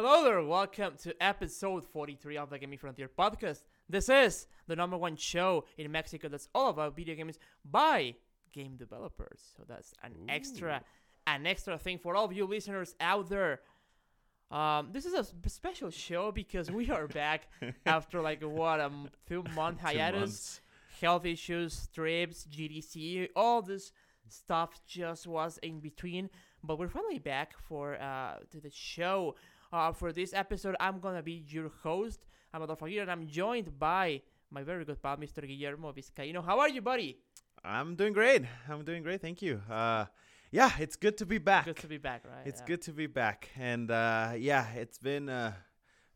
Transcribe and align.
Hello 0.00 0.22
there, 0.22 0.40
welcome 0.44 0.94
to 1.02 1.12
episode 1.20 1.84
43 1.84 2.36
of 2.36 2.50
the 2.50 2.58
Gaming 2.60 2.78
Frontier 2.78 3.08
podcast. 3.08 3.64
This 3.88 4.08
is 4.08 4.46
the 4.68 4.76
number 4.76 4.96
one 4.96 5.16
show 5.16 5.64
in 5.76 5.90
Mexico 5.90 6.28
that's 6.28 6.48
all 6.54 6.68
about 6.68 6.94
video 6.94 7.16
games 7.16 7.40
by 7.68 8.14
game 8.52 8.76
developers. 8.76 9.40
So 9.56 9.64
that's 9.66 9.92
an 10.04 10.12
extra, 10.28 10.82
an 11.26 11.48
extra 11.48 11.76
thing 11.78 11.98
for 11.98 12.14
all 12.14 12.26
of 12.26 12.32
you 12.32 12.46
listeners 12.46 12.94
out 13.00 13.28
there. 13.28 13.58
Um, 14.52 14.90
this 14.92 15.04
is 15.04 15.14
a 15.14 15.48
special 15.48 15.90
show 15.90 16.30
because 16.30 16.70
we 16.70 16.88
are 16.92 17.08
back 17.08 17.48
after 17.84 18.20
like 18.20 18.40
what 18.40 18.78
a 18.78 18.84
m- 18.84 19.10
two 19.26 19.42
month 19.56 19.80
hiatus 19.82 20.20
months. 20.20 20.60
health 21.00 21.26
issues, 21.26 21.88
trips, 21.92 22.46
GDC, 22.48 23.30
all 23.34 23.62
this 23.62 23.90
stuff 24.28 24.80
just 24.86 25.26
was 25.26 25.58
in 25.58 25.80
between. 25.80 26.30
But 26.62 26.78
we're 26.78 26.86
finally 26.86 27.18
back 27.18 27.58
for 27.68 28.00
uh 28.00 28.36
to 28.52 28.60
the 28.60 28.70
show. 28.70 29.34
Uh, 29.72 29.92
for 29.92 30.12
this 30.12 30.32
episode, 30.32 30.76
I'm 30.80 30.98
gonna 31.00 31.22
be 31.22 31.44
your 31.48 31.70
host. 31.82 32.20
I'm 32.54 32.62
Adolfo 32.62 32.86
Aguirre, 32.86 33.02
and 33.02 33.10
I'm 33.10 33.26
joined 33.26 33.78
by 33.78 34.22
my 34.50 34.62
very 34.62 34.84
good 34.84 35.02
pal, 35.02 35.16
Mr. 35.18 35.46
Guillermo 35.46 35.92
Vizcaíno. 35.92 36.42
How 36.44 36.58
are 36.60 36.68
you, 36.70 36.80
buddy? 36.80 37.18
I'm 37.64 37.94
doing 37.94 38.14
great. 38.14 38.44
I'm 38.68 38.82
doing 38.84 39.02
great. 39.02 39.20
Thank 39.20 39.42
you. 39.42 39.60
Uh, 39.70 40.06
yeah, 40.50 40.70
it's 40.78 40.96
good 40.96 41.18
to 41.18 41.26
be 41.26 41.36
back. 41.36 41.66
Good 41.66 41.76
to 41.78 41.86
be 41.86 41.98
back, 41.98 42.22
right? 42.24 42.46
it's 42.46 42.60
Yeah. 42.60 42.66
good 42.66 42.82
to 42.82 42.92
be 42.92 43.06
back. 43.06 43.50
And 43.58 43.90
uh, 43.90 44.32
yeah, 44.38 44.66
it's 44.72 44.98
been 44.98 45.28
a 45.28 45.54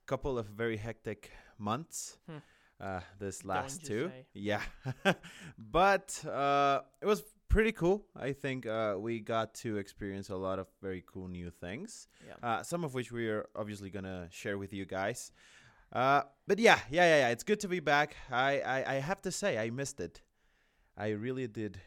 couple 0.06 0.38
of 0.38 0.46
very 0.46 0.78
hectic 0.78 1.30
months. 1.58 2.16
Hmm. 2.26 2.38
Uh, 2.80 3.00
this 3.20 3.44
last 3.44 3.84
two, 3.84 4.08
say. 4.08 4.26
yeah, 4.34 4.62
but 5.56 6.24
uh, 6.26 6.80
it 7.00 7.06
was 7.06 7.22
pretty 7.52 7.72
cool. 7.72 8.02
I 8.16 8.32
think 8.32 8.66
uh, 8.66 8.96
we 8.98 9.20
got 9.20 9.52
to 9.56 9.76
experience 9.76 10.30
a 10.30 10.36
lot 10.36 10.58
of 10.58 10.68
very 10.80 11.04
cool 11.06 11.28
new 11.28 11.50
things. 11.50 12.08
Yeah. 12.26 12.48
uh, 12.48 12.62
some 12.62 12.82
of 12.82 12.94
which 12.94 13.12
we 13.12 13.28
are 13.28 13.46
obviously 13.54 13.90
gonna 13.90 14.28
share 14.30 14.56
with 14.56 14.72
you 14.72 14.86
guys. 14.86 15.32
Uh, 15.92 16.22
but 16.46 16.58
yeah, 16.58 16.78
yeah, 16.90 17.04
yeah, 17.04 17.18
yeah. 17.18 17.28
It's 17.28 17.44
good 17.44 17.60
to 17.60 17.68
be 17.68 17.80
back. 17.80 18.16
I, 18.30 18.60
I, 18.60 18.94
I 18.94 18.94
have 18.94 19.20
to 19.22 19.30
say, 19.30 19.58
I 19.58 19.68
missed 19.68 20.00
it. 20.00 20.22
I 20.96 21.08
really 21.10 21.46
did 21.46 21.78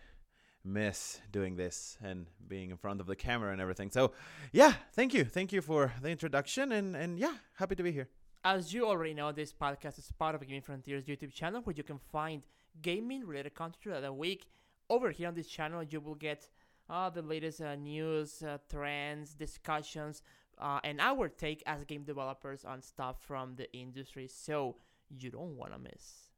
miss 0.63 1.19
doing 1.31 1.55
this 1.55 1.97
and 2.03 2.27
being 2.47 2.69
in 2.69 2.77
front 2.77 3.01
of 3.01 3.07
the 3.07 3.15
camera 3.15 3.51
and 3.51 3.59
everything. 3.59 3.89
So, 3.89 4.11
yeah, 4.51 4.73
thank 4.93 5.15
you, 5.15 5.25
thank 5.25 5.51
you 5.51 5.61
for 5.61 5.93
the 6.01 6.09
introduction, 6.09 6.71
and 6.73 6.95
and 6.95 7.17
yeah, 7.17 7.33
happy 7.55 7.75
to 7.75 7.83
be 7.83 7.91
here. 7.91 8.07
As 8.43 8.71
you 8.71 8.85
already 8.87 9.15
know, 9.15 9.31
this 9.31 9.51
podcast 9.51 9.97
is 9.97 10.11
part 10.19 10.35
of 10.35 10.41
Gaming 10.45 10.61
Frontiers 10.61 11.05
YouTube 11.05 11.33
channel 11.33 11.61
where 11.63 11.75
you 11.75 11.83
can 11.83 11.99
find 12.11 12.43
gaming 12.83 13.25
related 13.25 13.55
content 13.55 13.81
throughout 13.81 14.03
the 14.03 14.13
week. 14.13 14.45
Over 14.89 15.11
here 15.11 15.27
on 15.27 15.33
this 15.33 15.47
channel, 15.47 15.83
you 15.83 15.99
will 15.99 16.15
get 16.15 16.47
uh, 16.89 17.09
the 17.09 17.21
latest 17.21 17.61
uh, 17.61 17.75
news, 17.75 18.43
uh, 18.43 18.57
trends, 18.69 19.33
discussions, 19.33 20.21
uh, 20.59 20.79
and 20.83 21.01
our 21.01 21.27
take 21.27 21.63
as 21.65 21.83
game 21.85 22.03
developers 22.03 22.63
on 22.63 22.81
stuff 22.81 23.17
from 23.21 23.55
the 23.55 23.71
industry. 23.73 24.27
So 24.27 24.75
you 25.09 25.31
don't 25.31 25.57
want 25.57 25.73
to 25.73 25.79
miss 25.79 26.29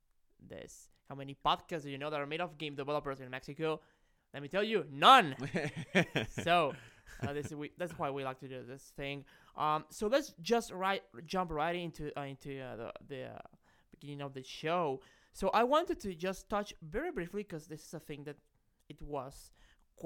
this. 0.48 0.90
How 1.09 1.16
many 1.16 1.36
podcasts 1.45 1.84
do 1.84 1.90
you 1.90 1.98
know 1.98 2.09
that 2.09 2.20
are 2.20 2.25
made 2.25 2.42
of 2.42 2.58
game 2.58 2.75
developers 2.75 3.20
in 3.20 3.30
Mexico? 3.30 3.81
Let 4.34 4.44
me 4.44 4.50
tell 4.50 4.64
you, 4.64 4.86
none 4.92 5.36
so 6.44 6.73
uh, 7.25 7.34
this 7.34 7.48
is 7.48 7.56
we, 7.56 7.72
that's 7.78 7.98
why 7.98 8.09
we 8.09 8.23
like 8.23 8.40
to 8.40 8.48
do 8.48 8.62
this 8.68 8.92
thing. 8.95 9.25
Um, 9.56 9.86
so 9.90 10.08
let's 10.08 10.34
just 10.42 10.72
right 10.72 11.02
jump 11.25 11.52
right 11.52 11.75
into 11.75 12.18
uh, 12.20 12.23
into 12.23 12.59
uh, 12.59 12.75
the 12.75 12.92
the 13.08 13.23
uh, 13.25 13.38
beginning 13.92 14.22
of 14.22 14.34
the 14.34 14.44
show. 14.44 15.02
So 15.38 15.49
I 15.49 15.66
wanted 15.66 15.99
to 15.99 16.16
just 16.16 16.49
touch 16.49 16.73
very 16.81 17.11
briefly 17.11 17.43
because 17.43 17.67
this 17.67 17.85
is 17.85 17.93
a 17.93 17.99
thing 17.99 18.23
that 18.23 18.38
it 18.89 18.99
was 19.03 19.52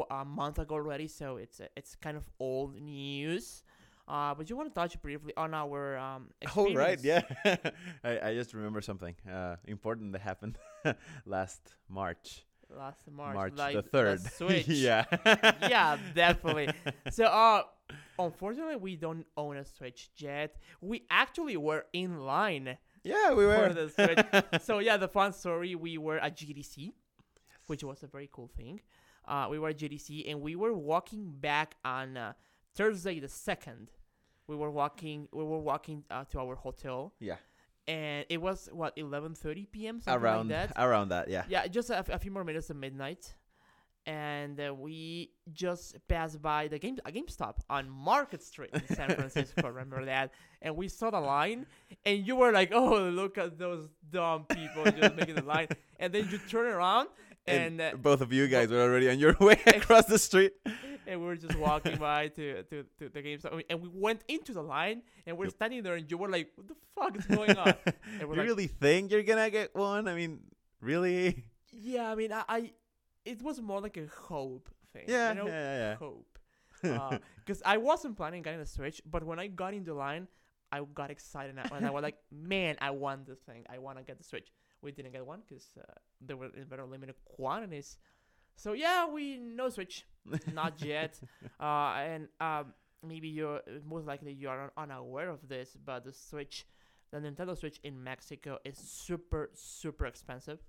a 0.10 0.26
month 0.26 0.60
ago 0.60 0.76
already, 0.76 1.08
so 1.08 1.38
it's 1.38 1.62
uh, 1.62 1.68
it's 1.78 1.96
kind 1.96 2.18
of 2.18 2.30
old 2.38 2.76
news. 2.76 3.64
Uh, 4.10 4.36
but 4.36 4.50
you 4.50 4.58
want 4.58 4.68
to 4.68 4.76
touch 4.76 5.02
briefly 5.02 5.32
on 5.38 5.54
our 5.54 5.98
um. 5.98 6.32
oh 6.58 6.74
right, 6.74 7.00
yeah. 7.02 7.22
I, 8.04 8.20
I 8.28 8.34
just 8.34 8.54
remember 8.54 8.82
something 8.82 9.16
uh, 9.26 9.56
important 9.64 10.12
that 10.12 10.20
happened 10.20 10.58
last 11.26 11.76
March, 11.88 12.44
Last 12.70 13.10
March, 13.10 13.34
March, 13.34 13.54
like 13.56 13.76
the 13.76 13.84
third. 13.84 14.20
Switch. 14.34 14.68
yeah. 14.68 15.06
yeah, 15.62 15.98
definitely. 16.14 16.74
So, 17.10 17.24
uh, 17.24 17.64
unfortunately, 18.20 18.76
we 18.76 18.98
don't 18.98 19.26
own 19.38 19.56
a 19.56 19.64
Switch 19.64 20.10
yet. 20.18 20.58
We 20.82 21.06
actually 21.10 21.56
were 21.56 21.86
in 21.94 22.20
line 22.20 22.78
Yeah, 23.04 23.34
we 23.34 23.46
were. 23.46 23.68
for 23.70 23.74
the 23.74 23.90
Switch. 23.90 24.64
so, 24.64 24.80
yeah, 24.80 24.98
the 24.98 25.08
fun 25.08 25.34
story: 25.34 25.76
we 25.76 25.98
were 25.98 26.20
at 26.20 26.38
GDC, 26.38 26.92
which 27.68 27.84
was 27.84 28.04
a 28.04 28.08
very 28.08 28.30
cool 28.32 28.48
thing. 28.48 28.80
Uh, 29.28 29.48
we 29.50 29.60
were 29.60 29.70
at 29.70 29.78
GDC, 29.78 30.30
and 30.30 30.42
we 30.42 30.56
were 30.56 30.74
walking 30.74 31.32
back 31.32 31.76
on 31.86 32.18
uh, 32.18 32.34
Thursday 32.76 33.20
the 33.20 33.28
second. 33.30 33.92
We 34.48 34.56
were 34.56 34.72
walking. 34.72 35.28
We 35.32 35.44
were 35.44 35.60
walking 35.60 36.04
uh, 36.12 36.26
to 36.26 36.40
our 36.40 36.56
hotel, 36.56 37.14
yeah, 37.20 37.38
and 37.88 38.26
it 38.30 38.42
was 38.42 38.70
what 38.72 38.96
11:30 38.98 39.72
p.m. 39.72 40.02
something 40.02 40.22
around 40.22 40.50
like 40.50 40.74
that 40.74 40.84
around 40.84 41.10
that. 41.10 41.30
Yeah. 41.30 41.46
yeah, 41.48 41.68
just 41.68 41.90
a, 41.90 42.04
a 42.14 42.20
few 42.20 42.32
more 42.32 42.44
minutes 42.44 42.68
to 42.68 42.74
midnight, 42.74 43.34
and 44.06 44.60
uh, 44.60 44.74
we 44.74 45.32
just 45.54 45.96
passed 46.08 46.42
by 46.42 46.68
the 46.68 46.80
game 46.80 46.98
a 47.06 47.12
GameStop 47.12 47.58
on 47.70 47.90
Market 47.90 48.42
Street 48.44 48.72
in 48.74 48.96
San 48.96 49.10
Francisco. 49.16 49.68
remember 49.68 50.06
that? 50.06 50.32
And 50.62 50.76
we 50.76 50.88
saw 50.88 51.10
the 51.12 51.20
line, 51.20 51.66
and 52.06 52.26
you 52.26 52.36
were 52.36 52.52
like, 52.52 52.72
"Oh, 52.74 53.00
look 53.10 53.38
at 53.38 53.58
those 53.58 53.88
dumb 54.10 54.46
people 54.46 54.84
just 54.92 55.16
making 55.16 55.36
the 55.36 55.44
line." 55.44 55.68
And 56.00 56.14
then 56.14 56.28
you 56.32 56.38
turn 56.40 56.68
around, 56.68 57.10
and 57.48 57.80
And 57.80 57.96
uh, 57.96 57.98
both 57.98 58.22
of 58.22 58.32
you 58.34 58.48
guys 58.48 58.70
were 58.70 58.82
already 58.82 59.10
on 59.10 59.20
your 59.20 59.36
way 59.40 59.60
across 59.68 60.06
the 60.06 60.18
street. 60.20 60.54
and 61.08 61.20
we 61.20 61.26
were 61.26 61.36
just 61.36 61.58
walking 61.58 61.98
by 61.98 62.28
to, 62.30 62.64
to, 62.64 62.86
to 63.00 63.10
the 63.10 63.22
GameStop, 63.22 63.64
and 63.70 63.82
we 63.82 63.90
went 63.94 64.24
into 64.28 64.54
the 64.54 64.62
line, 64.64 65.02
and 65.26 65.38
we're 65.38 65.46
Yep. 65.46 65.54
standing 65.56 65.84
there, 65.84 65.96
and 65.96 66.10
you 66.10 66.18
were 66.18 66.30
like, 66.30 66.50
"What 66.56 66.68
the 66.68 66.76
fuck 66.96 67.18
is 67.18 67.26
going 67.26 67.58
on?" 67.58 67.74
You 68.20 68.28
like, 68.28 68.38
really 68.38 68.68
think 68.68 69.12
you're 69.12 69.24
gonna 69.24 69.50
get 69.50 69.76
one? 69.76 70.08
I 70.08 70.14
mean, 70.16 70.40
really? 70.82 71.46
Yeah, 71.72 72.12
I 72.12 72.16
mean, 72.16 72.32
I, 72.34 72.44
I 72.50 72.72
it 73.26 73.42
was 73.42 73.62
more 73.62 73.82
like 73.82 73.98
a 73.98 74.08
hope 74.08 74.70
thing. 74.94 75.06
Yeah, 75.08 75.30
you 75.30 75.36
know, 75.40 75.48
yeah, 75.48 75.78
yeah. 75.78 75.96
hope. 75.96 76.28
Because 77.38 77.62
I 77.66 77.78
wasn't 77.78 78.18
planning 78.18 78.42
getting 78.42 78.60
a 78.60 78.66
Switch, 78.66 79.02
but 79.06 79.24
when 79.24 79.40
I 79.40 79.48
got 79.48 79.74
in 79.74 79.84
the 79.84 79.94
line, 79.94 80.28
I 80.72 80.82
got 80.94 81.12
excited 81.12 81.56
and 81.58 81.86
I, 81.86 81.92
was 81.92 82.02
like, 82.02 82.18
"Man, 82.32 82.78
I 82.80 82.92
want 82.92 83.28
this 83.28 83.40
thing. 83.40 83.66
I 83.70 83.78
want 83.78 83.98
to 83.98 84.04
get 84.04 84.18
the 84.18 84.24
Switch." 84.24 84.52
We 84.82 84.92
didn't 84.92 85.12
get 85.12 85.26
one 85.26 85.42
because 85.48 85.68
uh, 85.78 85.84
they 86.26 86.34
were 86.34 86.50
in 86.56 86.66
very 86.66 86.88
limited 86.88 87.16
quantities. 87.26 87.98
So 88.56 88.74
yeah, 88.74 89.08
we 89.08 89.38
no 89.38 89.70
Switch, 89.70 90.06
not 90.54 90.82
yet. 90.84 91.20
Uh, 91.60 91.94
and 91.98 92.28
um, 92.40 92.74
maybe 93.06 93.28
you're 93.28 93.62
most 93.88 94.08
likely 94.08 94.34
you 94.34 94.50
are 94.50 94.72
unaware 94.78 95.30
of 95.30 95.48
this, 95.48 95.78
but 95.86 96.06
the 96.06 96.14
Switch, 96.14 96.66
the 97.12 97.20
Nintendo 97.20 97.58
Switch 97.58 97.80
in 97.84 98.04
Mexico 98.04 98.58
is 98.64 98.78
super 98.78 99.50
super 99.54 100.06
expensive, 100.06 100.60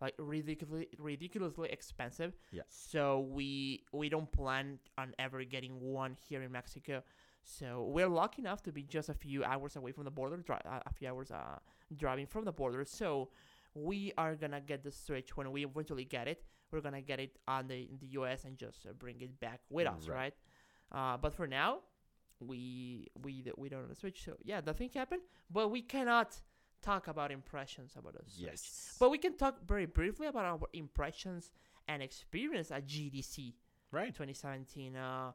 like 0.00 0.14
ridiculously 0.18 0.88
ridiculously 0.98 1.70
expensive. 1.70 2.36
Yeah. 2.52 2.62
So 2.68 3.20
we 3.20 3.84
we 3.92 4.08
don't 4.08 4.30
plan 4.30 4.78
on 4.96 5.14
ever 5.18 5.44
getting 5.44 5.80
one 5.80 6.16
here 6.28 6.42
in 6.42 6.52
Mexico. 6.52 7.02
So 7.42 7.88
we're 7.90 8.08
lucky 8.08 8.42
enough 8.42 8.62
to 8.64 8.72
be 8.72 8.82
just 8.82 9.08
a 9.08 9.14
few 9.14 9.42
hours 9.42 9.76
away 9.76 9.92
from 9.92 10.04
the 10.04 10.10
border, 10.10 10.36
dri- 10.36 10.56
uh, 10.66 10.80
a 10.84 10.92
few 10.92 11.08
hours 11.08 11.30
uh, 11.30 11.58
driving 11.96 12.26
from 12.26 12.44
the 12.44 12.52
border. 12.52 12.84
So 12.84 13.30
we 13.74 14.12
are 14.18 14.34
gonna 14.34 14.60
get 14.60 14.82
the 14.84 14.92
Switch 14.92 15.36
when 15.36 15.50
we 15.50 15.64
eventually 15.64 16.04
get 16.04 16.28
it. 16.28 16.44
We're 16.70 16.80
gonna 16.82 17.00
get 17.00 17.20
it 17.20 17.38
on 17.48 17.66
the 17.68 17.76
in 17.90 17.98
the 18.00 18.08
U.S. 18.18 18.44
and 18.44 18.56
just 18.58 18.86
uh, 18.86 18.92
bring 18.92 19.20
it 19.20 19.40
back 19.40 19.60
with 19.70 19.86
us, 19.86 20.08
right? 20.08 20.34
Right. 20.92 21.14
Uh, 21.14 21.16
but 21.16 21.34
for 21.34 21.46
now, 21.46 21.78
we 22.40 23.08
we 23.22 23.44
we 23.56 23.68
don't 23.68 23.80
have 23.82 23.90
a 23.90 23.94
Switch. 23.94 24.24
So 24.24 24.36
yeah, 24.44 24.60
nothing 24.64 24.90
happened. 24.94 25.22
But 25.50 25.68
we 25.70 25.82
cannot 25.82 26.36
talk 26.82 27.08
about 27.08 27.30
impressions 27.30 27.94
about 27.96 28.14
the 28.14 28.20
Switch. 28.30 28.46
Yes. 28.50 28.96
But 28.98 29.10
we 29.10 29.18
can 29.18 29.36
talk 29.36 29.66
very 29.66 29.86
briefly 29.86 30.26
about 30.26 30.44
our 30.44 30.60
impressions 30.72 31.50
and 31.86 32.02
experience 32.02 32.70
at 32.70 32.86
GDC 32.86 33.54
right. 33.92 34.08
2017. 34.08 34.96
Uh, 34.96 35.32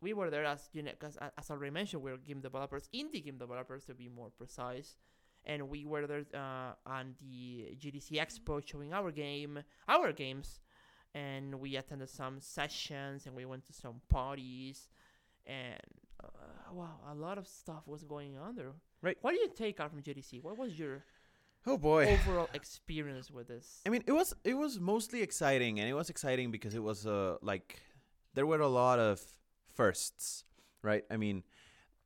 we 0.00 0.12
were 0.12 0.30
there 0.30 0.44
as 0.44 0.68
you 0.72 0.82
know, 0.82 0.92
cause 0.98 1.16
a- 1.20 1.32
as 1.38 1.50
I 1.50 1.54
already 1.54 1.72
mentioned, 1.72 2.02
we're 2.02 2.16
game 2.16 2.40
developers, 2.40 2.88
indie 2.94 3.24
game 3.24 3.38
developers 3.38 3.84
to 3.86 3.94
be 3.94 4.08
more 4.08 4.30
precise, 4.30 4.96
and 5.44 5.68
we 5.68 5.84
were 5.84 6.06
there 6.06 6.24
uh, 6.34 6.72
on 6.86 7.14
the 7.20 7.76
GDC 7.78 8.12
Expo 8.12 8.64
showing 8.64 8.92
our 8.92 9.10
game, 9.10 9.60
our 9.88 10.12
games, 10.12 10.60
and 11.14 11.54
we 11.60 11.76
attended 11.76 12.10
some 12.10 12.40
sessions 12.40 13.26
and 13.26 13.34
we 13.34 13.44
went 13.44 13.64
to 13.66 13.72
some 13.72 14.00
parties, 14.08 14.88
and 15.46 15.80
uh, 16.22 16.72
wow, 16.72 17.00
a 17.10 17.14
lot 17.14 17.38
of 17.38 17.46
stuff 17.48 17.82
was 17.86 18.04
going 18.04 18.36
on 18.38 18.54
there. 18.54 18.72
Right. 19.02 19.16
What 19.20 19.32
did 19.32 19.40
you 19.40 19.50
take 19.54 19.80
out 19.80 19.90
from 19.90 20.02
GDC? 20.02 20.42
What 20.42 20.58
was 20.58 20.78
your 20.78 21.04
Oh 21.66 21.76
boy. 21.76 22.06
overall 22.06 22.48
experience 22.54 23.30
with 23.30 23.48
this? 23.48 23.80
I 23.86 23.90
mean, 23.90 24.02
it 24.06 24.12
was 24.12 24.34
it 24.44 24.54
was 24.54 24.80
mostly 24.80 25.22
exciting, 25.22 25.80
and 25.80 25.88
it 25.88 25.94
was 25.94 26.10
exciting 26.10 26.50
because 26.50 26.74
it 26.74 26.82
was 26.82 27.06
uh 27.06 27.36
like 27.42 27.80
there 28.34 28.46
were 28.46 28.60
a 28.60 28.68
lot 28.68 28.98
of 28.98 29.20
firsts, 29.74 30.44
right? 30.82 31.04
I 31.10 31.16
mean, 31.16 31.42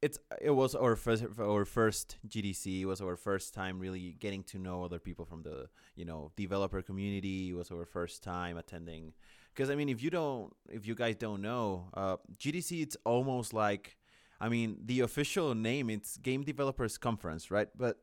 it's 0.03 0.19
it 0.41 0.51
was 0.51 0.75
our 0.75 0.97
first 0.97 1.25
our 1.39 1.65
first 1.65 2.19
GDC. 2.29 2.81
It 2.83 2.87
was 2.87 3.01
our 3.01 3.17
first 3.17 3.55
time 3.55 3.79
really 3.79 4.17
getting 4.19 4.43
to 4.45 4.59
know 4.59 4.85
other 4.85 4.99
people 4.99 5.25
from 5.25 5.43
the 5.43 5.69
you 5.95 6.05
know 6.05 6.33
developer 6.37 6.83
community. 6.83 7.51
It 7.51 7.55
was 7.55 7.71
our 7.71 7.87
first 7.87 8.23
time 8.23 8.57
attending. 8.57 9.15
Because 9.55 9.71
I 9.71 9.75
mean, 9.75 9.89
if 9.89 10.03
you 10.03 10.11
don't, 10.11 10.53
if 10.71 10.87
you 10.87 10.95
guys 10.95 11.17
don't 11.17 11.43
know, 11.43 11.89
uh, 11.95 12.17
GDC 12.39 12.83
it's 12.83 12.97
almost 13.05 13.53
like 13.53 13.97
I 14.45 14.49
mean, 14.49 14.77
the 14.91 15.01
official 15.01 15.55
name 15.55 15.89
it's 15.97 16.17
Game 16.19 16.43
Developers 16.43 16.99
Conference, 16.99 17.51
right? 17.57 17.69
But 17.85 17.95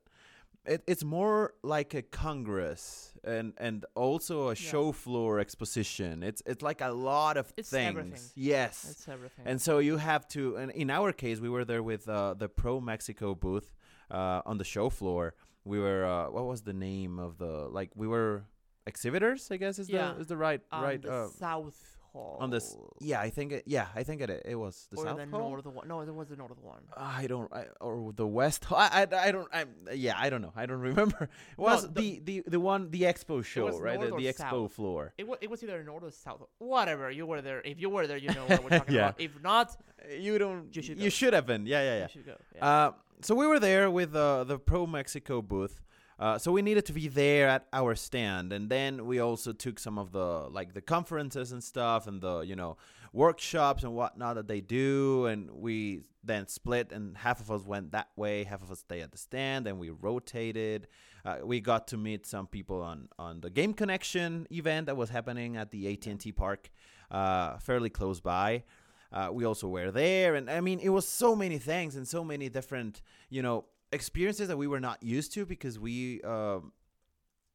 it, 0.66 0.82
it's 0.88 1.04
more 1.04 1.54
like 1.64 1.94
a 1.94 2.02
congress 2.02 3.14
and 3.24 3.54
and 3.58 3.86
also 3.96 4.36
a 4.48 4.50
Yeah. 4.50 4.70
show 4.72 4.92
floor 5.04 5.40
exposition. 5.40 6.24
It's 6.30 6.42
it's 6.52 6.64
like 6.70 6.82
a 6.82 6.92
lot 7.12 7.36
of 7.38 7.46
It's 7.58 7.70
things. 7.70 7.90
everything. 7.90 8.22
Yes. 8.36 8.76
It's 8.92 9.08
everything. 9.08 9.46
And 9.50 9.62
so 9.62 9.80
you 9.80 9.98
have 9.98 10.24
to, 10.36 10.42
and 10.60 10.72
in 10.72 10.90
our 10.90 11.12
case, 11.14 11.38
we 11.46 11.50
were 11.50 11.66
there 11.66 11.84
with 11.84 12.08
uh, 12.08 12.36
the 12.42 12.48
Pro 12.62 12.80
Mexico 12.82 13.36
booth 13.36 13.70
uh, 14.12 14.42
on 14.50 14.58
the 14.58 14.64
show 14.76 14.90
floor. 14.90 15.34
We 15.66 15.78
were, 15.80 16.06
uh, 16.06 16.30
what 16.36 16.46
was 16.46 16.62
the 16.62 16.74
name 16.74 17.20
of 17.20 17.38
the, 17.38 17.54
like, 17.80 17.92
we 17.96 18.08
were 18.08 18.44
exhibitors, 18.88 19.52
I 19.52 19.58
guess 19.58 19.78
is 19.80 19.90
Yeah. 19.90 20.14
the 20.14 20.22
is 20.22 20.28
the 20.28 20.38
right 20.38 20.62
on 20.72 20.84
right 20.84 21.02
the 21.02 21.14
uh, 21.14 21.28
South 21.28 21.99
Hall. 22.14 22.38
on 22.40 22.50
this. 22.50 22.76
Yeah, 23.00 23.20
I 23.22 23.30
think 23.30 23.52
it. 23.52 23.64
Yeah, 23.66 23.88
I 23.96 24.04
think 24.04 24.22
it. 24.22 24.30
It 24.46 24.56
was 24.56 24.88
the 24.92 24.98
or 24.98 25.06
South 25.06 25.18
the 25.18 25.26
Hall? 25.28 25.50
north 25.50 25.66
one. 25.66 25.88
No, 25.88 26.02
it 26.02 26.14
was 26.14 26.28
the 26.30 26.36
north 26.36 26.58
one. 26.62 26.82
I 26.98 27.28
don't, 27.28 27.52
I, 27.54 27.66
or 27.80 28.14
the 28.14 28.28
West. 28.28 28.66
Hall. 28.66 28.78
I, 28.80 29.08
I, 29.12 29.28
I 29.28 29.32
don't. 29.32 29.48
I, 29.54 29.66
yeah, 29.94 30.16
I 30.18 30.30
don't 30.30 30.42
know. 30.42 30.54
I 30.56 30.66
don't 30.66 30.80
remember. 30.92 31.24
It 31.24 31.58
was 31.58 31.84
No, 31.84 31.90
the, 31.90 32.20
the 32.24 32.44
the 32.48 32.60
one 32.60 32.90
the 32.92 33.02
expo 33.04 33.44
show, 33.44 33.70
right? 33.80 34.00
The, 34.00 34.08
the 34.08 34.26
expo 34.34 34.50
south? 34.68 34.74
floor. 34.74 35.14
It 35.18 35.28
was, 35.28 35.38
it 35.42 35.50
was 35.50 35.64
either 35.64 35.84
north 35.84 36.04
or 36.04 36.12
south. 36.12 36.42
Whatever. 36.58 37.10
You 37.12 37.26
were 37.26 37.42
there. 37.42 37.62
If 37.64 37.80
you 37.80 37.90
were 37.90 38.08
there, 38.08 38.18
you 38.18 38.30
know 38.34 38.46
what 38.46 38.64
we're 38.64 38.70
talking 38.82 38.96
Yeah. 38.96 39.10
about. 39.10 39.22
If 39.22 39.42
not, 39.42 39.78
You 40.18 40.38
don't. 40.40 40.76
You 40.76 40.82
should 40.82 41.00
you 41.00 41.10
should 41.10 41.34
have 41.34 41.46
been. 41.46 41.66
Yeah, 41.66 41.82
yeah, 41.84 41.96
yeah. 41.98 42.02
you 42.04 42.10
should 42.10 42.26
go. 42.26 42.36
Yeah. 42.56 42.66
Uh, 42.66 42.92
so 43.22 43.36
we 43.36 43.46
were 43.48 43.60
there 43.60 43.92
with 43.92 44.16
uh, 44.16 44.44
the 44.46 44.58
Pro 44.58 44.88
Mexico 44.88 45.42
booth. 45.42 45.82
Uh, 46.20 46.38
so 46.38 46.52
we 46.52 46.62
needed 46.62 46.86
to 46.86 46.92
be 46.92 47.08
there 47.08 47.48
at 47.48 47.66
our 47.72 47.96
stand, 47.96 48.52
and 48.52 48.70
then 48.70 49.06
we 49.06 49.20
also 49.20 49.54
took 49.54 49.80
some 49.80 49.98
of 49.98 50.12
the 50.12 50.50
like 50.50 50.74
the 50.74 50.82
conferences 50.82 51.54
and 51.54 51.64
stuff, 51.64 52.08
and 52.08 52.22
the 52.22 52.42
you 52.42 52.58
know 52.58 52.76
workshops 53.14 53.84
and 53.84 53.94
whatnot 53.94 54.36
that 54.36 54.48
they 54.48 54.60
do, 54.60 55.26
and 55.28 55.50
we 55.50 56.02
then 56.22 56.46
split, 56.48 56.92
and 56.92 57.18
half 57.18 57.40
of 57.40 57.50
us 57.50 57.66
went 57.66 57.94
that 57.94 58.10
way, 58.18 58.44
half 58.44 58.62
of 58.62 58.70
us 58.70 58.80
stay 58.80 59.00
at 59.00 59.14
the 59.14 59.18
stand, 59.18 59.66
and 59.66 59.80
we 59.80 59.90
rotated. 59.90 60.88
Uh, 61.24 61.38
we 61.44 61.62
got 61.62 61.88
to 61.88 61.98
meet 61.98 62.26
some 62.26 62.48
people 62.48 62.82
on 62.82 63.08
on 63.18 63.40
the 63.40 63.50
Game 63.50 63.74
Connection 63.74 64.46
event 64.52 64.88
that 64.88 64.98
was 64.98 65.10
happening 65.10 65.56
at 65.56 65.72
the 65.72 65.92
AT 65.92 66.06
and 66.06 66.20
T 66.20 66.34
Park, 66.34 66.70
uh, 67.12 67.58
fairly 67.60 67.90
close 67.90 68.20
by. 68.20 68.64
Uh, 69.12 69.30
we 69.32 69.46
also 69.46 69.70
were 69.70 69.90
there, 69.90 70.36
and 70.36 70.50
I 70.50 70.60
mean, 70.60 70.80
it 70.80 70.90
was 70.90 71.08
so 71.08 71.34
many 71.34 71.60
things 71.60 71.96
and 71.96 72.06
so 72.06 72.26
many 72.26 72.50
different, 72.50 73.02
you 73.30 73.42
know, 73.42 73.66
experiences 73.92 74.48
that 74.48 74.58
we 74.58 74.68
were 74.68 74.80
not 74.80 75.02
used 75.04 75.34
to 75.34 75.46
because 75.46 75.80
we. 75.80 76.22
Um, 76.22 76.72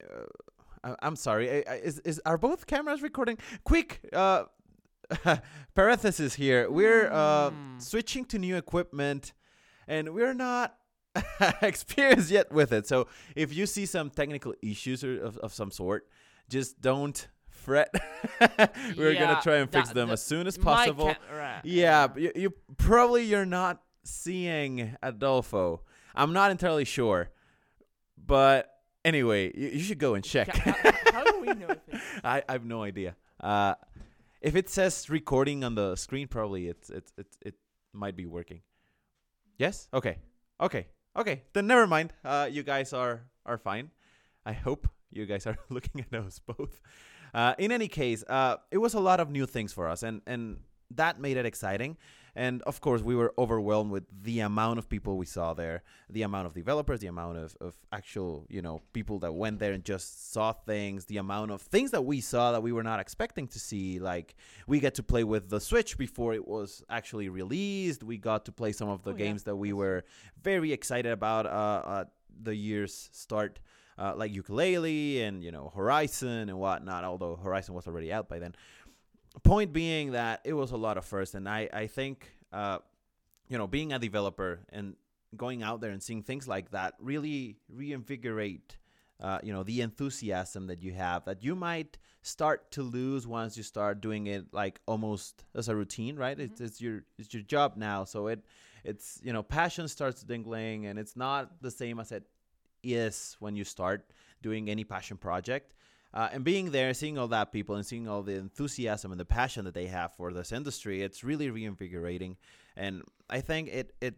uh, 0.02 0.24
I, 0.82 0.96
I'm 1.02 1.16
sorry. 1.16 1.50
I, 1.50 1.64
I, 1.72 1.74
is 1.76 1.98
is 2.00 2.20
are 2.26 2.36
both 2.38 2.66
cameras 2.66 3.02
recording? 3.02 3.38
Quick, 3.64 4.00
uh, 4.12 4.44
parenthesis 5.74 6.34
here. 6.34 6.70
We're 6.70 7.10
uh, 7.12 7.50
Hmm. 7.50 7.78
switching 7.78 8.24
to 8.26 8.38
new 8.38 8.56
equipment, 8.56 9.32
and 9.86 10.14
we're 10.14 10.34
not 10.34 10.76
experienced 11.62 12.30
yet 12.30 12.52
with 12.52 12.72
it. 12.72 12.86
So 12.86 13.06
if 13.36 13.52
you 13.54 13.66
see 13.66 13.86
some 13.86 14.10
technical 14.10 14.54
issues 14.62 15.04
or 15.04 15.20
of, 15.22 15.38
of 15.38 15.52
some 15.54 15.70
sort, 15.70 16.06
just 16.48 16.80
don't 16.80 17.28
fret. 17.48 17.88
we're 18.96 19.12
Yeah, 19.12 19.20
gonna 19.20 19.40
try 19.42 19.56
and 19.56 19.70
fix 19.70 19.88
that- 19.88 19.94
them 19.94 20.08
the- 20.08 20.14
as 20.14 20.22
soon 20.22 20.46
as 20.46 20.58
possible. 20.58 21.14
right, 21.32 21.60
Yeah, 21.64 22.08
you, 22.16 22.32
you 22.34 22.50
probably 22.76 23.24
you're 23.24 23.46
not 23.46 23.80
seeing 24.04 24.96
Adolfo. 25.02 25.82
I'm 26.14 26.32
not 26.32 26.50
entirely 26.50 26.84
sure, 26.84 27.30
but 28.16 28.70
anyway, 29.04 29.52
you, 29.56 29.68
you 29.68 29.80
should 29.80 29.98
go 29.98 30.14
and 30.14 30.24
check. 30.24 30.48
How, 30.48 30.92
how 31.12 31.24
do 31.24 31.40
we 31.40 31.48
know 31.54 31.68
if 31.88 32.20
I, 32.24 32.42
I 32.48 32.52
have 32.52 32.64
no 32.64 32.82
idea. 32.82 33.16
Uh, 33.40 33.74
if 34.40 34.56
it 34.56 34.68
says 34.68 35.08
recording 35.08 35.64
on 35.64 35.74
the 35.74 35.96
screen, 35.96 36.28
probably 36.28 36.68
it's 36.68 36.90
it's 36.90 37.12
it's 37.16 37.38
it 37.42 37.54
might 37.92 38.16
be 38.16 38.26
working. 38.26 38.60
Yes. 39.58 39.88
Okay. 39.92 40.18
Okay. 40.60 40.86
Okay. 41.16 41.42
Then 41.52 41.66
never 41.66 41.86
mind. 41.86 42.12
Uh, 42.24 42.48
you 42.50 42.62
guys 42.62 42.92
are 42.92 43.22
are 43.46 43.58
fine. 43.58 43.90
I 44.44 44.52
hope 44.52 44.88
you 45.10 45.26
guys 45.26 45.46
are 45.46 45.56
looking 45.70 46.00
at 46.00 46.10
those 46.10 46.38
both. 46.38 46.80
Uh, 47.32 47.54
in 47.58 47.72
any 47.72 47.88
case, 47.88 48.22
uh, 48.28 48.56
it 48.70 48.78
was 48.78 48.94
a 48.94 49.00
lot 49.00 49.18
of 49.18 49.30
new 49.30 49.46
things 49.46 49.72
for 49.72 49.88
us, 49.88 50.02
and 50.02 50.20
and 50.26 50.58
that 50.90 51.18
made 51.18 51.36
it 51.36 51.46
exciting. 51.46 51.96
And 52.36 52.62
of 52.62 52.80
course, 52.80 53.00
we 53.00 53.14
were 53.14 53.32
overwhelmed 53.38 53.90
with 53.92 54.04
the 54.22 54.40
amount 54.40 54.78
of 54.80 54.88
people 54.88 55.16
we 55.16 55.26
saw 55.26 55.54
there, 55.54 55.82
the 56.10 56.22
amount 56.22 56.46
of 56.46 56.54
developers, 56.54 56.98
the 57.00 57.06
amount 57.06 57.38
of, 57.38 57.56
of 57.60 57.74
actual, 57.92 58.44
you 58.48 58.60
know, 58.60 58.82
people 58.92 59.20
that 59.20 59.32
went 59.32 59.60
there 59.60 59.72
and 59.72 59.84
just 59.84 60.32
saw 60.32 60.52
things, 60.52 61.04
the 61.04 61.18
amount 61.18 61.52
of 61.52 61.62
things 61.62 61.92
that 61.92 62.04
we 62.04 62.20
saw 62.20 62.50
that 62.52 62.62
we 62.62 62.72
were 62.72 62.82
not 62.82 62.98
expecting 62.98 63.46
to 63.48 63.58
see. 63.60 64.00
Like, 64.00 64.34
we 64.66 64.80
get 64.80 64.94
to 64.96 65.02
play 65.02 65.22
with 65.22 65.48
the 65.48 65.60
Switch 65.60 65.96
before 65.96 66.34
it 66.34 66.46
was 66.46 66.82
actually 66.90 67.28
released. 67.28 68.02
We 68.02 68.18
got 68.18 68.44
to 68.46 68.52
play 68.52 68.72
some 68.72 68.88
of 68.88 69.02
the 69.04 69.10
Oh, 69.12 69.16
yeah. 69.16 69.24
games 69.26 69.44
that 69.44 69.54
we 69.56 69.72
were 69.72 70.02
very 70.42 70.72
excited 70.72 71.12
about 71.12 71.46
uh, 71.46 72.00
at 72.00 72.08
the 72.42 72.54
year's 72.54 73.10
start. 73.12 73.60
Uh, 73.96 74.12
like 74.16 74.32
Yooka-Laylee 74.32 75.22
and 75.22 75.40
you 75.40 75.52
know 75.52 75.70
Horizon 75.72 76.48
and 76.48 76.58
whatnot. 76.58 77.04
Although 77.04 77.36
Horizon 77.36 77.76
was 77.76 77.86
already 77.86 78.12
out 78.12 78.28
by 78.28 78.40
then, 78.40 78.52
point 79.42 79.72
being 79.72 80.12
that 80.12 80.40
it 80.44 80.52
was 80.52 80.70
a 80.70 80.76
lot 80.76 80.96
of 80.96 81.04
first 81.04 81.34
and 81.34 81.48
i 81.48 81.68
i 81.72 81.86
think 81.86 82.30
uh 82.52 82.78
you 83.48 83.58
know 83.58 83.66
being 83.66 83.92
a 83.92 83.98
developer 83.98 84.60
and 84.70 84.94
going 85.36 85.62
out 85.62 85.80
there 85.80 85.90
and 85.90 86.02
seeing 86.02 86.22
things 86.22 86.46
like 86.46 86.70
that 86.70 86.94
really 87.00 87.56
reinvigorate 87.68 88.78
uh, 89.20 89.38
you 89.42 89.52
know 89.52 89.62
the 89.62 89.80
enthusiasm 89.80 90.66
that 90.66 90.82
you 90.82 90.92
have 90.92 91.24
that 91.24 91.42
you 91.42 91.54
might 91.54 91.98
start 92.22 92.70
to 92.70 92.82
lose 92.82 93.26
once 93.26 93.56
you 93.56 93.62
start 93.62 94.00
doing 94.00 94.26
it 94.26 94.46
like 94.52 94.80
almost 94.86 95.44
as 95.54 95.68
a 95.68 95.76
routine 95.76 96.16
right? 96.16 96.38
It's, 96.38 96.60
it's 96.60 96.80
your 96.80 97.04
it's 97.18 97.32
your 97.32 97.42
job 97.42 97.74
now 97.76 98.04
so 98.04 98.26
it 98.26 98.40
it's 98.82 99.20
you 99.22 99.32
know 99.32 99.42
passion 99.42 99.88
starts 99.88 100.22
dingling 100.22 100.86
and 100.86 100.98
it's 100.98 101.16
not 101.16 101.62
the 101.62 101.70
same 101.70 102.00
as 102.00 102.12
it 102.12 102.24
is 102.82 103.36
when 103.38 103.56
you 103.56 103.64
start 103.64 104.10
doing 104.42 104.68
any 104.68 104.84
passion 104.84 105.16
project 105.16 105.74
uh, 106.14 106.28
and 106.32 106.44
being 106.44 106.70
there, 106.70 106.94
seeing 106.94 107.18
all 107.18 107.26
that 107.28 107.52
people, 107.52 107.74
and 107.74 107.84
seeing 107.84 108.08
all 108.08 108.22
the 108.22 108.36
enthusiasm 108.36 109.10
and 109.10 109.20
the 109.20 109.24
passion 109.24 109.64
that 109.64 109.74
they 109.74 109.86
have 109.86 110.14
for 110.14 110.32
this 110.32 110.52
industry, 110.52 111.02
it's 111.02 111.24
really 111.24 111.50
reinvigorating. 111.50 112.36
And 112.76 113.02
I 113.28 113.40
think 113.40 113.68
it 113.68 113.92
it 114.00 114.14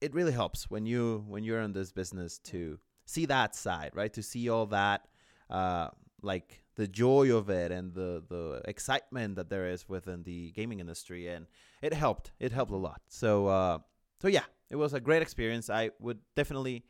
it 0.00 0.14
really 0.14 0.32
helps 0.32 0.70
when 0.70 0.86
you 0.86 1.24
when 1.28 1.44
you're 1.44 1.60
in 1.60 1.72
this 1.72 1.92
business 1.92 2.38
to 2.38 2.78
see 3.04 3.26
that 3.26 3.54
side, 3.54 3.90
right? 3.94 4.12
To 4.14 4.22
see 4.22 4.48
all 4.48 4.66
that, 4.66 5.06
uh, 5.50 5.88
like 6.22 6.62
the 6.76 6.88
joy 6.88 7.34
of 7.36 7.50
it 7.50 7.72
and 7.72 7.92
the 7.92 8.22
the 8.26 8.62
excitement 8.64 9.36
that 9.36 9.50
there 9.50 9.68
is 9.68 9.86
within 9.86 10.22
the 10.22 10.52
gaming 10.52 10.80
industry, 10.80 11.28
and 11.28 11.46
it 11.82 11.92
helped. 11.92 12.32
It 12.40 12.52
helped 12.52 12.72
a 12.72 12.76
lot. 12.76 13.02
So 13.08 13.48
uh, 13.48 13.78
so 14.22 14.28
yeah, 14.28 14.44
it 14.70 14.76
was 14.76 14.94
a 14.94 15.00
great 15.00 15.20
experience. 15.20 15.68
I 15.68 15.90
would 16.00 16.20
definitely 16.34 16.84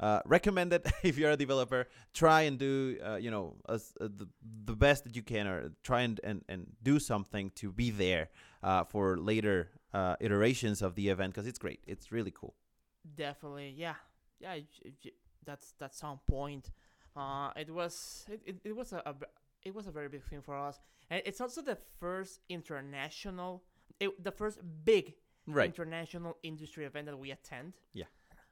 uh, 0.00 0.20
recommend 0.24 0.72
it 0.72 0.86
if 1.02 1.16
you're 1.18 1.30
a 1.30 1.36
developer. 1.36 1.86
Try 2.12 2.42
and 2.42 2.58
do 2.58 2.96
uh, 3.04 3.16
you 3.16 3.30
know 3.30 3.54
as, 3.68 3.92
uh, 4.00 4.08
the 4.08 4.28
the 4.64 4.76
best 4.76 5.04
that 5.04 5.16
you 5.16 5.22
can, 5.22 5.46
or 5.46 5.72
try 5.82 6.02
and 6.02 6.20
and, 6.24 6.44
and 6.48 6.66
do 6.82 6.98
something 6.98 7.50
to 7.56 7.72
be 7.72 7.90
there 7.90 8.28
uh, 8.62 8.84
for 8.84 9.16
later 9.16 9.70
uh, 9.92 10.16
iterations 10.20 10.82
of 10.82 10.94
the 10.94 11.08
event 11.08 11.34
because 11.34 11.46
it's 11.46 11.58
great. 11.58 11.80
It's 11.86 12.10
really 12.12 12.32
cool. 12.32 12.54
Definitely, 13.16 13.74
yeah, 13.76 13.94
yeah. 14.40 14.56
that's 15.44 15.74
that's 15.78 16.02
on 16.02 16.18
point. 16.26 16.70
Uh, 17.16 17.50
it 17.56 17.70
was 17.70 18.24
it, 18.30 18.40
it, 18.44 18.56
it 18.64 18.76
was 18.76 18.92
a, 18.92 19.02
a 19.06 19.14
it 19.62 19.74
was 19.74 19.86
a 19.86 19.90
very 19.90 20.08
big 20.08 20.24
thing 20.24 20.42
for 20.42 20.56
us, 20.56 20.80
and 21.10 21.22
it's 21.24 21.40
also 21.40 21.62
the 21.62 21.78
first 22.00 22.40
international, 22.48 23.62
it, 24.00 24.22
the 24.22 24.32
first 24.32 24.58
big 24.84 25.14
Right. 25.46 25.66
international 25.66 26.38
industry 26.42 26.86
event 26.86 27.04
that 27.04 27.18
we 27.18 27.30
attend. 27.30 27.74
Yeah. 27.92 28.06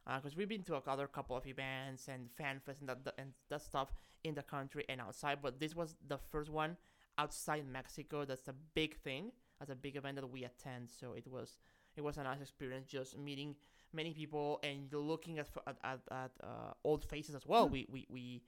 Because 0.06 0.36
we've 0.36 0.48
been 0.48 0.62
to 0.64 0.74
a 0.74 0.82
other 0.86 1.06
couple 1.06 1.36
of 1.36 1.46
events 1.46 2.08
and 2.08 2.30
fan 2.32 2.60
fest 2.64 2.80
and 2.80 2.88
that, 2.88 3.14
and 3.18 3.32
that 3.48 3.62
stuff 3.62 3.92
in 4.24 4.34
the 4.34 4.42
country 4.42 4.84
and 4.88 5.00
outside, 5.00 5.38
but 5.42 5.60
this 5.60 5.76
was 5.76 5.94
the 6.08 6.18
first 6.30 6.50
one 6.50 6.76
outside 7.18 7.64
Mexico. 7.66 8.24
That's 8.24 8.48
a 8.48 8.54
big 8.74 8.96
thing. 8.96 9.32
That's 9.58 9.70
a 9.70 9.76
big 9.76 9.96
event 9.96 10.16
that 10.16 10.26
we 10.26 10.44
attend. 10.44 10.90
So 10.90 11.12
it 11.12 11.28
was 11.28 11.58
it 11.96 12.02
was 12.02 12.16
a 12.16 12.22
nice 12.24 12.40
experience 12.40 12.88
just 12.88 13.18
meeting 13.18 13.54
many 13.92 14.12
people 14.12 14.58
and 14.62 14.92
looking 14.92 15.38
at 15.38 15.48
at, 15.66 15.76
at, 15.84 16.00
at 16.10 16.30
uh, 16.42 16.72
old 16.84 17.04
faces 17.04 17.34
as 17.34 17.46
well. 17.46 17.64
Yeah. 17.66 17.72
We 17.72 17.86
we 17.90 18.06
we 18.10 18.42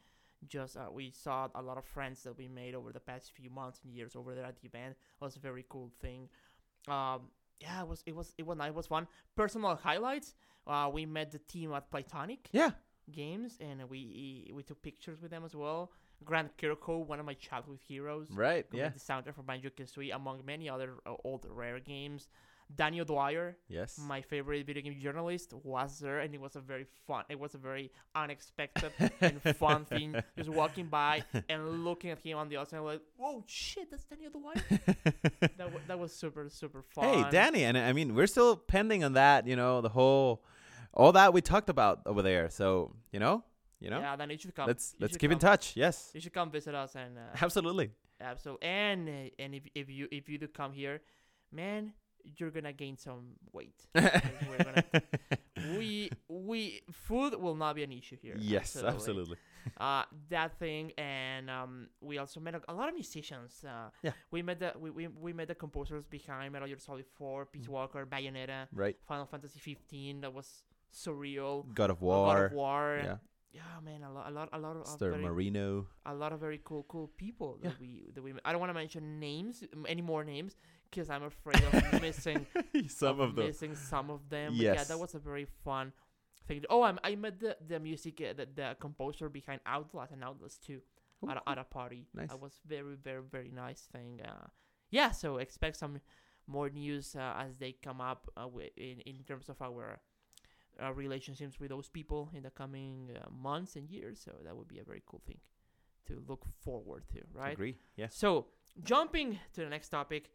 just 0.49 0.77
uh, 0.77 0.89
we 0.93 1.11
saw 1.11 1.49
a 1.55 1.63
lot 1.63 1.79
of 1.79 1.85
friends 1.85 2.23
that 2.25 2.37
we 2.37 2.49
made 2.49 2.75
over 2.75 2.93
the 2.93 3.01
past 3.01 3.33
few 3.33 3.51
months 3.51 3.81
and 3.85 3.93
years 3.95 4.17
over 4.17 4.35
there 4.35 4.45
at 4.45 4.61
the 4.61 4.67
event. 4.67 4.97
It 5.21 5.25
was 5.25 5.37
a 5.37 5.41
very 5.41 5.65
cool 5.69 5.91
thing. 6.01 6.29
Um, 6.89 7.31
yeah, 7.61 7.81
it 7.83 7.89
was 7.89 8.03
it 8.07 8.15
was 8.15 8.35
it 8.39 8.47
was 8.47 8.57
nice. 8.59 8.69
It 8.69 8.75
was 8.75 8.87
fun. 8.87 9.07
Personal 9.37 9.77
highlights. 9.77 10.35
Uh, 10.67 10.91
we 10.93 11.05
met 11.07 11.31
the 11.31 11.39
team 11.39 11.73
at 11.75 11.91
Playtonic 11.91 12.39
Yeah. 12.53 12.71
Games, 13.11 13.59
and 13.61 13.89
we 13.91 14.51
we 14.55 14.63
took 14.63 14.81
pictures 14.83 15.21
with 15.21 15.31
them 15.31 15.45
as 15.45 15.55
well. 15.55 15.93
Grant 16.25 16.57
Kirkhope, 16.57 17.07
one 17.07 17.21
of 17.21 17.27
my 17.27 17.35
childhood 17.35 17.79
heroes, 17.87 18.29
Right. 18.31 18.65
Yeah. 18.73 18.89
the 18.89 18.99
soundtrack 18.99 19.35
for 19.35 19.43
Banjo 19.43 19.69
Kazooie, 19.69 20.15
among 20.15 20.45
many 20.47 20.71
other 20.71 20.95
uh, 21.05 21.15
old 21.25 21.45
rare 21.51 21.81
games. 21.81 22.29
Danny 22.75 23.01
O'Dwyer, 23.01 23.57
Yes. 23.69 23.99
my 23.99 24.21
favorite 24.21 24.67
video 24.67 24.83
game 24.83 24.99
journalist, 25.01 25.53
was 25.53 25.99
there, 25.99 26.21
and 26.21 26.35
it 26.35 26.41
was 26.41 26.57
a 26.57 26.61
very 26.61 26.87
fun. 27.07 27.25
It 27.29 27.39
was 27.39 27.55
a 27.55 27.59
very 27.59 27.91
unexpected 28.15 28.93
and 29.21 29.41
fun 29.57 29.85
thing. 29.85 30.15
Just 30.37 30.49
walking 30.51 30.87
by 30.87 31.25
and 31.49 31.85
looking 31.85 32.11
at 32.11 32.19
him 32.21 32.39
on 32.39 32.49
the 32.49 32.57
outside, 32.57 32.79
like, 32.81 33.01
"Whoa, 33.17 33.45
shit, 33.47 33.91
that's 33.91 34.05
Danny 34.05 34.27
O'Dwyer." 34.27 34.55
that 35.41 35.59
w- 35.59 35.81
that 35.89 35.99
was 35.99 36.13
super 36.15 36.49
super 36.49 36.83
fun. 36.83 37.05
hey, 37.05 37.31
Danny, 37.31 37.65
and 37.65 37.77
I 37.77 37.93
mean, 37.93 38.15
we're 38.15 38.27
still 38.27 38.57
pending 38.57 39.05
on 39.05 39.13
that. 39.15 39.47
You 39.47 39.57
know, 39.57 39.81
the 39.81 39.91
whole, 39.91 40.43
all 40.93 41.13
that 41.13 41.33
we 41.33 41.41
talked 41.41 41.69
about 41.69 42.01
over 42.07 42.23
there. 42.23 42.49
So 42.51 42.95
you 43.13 43.21
know, 43.21 43.45
you 43.81 43.91
know, 43.91 44.01
Yeah, 44.01 44.17
then 44.17 44.31
you 44.31 44.39
should 44.39 44.55
come. 44.55 44.67
let's 44.67 44.95
let's 44.99 45.17
keep 45.17 45.31
in 45.31 45.39
touch. 45.39 45.77
Yes, 45.77 46.11
You 46.15 46.21
should 46.21 46.33
come 46.33 46.51
visit 46.51 46.75
us 46.75 46.95
and 46.97 47.19
uh, 47.19 47.23
absolutely. 47.43 47.91
absolutely. 48.21 48.67
And 48.67 49.09
and 49.39 49.55
if 49.55 49.65
if 49.75 49.91
you 49.91 50.09
if 50.11 50.29
you 50.29 50.39
do 50.39 50.49
come 50.49 50.73
here, 50.73 51.03
man, 51.53 51.93
you're 52.37 52.51
gonna 52.51 52.73
gain 52.73 52.97
some 52.97 53.37
weight. 53.53 53.87
We're 53.95 54.59
gonna- 54.63 54.85
we 55.79 56.11
we 56.29 56.83
food 56.91 57.35
will 57.41 57.55
not 57.55 57.75
be 57.77 57.83
an 57.85 57.93
issue 57.93 58.17
here. 58.21 58.37
yes, 58.39 58.77
absolutely. 58.77 59.37
uh, 59.79 60.03
that 60.29 60.59
thing, 60.59 60.93
and 60.99 61.49
um, 61.49 61.89
we 62.01 62.19
also 62.19 62.39
met 62.41 62.55
a, 62.55 62.61
a 62.69 62.75
lot 62.75 62.89
of 62.89 62.95
musicians. 62.95 63.65
Uh, 63.67 63.89
Yeah. 64.03 64.13
we 64.31 64.43
met 64.43 64.59
the 64.61 64.73
we, 64.79 64.91
we, 64.91 65.07
we 65.09 65.33
met 65.33 65.49
the 65.49 65.55
composers 65.55 66.05
behind 66.05 66.53
Metal 66.53 66.69
Gear 66.69 66.79
Solid 66.79 67.07
4, 67.17 67.47
Peace 67.47 67.67
Mm. 67.67 67.71
Walker, 67.71 68.05
Bayonetta, 68.07 68.67
Right. 68.73 68.97
Final 69.09 69.27
Fantasy 69.27 69.59
15. 69.59 70.21
That 70.23 70.35
was 70.35 70.65
surreal. 70.93 71.73
God 71.75 71.91
of 71.91 72.03
War, 72.03 72.27
God 72.35 72.45
of 72.45 72.53
War. 72.53 73.01
Yeah. 73.03 73.17
Yeah, 73.55 73.63
man, 73.85 74.03
a 74.03 74.13
lot, 74.13 74.29
a 74.29 74.33
lot, 74.33 74.49
a 74.53 74.59
lot 74.59 74.77
of 74.77 74.99
very, 74.99 75.23
Marino. 75.23 75.87
a 76.05 76.13
lot 76.13 76.33
of 76.33 76.41
very 76.41 76.61
cool, 76.65 76.85
cool 76.89 77.07
people 77.17 77.59
that 77.63 77.69
Yeah. 77.69 77.81
we 77.81 78.11
that 78.15 78.23
we. 78.23 78.35
I 78.45 78.51
don't 78.51 78.61
want 78.61 78.71
to 78.71 78.75
mention 78.75 79.21
names, 79.21 79.63
any 79.87 80.03
more 80.03 80.25
names, 80.25 80.57
because 80.91 81.09
I'm 81.09 81.23
afraid 81.23 81.63
of 81.63 82.03
missing 82.03 82.47
Some 82.89 83.21
of 83.21 83.37
them. 83.37 83.47
missing 83.47 83.77
some 83.77 84.11
of 84.11 84.29
them. 84.29 84.49
But 84.57 84.65
yeah, 84.67 84.83
that 84.85 84.99
was 84.99 85.15
a 85.15 85.21
very 85.21 85.47
fun 85.65 85.93
thing. 86.49 86.65
Oh, 86.69 86.83
I'm, 86.83 86.99
I 87.05 87.15
met 87.15 87.39
the 87.39 87.57
the 87.65 87.79
music, 87.79 88.21
uh, 88.21 88.33
the, 88.33 88.47
the 88.53 88.77
composer 88.81 89.29
behind 89.29 89.61
Outlast 89.67 90.11
and 90.13 90.25
Outlast 90.25 90.65
2 90.67 90.81
at, 91.31 91.37
a, 91.37 91.49
at 91.49 91.59
a 91.59 91.65
party. 91.65 92.09
Nice. 92.13 92.31
That 92.31 92.41
was 92.41 92.59
very, 92.67 92.97
very, 92.97 93.23
very 93.23 93.51
nice 93.55 93.83
thing. 93.93 94.21
Uh, 94.25 94.49
yeah, 94.91 95.13
so 95.13 95.37
expect 95.39 95.77
some 95.77 96.01
more 96.49 96.69
news 96.71 97.15
uh, 97.17 97.35
as 97.39 97.57
they 97.59 97.73
come 97.73 98.01
up 98.01 98.29
uh, 98.37 98.49
in 98.77 98.99
in 99.07 99.23
terms 99.25 99.49
of 99.49 99.63
our. 99.63 100.01
Uh, 100.83 100.93
relationships 100.93 101.61
with 101.61 101.71
those 101.71 101.89
people 101.89 102.31
in 102.35 102.43
the 102.43 102.51
coming 102.51 103.11
uh, 103.15 103.29
months 103.31 103.77
and 103.77 103.89
years, 103.89 104.21
so 104.25 104.33
that 104.45 104.57
would 104.57 104.67
be 104.67 104.81
a 104.81 104.85
very 104.85 105.03
cool 105.07 105.23
thing 105.25 105.39
to 106.07 106.23
look 106.29 106.45
forward 106.65 107.05
to, 107.09 107.21
right? 107.33 107.53
Agree. 107.53 107.77
Yeah. 107.97 108.09
So, 108.11 108.47
jumping 108.83 109.39
to 109.53 109.61
the 109.61 109.69
next 109.69 109.91
topic, 109.91 110.31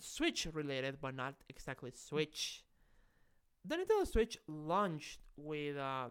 Switch 0.00 0.48
related, 0.52 0.98
but 1.00 1.14
not 1.14 1.34
exactly 1.48 1.92
Switch. 1.94 2.64
The 3.64 3.76
Nintendo 3.76 4.06
Switch 4.06 4.38
launched 4.48 5.20
with 5.36 5.76
uh, 5.76 6.08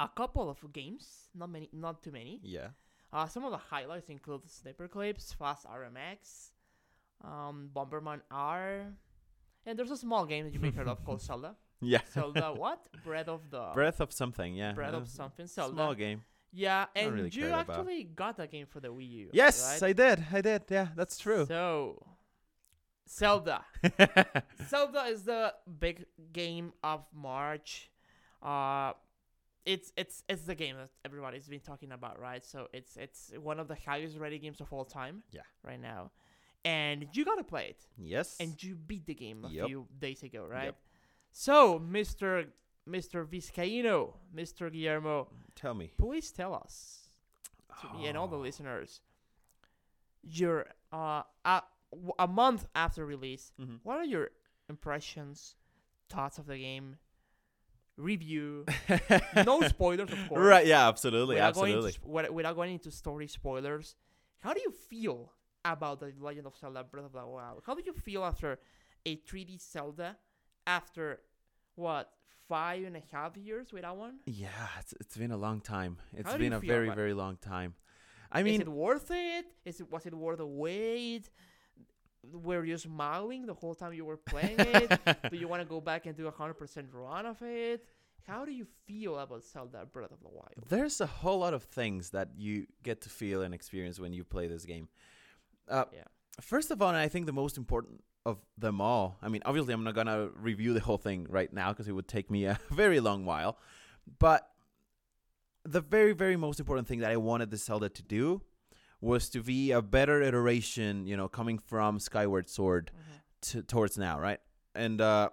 a 0.00 0.08
couple 0.08 0.48
of 0.48 0.72
games, 0.72 1.28
not 1.34 1.50
many, 1.50 1.68
not 1.72 2.02
too 2.02 2.12
many. 2.12 2.40
Yeah. 2.42 2.68
Uh, 3.12 3.26
some 3.26 3.44
of 3.44 3.52
the 3.52 3.58
highlights 3.58 4.08
include 4.08 4.48
Sniper 4.50 4.88
Clips, 4.88 5.32
Fast 5.32 5.66
RMX, 5.66 6.50
um, 7.22 7.70
Bomberman 7.74 8.20
R, 8.30 8.86
and 9.66 9.78
there's 9.78 9.90
a 9.90 9.96
small 9.96 10.26
game 10.26 10.44
that 10.44 10.52
you 10.52 10.60
may 10.60 10.68
have 10.68 10.76
heard 10.76 10.88
of 10.88 11.04
called 11.06 11.22
Zelda. 11.22 11.54
Yeah. 11.80 12.00
Zelda 12.12 12.52
what? 12.52 12.80
Breath 13.04 13.28
of 13.28 13.50
the 13.50 13.70
Breath 13.74 14.00
of 14.00 14.12
something. 14.12 14.54
Yeah. 14.54 14.72
Breath 14.72 14.94
uh, 14.94 14.98
of 14.98 15.08
something. 15.08 15.46
Zelda. 15.46 15.74
Small 15.74 15.94
game. 15.94 16.22
Yeah, 16.56 16.86
and 16.94 17.12
really 17.12 17.30
you 17.30 17.42
care 17.42 17.48
about. 17.48 17.70
actually 17.70 18.04
got 18.04 18.36
that 18.36 18.52
game 18.52 18.66
for 18.66 18.78
the 18.78 18.88
Wii 18.88 19.10
U. 19.10 19.30
Yes, 19.32 19.80
right? 19.82 19.90
I 19.90 19.92
did. 19.92 20.24
I 20.32 20.40
did. 20.40 20.62
Yeah, 20.70 20.88
that's 20.94 21.18
true. 21.18 21.46
So, 21.46 22.06
Zelda. 23.08 23.64
Zelda 24.68 25.04
is 25.06 25.24
the 25.24 25.52
big 25.80 26.06
game 26.32 26.72
of 26.84 27.04
March. 27.12 27.90
Uh, 28.40 28.92
it's 29.66 29.92
it's 29.96 30.22
it's 30.28 30.42
the 30.42 30.54
game 30.54 30.76
that 30.76 30.90
everybody's 31.04 31.48
been 31.48 31.60
talking 31.60 31.90
about, 31.90 32.20
right? 32.20 32.44
So 32.44 32.68
it's 32.72 32.96
it's 32.96 33.32
one 33.42 33.58
of 33.58 33.66
the 33.66 33.76
highest 33.86 34.18
rated 34.18 34.42
games 34.42 34.60
of 34.60 34.72
all 34.72 34.84
time. 34.84 35.22
Yeah. 35.32 35.40
Right 35.64 35.80
now, 35.80 36.12
and 36.64 37.06
you 37.14 37.24
gotta 37.24 37.44
play 37.44 37.66
it, 37.70 37.86
yes. 37.98 38.36
and 38.38 38.62
you 38.62 38.76
beat 38.76 39.06
the 39.06 39.14
game 39.14 39.44
a 39.44 39.48
Yep. 39.48 39.66
few 39.66 39.86
days 39.98 40.22
ago, 40.22 40.46
right? 40.48 40.66
Yep. 40.66 40.76
So, 41.36 41.80
Mister 41.80 42.44
Mister 42.86 43.24
Vizcaino, 43.24 44.14
Mister 44.32 44.70
Guillermo, 44.70 45.28
Tell 45.56 45.74
me. 45.74 45.90
please 45.98 46.30
tell 46.30 46.54
us 46.54 47.08
to 47.80 47.92
me 47.96 48.06
and 48.06 48.16
all 48.16 48.28
the 48.28 48.36
Oh. 48.36 48.40
listeners 48.40 49.00
your 50.22 50.66
uh 50.92 51.22
a, 51.44 51.62
a 52.20 52.26
month 52.28 52.66
after 52.74 53.04
release 53.04 53.52
Mhm. 53.60 53.80
what 53.82 53.96
are 53.98 54.04
your 54.04 54.30
impressions 54.68 55.56
thoughts 56.08 56.38
of 56.38 56.46
the 56.46 56.56
game 56.58 56.98
review 57.96 58.64
no 59.44 59.60
spoilers 59.62 60.10
of 60.12 60.28
course 60.28 60.40
Right. 60.40 60.66
Yeah. 60.66 60.88
Absolutely. 60.88 61.34
without 61.34 61.54
going, 61.54 61.72
Absolutely. 61.74 61.94
into, 61.96 62.08
without- 62.08 62.34
without 62.34 62.54
going 62.56 62.72
into 62.72 62.90
story 62.90 63.26
spoilers 63.28 63.96
how 64.40 64.52
do 64.54 64.60
you 64.60 64.70
feel 64.70 65.32
about 65.64 65.98
the 66.00 66.12
legend 66.20 66.46
of 66.46 66.56
zelda 66.56 66.84
breath 66.84 67.06
of 67.06 67.12
the 67.12 67.26
wild 67.26 67.62
how 67.66 67.74
do 67.74 67.82
you 67.84 67.92
feel 67.92 68.24
after 68.24 68.58
a 69.04 69.16
3d 69.16 69.60
zelda 69.60 70.16
after 70.66 71.20
what 71.76 72.10
five 72.48 72.84
and 72.84 72.96
a 72.96 73.02
half 73.12 73.36
years 73.36 73.72
without 73.72 73.96
one 73.96 74.16
Yeah. 74.26 74.48
It's 74.80 74.92
it's 75.00 75.16
been 75.16 75.30
a 75.32 75.36
long 75.36 75.60
time. 75.60 75.98
It's 76.12 76.30
How 76.30 76.38
been 76.38 76.52
a 76.52 76.60
very 76.60 76.88
it? 76.88 76.94
very 76.94 77.14
long 77.14 77.36
time. 77.36 77.74
I 78.30 78.40
is 78.40 78.44
mean, 78.44 78.60
it 78.60 78.68
worth 78.68 79.10
it? 79.10 79.46
Is 79.64 79.80
it 79.80 79.90
was 79.90 80.06
it 80.06 80.14
worth 80.14 80.38
the 80.38 80.46
wait? 80.46 81.30
Were 82.32 82.64
you 82.64 82.78
smiling 82.78 83.44
the 83.46 83.52
whole 83.54 83.74
time 83.74 83.92
you 83.92 84.04
were 84.04 84.16
playing 84.16 84.56
it? 84.58 84.98
do 85.30 85.36
you 85.36 85.46
want 85.46 85.60
to 85.62 85.68
go 85.68 85.80
back 85.80 86.06
and 86.06 86.16
do 86.16 86.26
a 86.26 86.30
hundred 86.30 86.54
percent 86.54 86.88
run 86.92 87.26
of 87.26 87.40
it? 87.42 87.86
How 88.26 88.46
do 88.46 88.52
you 88.52 88.66
feel 88.86 89.18
about 89.18 89.44
Zelda 89.44 89.84
Breath 89.84 90.10
of 90.10 90.20
the 90.20 90.28
Wild? 90.30 90.54
there's 90.70 91.00
a 91.02 91.06
whole 91.06 91.38
lot 91.40 91.52
of 91.52 91.62
things 91.64 92.10
that 92.10 92.28
you 92.38 92.66
get 92.82 93.02
to 93.02 93.10
feel 93.10 93.42
and 93.42 93.52
experience 93.52 94.00
when 94.00 94.14
you 94.14 94.24
play 94.24 94.46
this 94.48 94.64
game. 94.64 94.88
Uh, 95.68 95.84
Yeah. 95.92 96.04
First 96.40 96.70
of 96.70 96.80
all, 96.82 96.88
and 96.88 96.96
I 96.96 97.08
think 97.08 97.26
the 97.26 97.32
most 97.32 97.58
important 97.58 98.02
of 98.26 98.38
them 98.56 98.80
all. 98.80 99.18
I 99.22 99.28
mean, 99.28 99.42
obviously, 99.44 99.74
I'm 99.74 99.84
not 99.84 99.94
gonna 99.94 100.28
review 100.34 100.72
the 100.72 100.80
whole 100.80 100.98
thing 100.98 101.26
right 101.28 101.52
now 101.52 101.72
because 101.72 101.88
it 101.88 101.92
would 101.92 102.08
take 102.08 102.30
me 102.30 102.44
a 102.46 102.58
very 102.70 103.00
long 103.00 103.24
while. 103.24 103.58
But 104.18 104.48
the 105.64 105.80
very, 105.80 106.12
very 106.12 106.36
most 106.36 106.60
important 106.60 106.86
thing 106.88 107.00
that 107.00 107.10
I 107.10 107.16
wanted 107.16 107.50
the 107.50 107.56
Zelda 107.56 107.88
to 107.88 108.02
do 108.02 108.42
was 109.00 109.28
to 109.30 109.42
be 109.42 109.70
a 109.72 109.82
better 109.82 110.22
iteration, 110.22 111.06
you 111.06 111.16
know, 111.16 111.28
coming 111.28 111.58
from 111.58 111.98
Skyward 111.98 112.48
Sword 112.48 112.90
to, 113.42 113.62
towards 113.62 113.98
now, 113.98 114.18
right? 114.18 114.40
And 114.74 115.00
uh, 115.00 115.28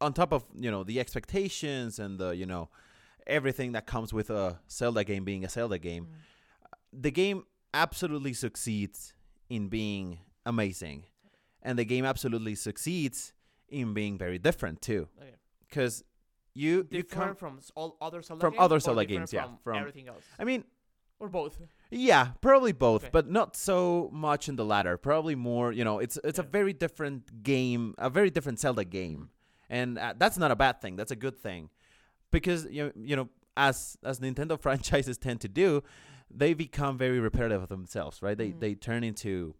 on 0.00 0.12
top 0.14 0.32
of 0.32 0.44
you 0.54 0.70
know 0.70 0.84
the 0.84 1.00
expectations 1.00 1.98
and 1.98 2.18
the 2.18 2.30
you 2.30 2.46
know 2.46 2.68
everything 3.26 3.72
that 3.72 3.86
comes 3.86 4.12
with 4.12 4.30
a 4.30 4.58
Zelda 4.70 5.04
game 5.04 5.24
being 5.24 5.44
a 5.44 5.48
Zelda 5.48 5.78
game, 5.78 6.06
Mm. 6.06 7.02
the 7.02 7.10
game 7.10 7.44
absolutely 7.74 8.32
succeeds 8.32 9.12
in 9.50 9.68
being 9.68 10.18
amazing, 10.46 11.04
and 11.62 11.78
the 11.78 11.84
game 11.84 12.04
absolutely 12.04 12.54
succeeds 12.54 13.32
in 13.68 13.94
being 13.94 14.16
very 14.18 14.38
different 14.38 14.80
too, 14.82 15.08
because 15.68 16.04
you 16.54 16.86
you 16.90 17.02
Different 17.02 17.10
come. 17.10 17.36
from 17.36 17.60
all 17.74 17.96
other 18.00 18.22
Zelda 18.22 18.40
from 18.40 18.52
games 18.54 18.62
other 18.64 18.80
Zelda 18.80 19.04
games, 19.04 19.32
yeah, 19.32 19.44
From, 19.44 19.58
from- 19.62 19.76
everything 19.78 20.08
else, 20.08 20.24
I 20.38 20.44
mean, 20.44 20.64
or 21.20 21.28
both. 21.28 21.60
Yeah, 21.90 22.32
probably 22.40 22.72
both, 22.72 23.04
Okay. 23.04 23.10
but 23.12 23.28
not 23.30 23.56
so 23.56 24.10
much 24.12 24.48
in 24.48 24.56
the 24.56 24.64
latter. 24.64 24.96
Probably 24.98 25.34
more, 25.34 25.72
you 25.72 25.84
know, 25.84 25.98
it's 26.00 26.18
it's 26.24 26.38
a 26.38 26.42
very 26.42 26.72
different 26.72 27.42
game, 27.42 27.94
a 27.98 28.10
very 28.10 28.30
different 28.30 28.58
Zelda 28.60 28.84
game, 28.84 29.30
and 29.70 29.98
uh, 29.98 30.14
that's 30.16 30.38
not 30.38 30.50
a 30.50 30.56
bad 30.56 30.80
thing. 30.80 30.96
That's 30.96 31.10
a 31.12 31.16
good 31.16 31.36
thing, 31.36 31.70
because 32.30 32.66
you 32.70 32.92
you 32.96 33.14
know, 33.16 33.28
as 33.56 33.96
as 34.04 34.18
Nintendo 34.20 34.58
franchises 34.64 35.18
tend 35.18 35.40
to 35.42 35.48
do, 35.48 35.82
they 36.30 36.54
become 36.54 36.98
very 36.98 37.20
repetitive 37.20 37.62
of 37.62 37.68
themselves, 37.68 38.20
right? 38.22 38.36
They 38.36 38.50
Mhm. 38.50 38.60
they 38.60 38.74
turn 38.74 39.04
into, 39.04 39.54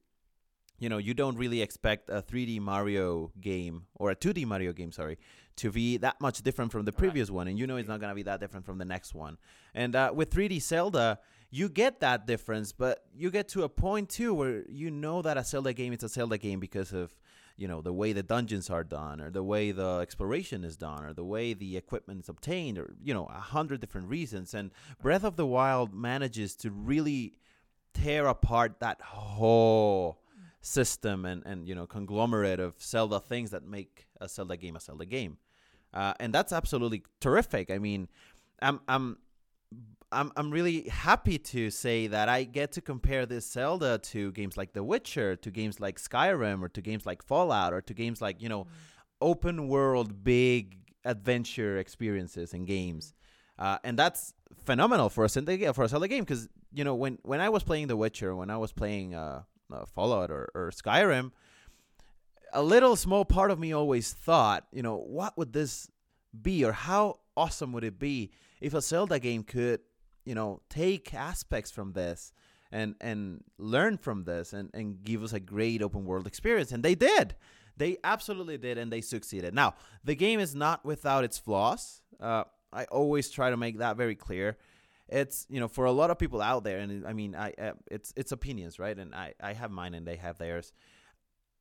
you 0.78 0.88
know, 0.88 0.98
you 0.98 1.14
don't 1.14 1.36
really 1.36 1.60
expect 1.62 2.08
a 2.08 2.22
3D 2.22 2.60
Mario 2.60 3.32
game 3.40 3.86
or 3.94 4.10
a 4.10 4.16
2D 4.16 4.46
Mario 4.46 4.72
game, 4.72 4.92
sorry, 4.92 5.18
to 5.56 5.70
be 5.70 5.96
that 5.98 6.20
much 6.20 6.42
different 6.42 6.70
from 6.72 6.84
the 6.84 6.92
Right. 6.92 6.98
previous 6.98 7.30
one, 7.30 7.48
and 7.48 7.58
you 7.58 7.66
know 7.66 7.76
it's 7.76 7.88
not 7.88 8.00
gonna 8.00 8.14
be 8.14 8.22
that 8.22 8.40
different 8.40 8.64
from 8.64 8.78
the 8.78 8.84
next 8.84 9.14
one. 9.14 9.38
And 9.74 9.96
uh, 9.96 10.12
with 10.14 10.30
3D 10.30 10.60
Zelda, 10.60 11.18
you 11.50 11.68
get 11.68 12.00
that 12.00 12.26
difference, 12.26 12.72
but 12.72 13.04
you 13.14 13.30
get 13.30 13.48
to 13.48 13.62
a 13.64 13.68
point 13.68 14.08
too 14.08 14.34
where 14.34 14.64
you 14.68 14.90
know 14.90 15.22
that 15.22 15.36
a 15.36 15.44
Zelda 15.44 15.72
game 15.72 15.92
is 15.92 16.02
a 16.02 16.08
Zelda 16.08 16.38
game 16.38 16.60
because 16.60 16.92
of 16.92 17.18
you 17.56 17.66
know 17.66 17.80
the 17.80 17.92
way 17.92 18.12
the 18.12 18.22
dungeons 18.22 18.70
are 18.70 18.84
done, 18.84 19.20
or 19.20 19.30
the 19.30 19.42
way 19.42 19.72
the 19.72 19.98
exploration 19.98 20.62
is 20.62 20.76
done, 20.76 21.04
or 21.04 21.12
the 21.12 21.24
way 21.24 21.54
the 21.54 21.76
equipment 21.76 22.20
is 22.20 22.28
obtained, 22.28 22.78
or 22.78 22.94
you 23.02 23.12
know 23.12 23.26
a 23.26 23.40
hundred 23.40 23.80
different 23.80 24.08
reasons. 24.08 24.54
And 24.54 24.70
Breath 25.02 25.24
of 25.24 25.34
the 25.34 25.46
Wild 25.46 25.92
manages 25.92 26.54
to 26.56 26.70
really 26.70 27.34
tear 27.94 28.26
apart 28.28 28.78
that 28.78 29.00
whole 29.00 30.20
system 30.60 31.24
and 31.24 31.42
and 31.46 31.68
you 31.68 31.74
know 31.74 31.86
conglomerate 31.86 32.60
of 32.60 32.74
Zelda 32.80 33.20
things 33.20 33.50
that 33.50 33.64
make 33.64 34.06
a 34.20 34.28
Zelda 34.28 34.56
game 34.56 34.76
a 34.76 34.80
Zelda 34.80 35.06
game, 35.06 35.38
uh, 35.94 36.14
and 36.20 36.32
that's 36.32 36.52
absolutely 36.52 37.02
terrific. 37.20 37.70
I 37.70 37.78
mean, 37.78 38.08
I'm 38.60 38.80
I'm 38.88 39.18
I'm 40.10 40.32
I'm 40.36 40.50
really 40.50 40.88
happy 40.88 41.38
to 41.38 41.70
say 41.70 42.06
that 42.08 42.28
I 42.28 42.44
get 42.44 42.72
to 42.72 42.80
compare 42.80 43.26
this 43.26 43.50
Zelda 43.50 43.98
to 43.98 44.32
games 44.32 44.56
like 44.56 44.72
The 44.72 44.82
Witcher, 44.82 45.36
to 45.36 45.50
games 45.50 45.80
like 45.80 45.98
Skyrim, 46.00 46.62
or 46.62 46.68
to 46.70 46.80
games 46.80 47.04
like 47.06 47.22
Fallout, 47.22 47.72
or 47.72 47.80
to 47.82 47.94
games 47.94 48.20
like 48.20 48.42
you 48.42 48.48
know 48.48 48.64
Mm. 48.64 48.68
open 49.20 49.68
world 49.68 50.22
big 50.24 50.76
adventure 51.04 51.78
experiences 51.78 52.54
and 52.54 52.66
games. 52.66 53.14
Uh, 53.58 53.78
and 53.82 53.98
that's 53.98 54.32
phenomenal 54.64 55.08
for 55.08 55.24
a 55.24 55.28
Zelda 55.28 55.72
for 55.74 55.84
a 55.84 55.88
Zelda 55.88 56.08
game 56.08 56.24
because 56.24 56.48
you 56.72 56.84
know 56.84 56.94
when 56.94 57.18
when 57.22 57.40
I 57.40 57.48
was 57.48 57.62
playing 57.64 57.88
The 57.88 57.96
Witcher, 57.96 58.34
when 58.34 58.50
I 58.50 58.56
was 58.56 58.72
playing 58.72 59.14
uh, 59.14 59.42
uh, 59.72 59.84
Fallout 59.84 60.30
or, 60.30 60.50
or 60.54 60.70
Skyrim, 60.70 61.32
a 62.52 62.62
little 62.62 62.96
small 62.96 63.24
part 63.24 63.50
of 63.50 63.58
me 63.58 63.72
always 63.72 64.12
thought, 64.12 64.66
you 64.72 64.82
know, 64.82 64.96
what 64.96 65.36
would 65.36 65.52
this 65.52 65.90
be 66.40 66.64
or 66.64 66.72
how 66.72 67.20
awesome 67.36 67.72
would 67.72 67.84
it 67.84 67.98
be 67.98 68.30
if 68.60 68.74
a 68.74 68.80
Zelda 68.80 69.18
game 69.18 69.42
could, 69.42 69.80
you 70.24 70.34
know, 70.34 70.60
take 70.68 71.14
aspects 71.14 71.70
from 71.70 71.92
this 71.92 72.32
and 72.70 72.94
and 73.00 73.42
learn 73.58 73.96
from 73.96 74.24
this 74.24 74.52
and 74.52 74.70
and 74.74 75.02
give 75.02 75.22
us 75.22 75.32
a 75.32 75.40
great 75.40 75.82
open 75.82 76.04
world 76.04 76.26
experience 76.26 76.72
and 76.72 76.82
they 76.82 76.94
did. 76.94 77.34
They 77.76 77.96
absolutely 78.02 78.58
did 78.58 78.76
and 78.76 78.92
they 78.92 79.00
succeeded. 79.00 79.54
Now, 79.54 79.74
the 80.02 80.16
game 80.16 80.40
is 80.40 80.54
not 80.54 80.84
without 80.84 81.22
its 81.22 81.38
flaws. 81.38 82.02
Uh, 82.20 82.44
I 82.72 82.84
always 82.86 83.30
try 83.30 83.50
to 83.50 83.56
make 83.56 83.78
that 83.78 83.96
very 83.96 84.16
clear. 84.16 84.58
It's 85.08 85.46
you 85.48 85.58
know 85.60 85.68
for 85.68 85.84
a 85.86 85.92
lot 85.92 86.10
of 86.10 86.18
people 86.18 86.40
out 86.42 86.64
there, 86.64 86.78
and 86.78 87.06
I 87.06 87.12
mean 87.12 87.34
I 87.34 87.52
uh, 87.58 87.72
it's 87.90 88.12
it's 88.16 88.32
opinions, 88.32 88.78
right? 88.78 88.96
And 88.98 89.14
I 89.14 89.34
I 89.40 89.52
have 89.54 89.70
mine 89.70 89.94
and 89.94 90.06
they 90.06 90.16
have 90.16 90.38
theirs. 90.38 90.72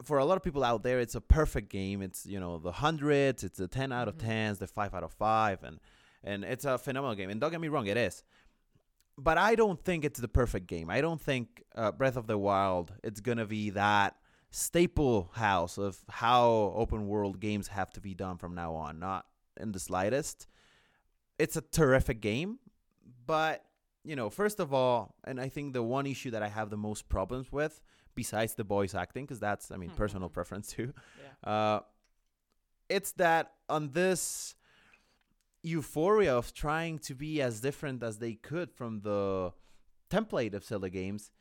For 0.04 0.18
a 0.20 0.25
lot 0.25 0.38
of 0.38 0.44
people 0.44 0.63
out 0.63 0.84
there, 0.84 1.00
it's 1.00 1.16
a 1.16 1.22
perfect 1.22 1.70
game. 1.70 2.01
It's 2.01 2.25
you 2.25 2.39
know 2.39 2.58
the 2.58 2.74
hundreds, 2.74 3.44
it's 3.44 3.58
the 3.58 3.68
ten 3.68 3.92
out 3.92 4.08
of 4.08 4.16
Mhm. 4.16 4.25
tens, 4.25 4.60
the 4.60 4.68
five 4.68 4.94
out 4.94 5.04
of 5.04 5.13
five, 5.13 5.63
and 5.63 5.80
and 6.24 6.44
it's 6.44 6.66
a 6.66 6.77
phenomenal 6.77 7.16
game. 7.16 7.30
And 7.30 7.39
don't 7.39 7.51
get 7.51 7.62
me 7.62 7.70
wrong, 7.70 7.88
it 7.88 7.98
is. 7.98 8.24
But 9.18 9.38
I 9.38 9.56
don't 9.56 9.84
think 9.84 10.06
it's 10.06 10.20
the 10.20 10.27
perfect 10.27 10.68
game. 10.68 10.89
I 10.89 11.01
don't 11.01 11.22
think 11.22 11.63
uh, 11.75 11.92
Breath 11.92 12.18
of 12.18 12.27
the 12.27 12.38
Wild 12.38 12.94
it's 13.04 13.20
gonna 13.22 13.46
be 13.48 13.70
that 13.72 14.16
staple 14.51 15.32
house 15.34 15.77
of 15.77 16.00
how 16.10 16.74
open 16.75 17.08
world 17.08 17.39
games 17.39 17.70
have 17.70 17.92
to 17.94 18.01
be 18.01 18.13
done 18.13 18.38
from 18.38 18.54
now 18.56 18.75
on. 18.75 19.00
Not 19.00 19.25
in 19.60 19.72
the 19.72 19.80
slightest. 19.80 20.48
It's 21.39 21.56
a 21.56 21.62
terrific 21.62 22.20
game, 22.22 22.60
but 23.27 23.63
you 24.03 24.15
know, 24.15 24.29
first 24.29 24.60
of 24.62 24.74
all, 24.74 25.15
and 25.25 25.38
I 25.39 25.50
think 25.50 25.74
the 25.74 25.84
one 25.84 26.07
issue 26.07 26.31
that 26.31 26.41
I 26.41 26.48
have 26.48 26.69
the 26.69 26.77
most 26.77 27.10
problems 27.10 27.51
with, 27.51 27.81
besides 28.15 28.53
the 28.55 28.63
voice 28.63 28.96
acting, 28.96 29.25
because 29.25 29.41
that's, 29.48 29.69
I 29.69 29.75
mean, 29.75 29.89
personal 30.03 30.29
Mhm. 30.29 30.34
preference 30.34 30.67
too, 30.77 30.93
Yeah. 31.43 31.51
uh, 31.51 31.79
it's 32.89 33.12
that 33.24 33.46
on 33.67 33.89
this 33.91 34.55
euphoria 35.63 36.36
of 36.38 36.53
trying 36.53 37.00
to 37.00 37.13
be 37.15 37.41
as 37.41 37.60
different 37.60 38.01
as 38.03 38.19
they 38.19 38.36
could 38.36 38.72
from 38.72 39.01
the 39.01 39.51
template 40.10 40.53
of 40.53 40.63
Zelda 40.63 40.89
games, 40.89 41.31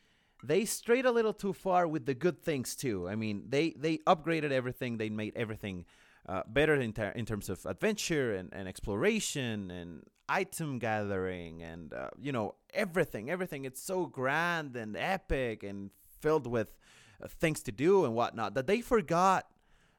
they 0.43 0.65
strayed 0.65 1.07
a 1.07 1.13
little 1.13 1.33
too 1.33 1.53
far 1.53 1.87
with 1.87 2.05
the 2.07 2.15
good 2.15 2.43
things 2.43 2.75
too. 2.75 3.09
I 3.09 3.15
mean, 3.15 3.45
they 3.49 3.71
they 3.71 3.99
upgraded 3.99 4.51
everything. 4.51 4.97
They 4.99 5.09
made 5.11 5.35
everything 5.37 5.87
uh, 6.29 6.43
better 6.49 6.75
in, 6.75 6.93
ter- 6.93 7.11
in 7.17 7.25
terms 7.25 7.49
of 7.49 7.65
adventure 7.67 8.35
and, 8.35 8.53
and 8.53 8.67
exploration 8.69 9.71
and 9.71 10.03
item 10.29 10.79
gathering 10.79 11.63
and 11.63 11.93
uh, 11.95 12.09
you 12.21 12.33
know 12.33 12.55
everything. 12.75 13.31
Everything. 13.31 13.65
It's 13.65 13.81
so 13.83 14.07
grand 14.07 14.77
and 14.77 14.97
epic 14.97 15.63
and 15.63 15.91
filled 16.21 16.47
with 16.47 16.77
uh, 17.23 17.29
things 17.29 17.63
to 17.63 17.73
do 17.73 18.05
and 18.05 18.15
whatnot 18.15 18.55
that 18.55 18.67
they 18.67 18.81
forgot 18.81 19.47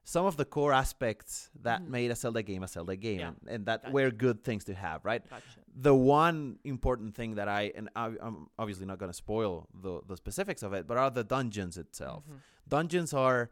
some 0.04 0.26
of 0.26 0.38
the 0.38 0.46
core 0.46 0.72
aspects 0.74 1.50
that 1.62 1.82
Mhm. 1.82 1.90
made 1.90 2.12
a 2.12 2.16
Zelda 2.16 2.42
game 2.42 2.64
a 2.64 2.68
Zelda 2.68 2.96
game 2.96 3.20
Yeah. 3.20 3.28
and, 3.28 3.38
and 3.50 3.66
that 3.66 3.84
Gotcha. 3.84 3.94
were 3.94 4.12
good 4.12 4.44
things 4.44 4.64
to 4.66 4.74
have, 4.74 5.04
right? 5.06 5.22
Gotcha. 5.30 5.44
the 5.80 5.94
one 5.94 6.58
important 6.64 7.14
thing 7.16 7.36
that 7.36 7.48
I 7.48 7.72
and 7.76 7.88
I, 7.96 8.08
I'm 8.22 8.48
obviously 8.58 8.86
not 8.86 8.98
going 9.00 9.12
to 9.12 9.18
spoil 9.18 9.68
the 9.82 10.02
the 10.08 10.18
specifics 10.18 10.62
of 10.64 10.74
it, 10.74 10.88
but 10.88 10.98
are 10.98 11.12
the 11.12 11.24
dungeons 11.24 11.78
itself. 11.78 12.24
Mhm. 12.28 12.40
Dungeons 12.68 13.14
are 13.14 13.50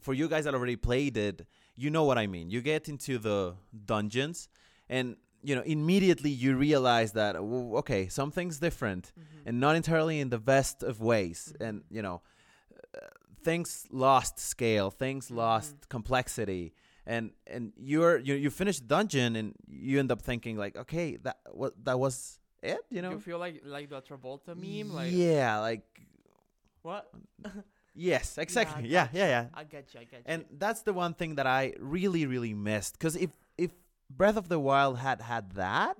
for 0.00 0.14
you 0.14 0.28
guys 0.28 0.44
that 0.44 0.54
already 0.54 0.76
played 0.76 1.16
it. 1.16 1.46
You 1.82 1.90
know 1.90 2.04
what 2.08 2.18
I 2.24 2.26
mean. 2.26 2.46
You 2.54 2.60
get 2.72 2.88
into 2.88 3.12
the 3.18 3.38
dungeons, 3.94 4.48
and 4.88 5.06
you 5.48 5.54
know 5.56 5.62
immediately 5.76 6.30
you 6.44 6.50
realize 6.68 7.10
that 7.12 7.32
okay, 7.80 8.02
something's 8.08 8.58
different, 8.66 9.04
Mhm. 9.16 9.46
and 9.46 9.54
not 9.60 9.74
entirely 9.76 10.16
in 10.24 10.28
the 10.30 10.38
best 10.54 10.76
of 10.90 10.94
ways, 11.00 11.38
Mhm. 11.40 11.66
and 11.68 11.76
you 11.96 12.02
know. 12.02 12.18
uh, 12.94 13.06
Things 13.42 13.86
lost 13.90 14.38
scale, 14.38 14.90
things 14.90 15.30
Mhm. 15.30 15.36
lost 15.36 15.74
complexity, 15.88 16.64
and 17.06 17.24
and 17.54 17.72
you're 17.90 18.18
you 18.28 18.34
you 18.44 18.50
finish 18.50 18.76
the 18.80 18.86
dungeon 18.96 19.36
and 19.36 19.48
you 19.66 19.98
end 20.02 20.10
up 20.12 20.20
thinking 20.20 20.58
like 20.64 20.76
okay 20.82 21.16
that 21.24 21.36
what 21.60 21.72
that 21.86 21.98
was 21.98 22.38
it 22.62 22.80
you 22.90 23.00
know 23.04 23.12
you 23.12 23.20
feel 23.20 23.38
like 23.44 23.56
like 23.76 23.88
the 23.88 24.00
Travolta 24.02 24.52
meme, 24.54 24.90
like 25.00 25.12
yeah 25.14 25.58
like 25.68 25.84
what? 26.82 27.04
yes 27.94 28.38
exactly 28.38 28.88
Yeah, 28.88 29.08
yeah 29.12 29.26
yeah 29.26 29.28
yeah, 29.28 29.46
I 29.54 29.64
get 29.64 29.92
you. 29.94 30.00
I 30.00 30.04
get 30.04 30.20
you. 30.20 30.24
and 30.32 30.44
that's 30.58 30.82
the 30.82 30.92
one 30.92 31.14
thing 31.14 31.34
that 31.36 31.46
I 31.46 31.74
really 31.78 32.26
really 32.26 32.54
missed 32.54 32.94
because 32.98 33.16
if 33.16 33.30
if 33.58 33.72
Breath 34.08 34.36
of 34.36 34.48
the 34.48 34.58
Wild 34.58 34.98
had 34.98 35.20
had 35.20 35.52
that 35.52 35.96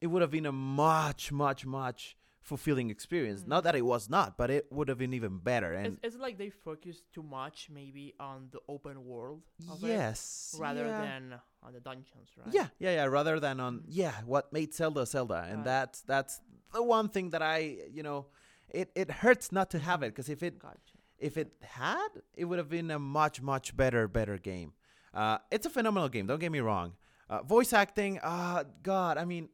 it 0.00 0.08
would 0.08 0.22
have 0.22 0.30
been 0.30 0.46
a 0.46 0.52
much 0.52 1.32
much 1.32 1.64
much 1.66 2.16
fulfilling 2.42 2.90
experience 2.90 3.42
Mhm. 3.42 3.48
not 3.48 3.64
that 3.64 3.74
it 3.74 3.86
was 3.86 4.10
not 4.10 4.36
but 4.36 4.50
it 4.50 4.70
would 4.70 4.88
have 4.88 4.98
been 4.98 5.14
even 5.14 5.38
better 5.38 5.72
and 5.72 5.86
It's, 5.86 5.98
it's 6.02 6.16
like 6.16 6.36
they 6.36 6.50
focused 6.50 7.04
too 7.14 7.22
much 7.22 7.68
maybe 7.70 8.12
on 8.20 8.48
the 8.52 8.60
open 8.68 9.04
world 9.06 9.42
of 9.70 9.82
it, 9.82 9.88
yes 9.88 10.54
rather 10.58 10.86
yeah. 10.88 11.00
than 11.02 11.22
on 11.62 11.72
the 11.72 11.80
dungeons, 11.80 12.28
right? 12.36 12.52
Yeah, 12.52 12.68
yeah, 12.78 12.92
yeah. 12.98 13.04
Rather 13.06 13.40
than 13.40 13.58
on 13.58 13.72
Mhm. 13.78 13.84
yeah, 13.88 14.20
what 14.26 14.52
made 14.52 14.74
Zelda 14.74 15.06
Zelda, 15.06 15.40
and 15.48 15.58
Right. 15.60 15.64
that's 15.64 16.02
that's 16.02 16.34
the 16.74 16.82
one 16.82 17.08
thing 17.08 17.30
that 17.30 17.40
I 17.40 17.58
you 17.96 18.02
know, 18.02 18.26
it 18.68 18.90
it 18.94 19.08
hurts 19.24 19.50
not 19.50 19.70
to 19.70 19.78
have 19.78 20.02
it 20.02 20.10
because 20.12 20.28
if 20.28 20.42
it 20.42 20.58
Gotcha. 20.58 20.98
If 21.18 21.36
it 21.36 21.52
had, 21.62 22.08
it 22.34 22.44
would 22.44 22.58
have 22.58 22.68
been 22.68 22.90
a 22.90 22.98
much 22.98 23.40
much 23.40 23.76
better 23.76 24.08
better 24.08 24.38
game. 24.38 24.72
Uh, 25.12 25.38
it's 25.50 25.66
a 25.66 25.70
phenomenal 25.70 26.08
game. 26.08 26.26
Don't 26.26 26.40
get 26.40 26.50
me 26.52 26.60
wrong. 26.60 26.94
Uh, 27.30 27.42
voice 27.42 27.72
acting, 27.72 28.18
uh, 28.22 28.64
God, 28.82 29.16
I 29.16 29.24
mean, 29.24 29.48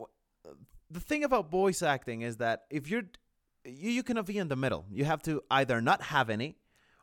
wh- 0.00 0.04
the 0.90 1.00
thing 1.00 1.24
about 1.24 1.50
voice 1.50 1.82
acting 1.82 2.22
is 2.22 2.36
that 2.36 2.64
if 2.70 2.88
you're 2.88 3.04
you 3.64 3.90
you 3.90 4.02
cannot 4.02 4.26
be 4.26 4.38
in 4.38 4.48
the 4.48 4.56
middle. 4.56 4.84
You 4.90 5.04
have 5.04 5.22
to 5.22 5.42
either 5.50 5.80
not 5.80 6.02
have 6.02 6.28
any 6.30 6.56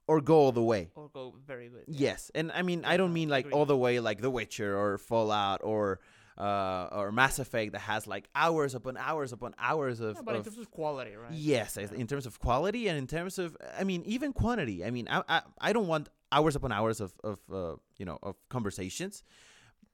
or 0.07 0.21
go 0.21 0.35
all 0.35 0.51
the 0.51 0.63
way. 0.63 0.89
Or 0.95 1.09
go 1.09 1.35
very 1.45 1.69
good. 1.69 1.83
Yes, 1.87 2.31
and 2.35 2.51
I 2.51 2.61
mean 2.61 2.85
I 2.85 2.97
don't 2.97 3.13
mean 3.13 3.29
like 3.29 3.47
all 3.51 3.65
the 3.65 3.77
way 3.77 3.99
like 3.99 4.21
The 4.21 4.29
Witcher 4.29 4.77
or 4.77 4.97
Fallout 4.97 5.61
or 5.63 5.99
uh, 6.37 6.87
or 6.91 7.11
Mass 7.11 7.39
Effect 7.39 7.73
that 7.73 7.79
has 7.81 8.07
like 8.07 8.29
hours 8.35 8.73
upon 8.75 8.97
hours 8.97 9.31
upon 9.33 9.53
hours 9.59 9.99
of. 9.99 10.15
Yeah, 10.15 10.21
but 10.23 10.35
in 10.35 10.43
terms 10.43 10.57
of 10.57 10.71
quality, 10.71 11.15
right? 11.15 11.31
Yes, 11.31 11.77
Yeah. 11.79 11.87
in 11.93 12.07
terms 12.07 12.25
of 12.25 12.39
quality 12.39 12.87
and 12.87 12.97
in 12.97 13.07
terms 13.07 13.37
of 13.39 13.55
I 13.77 13.83
mean 13.83 14.03
even 14.05 14.33
quantity. 14.33 14.83
I 14.85 14.91
mean 14.91 15.07
I 15.09 15.23
I, 15.29 15.41
I 15.59 15.73
don't 15.73 15.87
want 15.87 16.09
hours 16.31 16.55
upon 16.55 16.71
hours 16.71 17.01
of 17.01 17.13
of 17.23 17.39
uh, 17.51 17.75
you 17.97 18.05
know 18.05 18.17
of 18.23 18.35
conversations, 18.49 19.23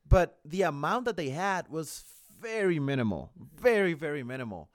but 0.08 0.40
the 0.46 0.62
amount 0.64 1.06
that 1.06 1.18
they 1.18 1.30
had 1.30 1.68
was 1.70 2.04
very 2.40 2.80
minimal, 2.80 3.32
very 3.56 3.94
very 3.94 4.24
minimal. 4.24 4.70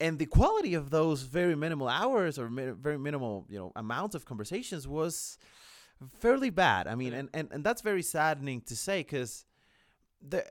And 0.00 0.18
the 0.18 0.26
quality 0.26 0.74
of 0.74 0.90
those 0.90 1.22
very 1.22 1.54
minimal 1.54 1.88
hours 1.88 2.36
or 2.38 2.50
mi- 2.50 2.72
very 2.72 2.98
minimal, 2.98 3.46
you 3.48 3.56
know, 3.58 3.70
amounts 3.76 4.16
of 4.16 4.24
conversations 4.24 4.88
was 4.88 5.38
fairly 6.18 6.50
bad. 6.50 6.88
I 6.88 6.96
mean, 6.96 7.14
and, 7.14 7.28
and, 7.32 7.48
and 7.52 7.62
that's 7.64 7.80
very 7.80 8.02
saddening 8.02 8.60
to 8.62 8.74
say 8.76 8.98
because 9.04 9.44
the 10.20 10.44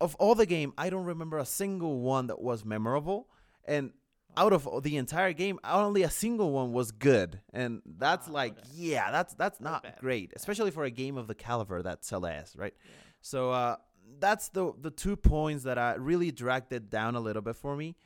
of 0.00 0.14
all 0.16 0.34
the 0.34 0.46
game, 0.46 0.72
I 0.78 0.90
don't 0.90 1.04
remember 1.04 1.38
a 1.38 1.44
single 1.46 2.00
one 2.00 2.26
that 2.28 2.40
was 2.40 2.64
memorable. 2.64 3.28
And 3.64 3.92
out 4.36 4.52
of 4.52 4.82
the 4.82 4.96
entire 4.96 5.32
game, 5.32 5.58
only 5.64 6.02
a 6.02 6.10
single 6.10 6.52
one 6.52 6.72
was 6.72 6.92
good, 6.92 7.40
and 7.52 7.82
that's 7.84 8.28
Ah, 8.28 8.32
like, 8.32 8.52
okay. 8.58 8.68
yeah, 8.74 9.10
that's 9.10 9.34
that's 9.34 9.60
Not 9.60 9.82
bad. 9.82 9.96
great, 10.00 10.32
especially 10.36 10.70
for 10.70 10.84
a 10.84 10.90
game 10.90 11.16
of 11.18 11.26
the 11.26 11.34
caliber 11.34 11.82
that 11.82 12.00
is, 12.02 12.54
right? 12.56 12.74
Yeah. 12.84 12.90
So 13.20 13.50
uh, 13.50 13.76
that's 14.20 14.48
the 14.50 14.72
the 14.80 14.90
two 14.90 15.16
points 15.16 15.64
that 15.64 15.76
I 15.78 15.94
really 15.94 16.30
dragged 16.30 16.72
it 16.72 16.88
down 16.90 17.16
a 17.16 17.20
little 17.20 17.42
bit 17.42 17.56
for 17.56 17.74
me. 17.76 17.96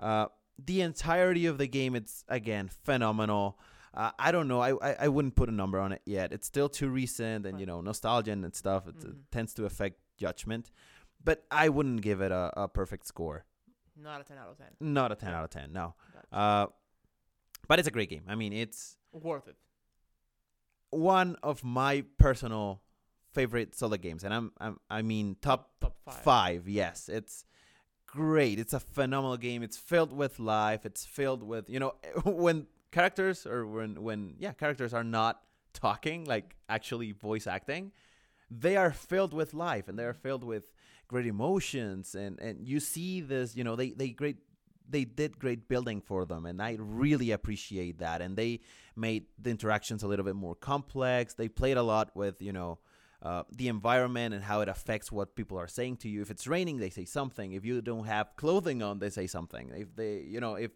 Uh, 0.00 0.26
the 0.64 0.80
entirety 0.80 1.46
of 1.46 1.58
the 1.58 1.66
game, 1.68 1.94
it's 1.94 2.24
again 2.28 2.70
phenomenal. 2.84 3.58
Uh, 3.94 4.10
I 4.18 4.32
don't 4.32 4.48
know. 4.48 4.60
I, 4.60 4.70
I 4.90 4.96
I 5.00 5.08
wouldn't 5.08 5.34
put 5.36 5.48
a 5.50 5.52
number 5.52 5.78
on 5.78 5.92
it 5.92 6.00
yet. 6.06 6.32
It's 6.32 6.46
still 6.46 6.68
too 6.70 6.88
recent, 6.88 7.44
and 7.44 7.54
Right. 7.54 7.60
you 7.60 7.66
know, 7.66 7.80
nostalgia 7.82 8.32
and 8.32 8.54
stuff. 8.54 8.88
It, 8.88 8.96
Mhm. 9.00 9.10
it 9.10 9.16
tends 9.30 9.52
to 9.54 9.66
affect 9.66 9.98
judgment, 10.16 10.70
but 11.24 11.44
I 11.50 11.68
wouldn't 11.68 12.00
give 12.02 12.20
it 12.20 12.32
a, 12.32 12.52
a 12.64 12.68
perfect 12.68 13.06
score. 13.06 13.44
Not 13.96 14.20
a 14.20 14.24
10 14.24 14.38
out 14.38 14.48
of 14.50 14.58
10. 14.58 14.66
Not 14.80 15.12
a 15.12 15.14
ten 15.14 15.32
out 15.34 15.44
of 15.44 15.50
ten. 15.50 15.72
No. 15.72 15.94
Gotcha. 16.14 16.26
Uh, 16.34 16.66
but 17.68 17.78
it's 17.78 17.88
a 17.88 17.90
great 17.90 18.08
game. 18.10 18.24
I 18.28 18.34
mean, 18.34 18.52
it's 18.52 18.96
Worth 19.12 19.46
it. 19.48 19.56
one 20.90 21.36
of 21.42 21.62
my 21.64 22.04
personal 22.18 22.80
favorite 23.32 23.74
Zelda 23.74 23.98
games, 23.98 24.24
and 24.24 24.32
I'm, 24.34 24.52
I'm 24.60 24.78
I 24.90 25.02
mean 25.02 25.36
top 25.40 25.70
top 25.80 25.96
five. 26.04 26.14
five. 26.22 26.68
Yes, 26.68 27.08
it's 27.08 27.44
great. 28.06 28.58
It's 28.58 28.72
a 28.72 28.80
phenomenal 28.80 29.36
game. 29.36 29.62
It's 29.62 29.76
filled 29.76 30.12
with 30.12 30.38
life. 30.38 30.84
It's 30.84 31.04
filled 31.04 31.42
with 31.42 31.68
you 31.70 31.78
know 31.80 31.94
when 32.24 32.66
characters 32.90 33.46
or 33.46 33.66
when 33.66 34.02
when 34.02 34.34
yeah 34.38 34.52
characters 34.52 34.92
are 34.92 35.04
not 35.04 35.40
talking 35.72 36.24
like 36.26 36.54
actually 36.68 37.12
voice 37.12 37.46
acting. 37.46 37.92
they 38.50 38.76
are 38.76 38.92
filled 38.92 39.32
with 39.32 39.54
life 39.54 39.88
and 39.88 39.98
they 39.98 40.04
are 40.04 40.12
filled 40.12 40.44
with 40.44 40.70
great 41.12 41.26
emotions 41.26 42.14
and 42.14 42.40
and 42.40 42.66
you 42.66 42.78
see 42.80 43.20
this 43.20 43.54
you 43.58 43.64
know 43.66 43.76
they 43.76 43.90
they 43.90 44.08
great 44.08 44.38
they 44.88 45.04
did 45.04 45.38
great 45.38 45.68
building 45.68 46.00
for 46.00 46.24
them 46.24 46.44
and 46.44 46.60
i 46.60 46.76
really 46.78 47.30
appreciate 47.30 47.98
that 47.98 48.20
and 48.22 48.36
they 48.36 48.60
made 48.96 49.26
the 49.38 49.50
interactions 49.50 50.02
a 50.02 50.08
little 50.08 50.24
bit 50.24 50.36
more 50.36 50.54
complex. 50.54 51.34
They 51.34 51.48
played 51.48 51.76
a 51.76 51.82
lot 51.82 52.10
with 52.14 52.40
you 52.40 52.52
know 52.52 52.78
uh, 53.22 53.44
the 53.50 53.68
environment 53.68 54.34
and 54.34 54.42
how 54.42 54.60
it 54.60 54.68
affects 54.68 55.12
what 55.12 55.36
people 55.36 55.58
are 55.58 55.68
saying 55.68 55.98
to 55.98 56.08
you. 56.08 56.22
If 56.22 56.30
it's 56.30 56.46
raining 56.46 56.78
they 56.78 56.90
say 56.90 57.04
something. 57.04 57.52
If 57.52 57.64
you 57.64 57.80
don't 57.80 58.06
have 58.06 58.36
clothing 58.36 58.82
on 58.82 58.98
they 58.98 59.10
say 59.10 59.26
something. 59.26 59.70
If 59.74 59.94
they 59.94 60.20
you 60.20 60.40
know 60.40 60.54
if 60.54 60.72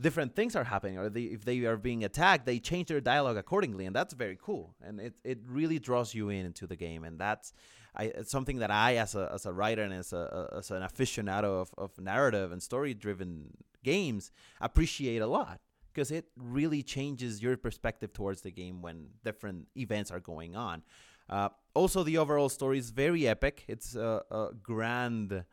different 0.00 0.34
things 0.34 0.56
are 0.56 0.64
happening 0.64 0.98
or 0.98 1.08
they, 1.08 1.22
if 1.22 1.44
they 1.44 1.60
are 1.60 1.76
being 1.76 2.04
attacked 2.04 2.46
they 2.46 2.58
change 2.58 2.88
their 2.88 3.00
dialogue 3.00 3.36
accordingly 3.36 3.86
and 3.86 3.94
that's 3.94 4.14
very 4.14 4.38
cool. 4.40 4.74
And 4.82 5.00
it, 5.00 5.14
it 5.24 5.38
really 5.46 5.78
draws 5.78 6.14
you 6.14 6.28
in 6.30 6.46
into 6.46 6.66
the 6.66 6.76
game 6.76 7.04
and 7.04 7.18
that's 7.18 7.52
I, 7.94 8.12
something 8.24 8.58
that 8.58 8.70
I 8.70 8.96
as 8.96 9.14
a, 9.14 9.30
as 9.34 9.46
a 9.46 9.52
writer 9.52 9.82
and 9.82 9.92
as, 9.92 10.12
a, 10.12 10.48
as 10.56 10.70
an 10.70 10.82
aficionado 10.82 11.60
of, 11.60 11.74
of 11.76 11.98
narrative 11.98 12.52
and 12.52 12.62
story 12.62 12.94
driven 12.94 13.56
games 13.82 14.30
appreciate 14.60 15.22
a 15.22 15.26
lot 15.26 15.60
because 15.92 16.10
it 16.10 16.26
really 16.36 16.82
changes 16.82 17.42
your 17.42 17.56
perspective 17.56 18.12
towards 18.12 18.42
the 18.42 18.50
game 18.50 18.80
when 18.80 19.08
different 19.24 19.66
events 19.76 20.10
are 20.10 20.20
going 20.20 20.54
on. 20.54 20.82
Uh, 21.28 21.48
also 21.74 22.02
the 22.02 22.18
overall 22.18 22.48
story 22.48 22.78
is 22.78 22.90
very 22.90 23.26
epic. 23.26 23.64
It's 23.68 23.94
a, 23.94 24.22
a 24.30 24.48
grand 24.62 25.44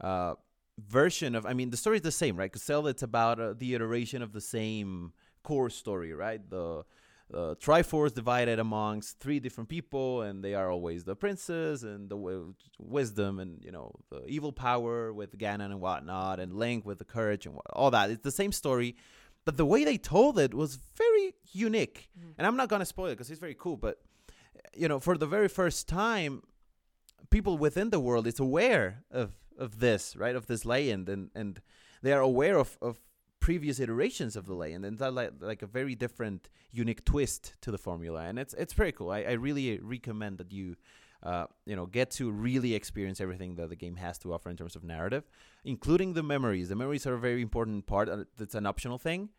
uh, 0.00 0.34
version 0.78 1.34
of. 1.34 1.46
I 1.46 1.52
mean, 1.54 1.70
the 1.70 1.76
story 1.76 1.96
is 1.96 2.02
the 2.02 2.12
same, 2.12 2.36
right? 2.36 2.50
Because 2.52 2.68
it's 2.86 3.02
about 3.02 3.40
uh, 3.40 3.54
the 3.56 3.74
iteration 3.74 4.22
of 4.22 4.32
the 4.32 4.40
same 4.40 5.12
core 5.42 5.70
story, 5.70 6.12
right? 6.12 6.40
The 6.50 6.84
uh, 7.34 7.54
Triforce 7.56 8.14
divided 8.14 8.58
amongst 8.58 9.18
three 9.18 9.40
different 9.40 9.68
people, 9.68 10.22
and 10.22 10.44
they 10.44 10.54
are 10.54 10.70
always 10.70 11.04
the 11.04 11.16
princes 11.16 11.82
and 11.82 12.08
the 12.08 12.16
w- 12.16 12.54
wisdom 12.78 13.40
and 13.40 13.64
you 13.64 13.72
know 13.72 13.92
the 14.10 14.24
evil 14.26 14.52
power 14.52 15.12
with 15.12 15.36
Ganon 15.36 15.66
and 15.66 15.80
whatnot, 15.80 16.38
and 16.40 16.52
Link 16.54 16.84
with 16.86 16.98
the 16.98 17.04
courage 17.04 17.46
and 17.46 17.56
wh- 17.56 17.72
all 17.72 17.90
that. 17.90 18.10
It's 18.10 18.22
the 18.22 18.30
same 18.30 18.52
story, 18.52 18.94
but 19.44 19.56
the 19.56 19.66
way 19.66 19.84
they 19.84 19.98
told 19.98 20.38
it 20.38 20.54
was 20.54 20.76
very 20.76 21.34
unique. 21.52 22.10
Mhm. 22.18 22.34
And 22.38 22.46
I'm 22.46 22.56
not 22.56 22.68
gonna 22.68 22.84
spoil 22.84 23.06
it 23.06 23.10
because 23.16 23.30
it's 23.30 23.40
very 23.40 23.54
cool, 23.58 23.76
but 23.76 24.00
you 24.76 24.88
know, 24.88 25.00
for 25.00 25.16
the 25.18 25.26
very 25.26 25.48
first 25.48 25.88
time, 25.88 26.42
people 27.30 27.58
within 27.58 27.90
the 27.90 27.98
world 28.00 28.26
is 28.26 28.38
aware 28.38 29.04
of 29.10 29.32
of 29.58 29.80
this, 29.80 30.16
right? 30.16 30.36
Of 30.36 30.46
this 30.46 30.64
land, 30.64 31.08
and 31.08 31.30
and 31.34 31.60
they 32.02 32.12
are 32.12 32.20
aware 32.20 32.56
of 32.58 32.78
of 32.80 33.00
previous 33.40 33.78
iterations 33.78 34.36
of 34.36 34.46
the 34.46 34.54
land, 34.54 34.84
and 34.84 34.98
that 34.98 35.12
like 35.12 35.32
like 35.40 35.62
a 35.62 35.66
very 35.66 35.94
different, 35.94 36.48
unique 36.72 37.04
twist 37.04 37.54
to 37.60 37.70
the 37.70 37.78
formula, 37.78 38.22
and 38.24 38.38
it's 38.38 38.54
it's 38.54 38.72
very 38.74 38.92
cool. 38.92 39.10
I, 39.10 39.22
I 39.22 39.32
really 39.32 39.78
recommend 39.80 40.38
that 40.38 40.52
you. 40.52 40.76
Uh, 41.22 41.46
you 41.64 41.74
know, 41.74 41.86
get 41.86 42.10
to 42.10 42.30
really 42.30 42.74
experience 42.74 43.20
everything 43.20 43.56
that 43.56 43.68
the 43.68 43.74
game 43.74 43.96
has 43.96 44.16
to 44.18 44.32
offer 44.32 44.48
in 44.50 44.56
terms 44.56 44.76
of 44.76 44.84
narrative, 44.84 45.24
including 45.64 46.12
the 46.12 46.22
memories. 46.22 46.68
The 46.68 46.76
memories 46.76 47.04
are 47.06 47.14
a 47.14 47.18
very 47.18 47.40
important 47.42 47.86
part. 47.86 48.08
It's 48.38 48.54
an 48.54 48.66
optional 48.66 48.98
thing, 48.98 49.30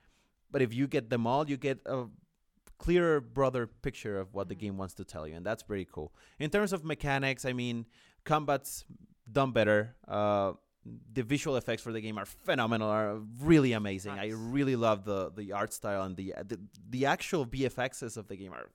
but 0.51 0.61
if 0.61 0.73
you 0.73 0.87
get 0.87 1.09
them 1.09 1.25
all, 1.27 1.47
you 1.47 1.55
get 1.55 1.79
a 1.85 2.05
clearer, 2.77 3.21
broader 3.21 3.67
picture 3.67 4.19
of 4.19 4.33
what 4.33 4.49
the 4.49 4.55
Mhm. 4.55 4.59
game 4.59 4.77
wants 4.77 4.95
to 4.95 5.05
tell 5.05 5.27
you, 5.27 5.35
and 5.35 5.45
that's 5.45 5.63
pretty 5.63 5.85
cool. 5.85 6.13
In 6.39 6.49
terms 6.49 6.73
of 6.73 6.83
mechanics, 6.83 7.45
I 7.45 7.53
mean, 7.53 7.85
combat's 8.25 8.83
done 9.31 9.51
better. 9.51 9.95
Uh, 10.07 10.53
the 11.13 11.21
visual 11.23 11.57
effects 11.57 11.81
for 11.81 11.91
the 11.91 11.99
game 11.99 12.17
are 12.17 12.25
phenomenal, 12.25 12.87
are 12.89 13.19
really 13.41 13.73
amazing. 13.73 14.13
I 14.13 14.29
really 14.29 14.75
love 14.75 15.03
the 15.03 15.31
the 15.31 15.51
art 15.51 15.73
style 15.73 16.03
and 16.03 16.15
the 16.15 16.33
the, 16.45 16.59
the 16.89 17.05
actual 17.05 17.45
VFXs 17.45 18.15
of 18.17 18.27
the 18.29 18.37
game 18.37 18.53
are 18.53 18.69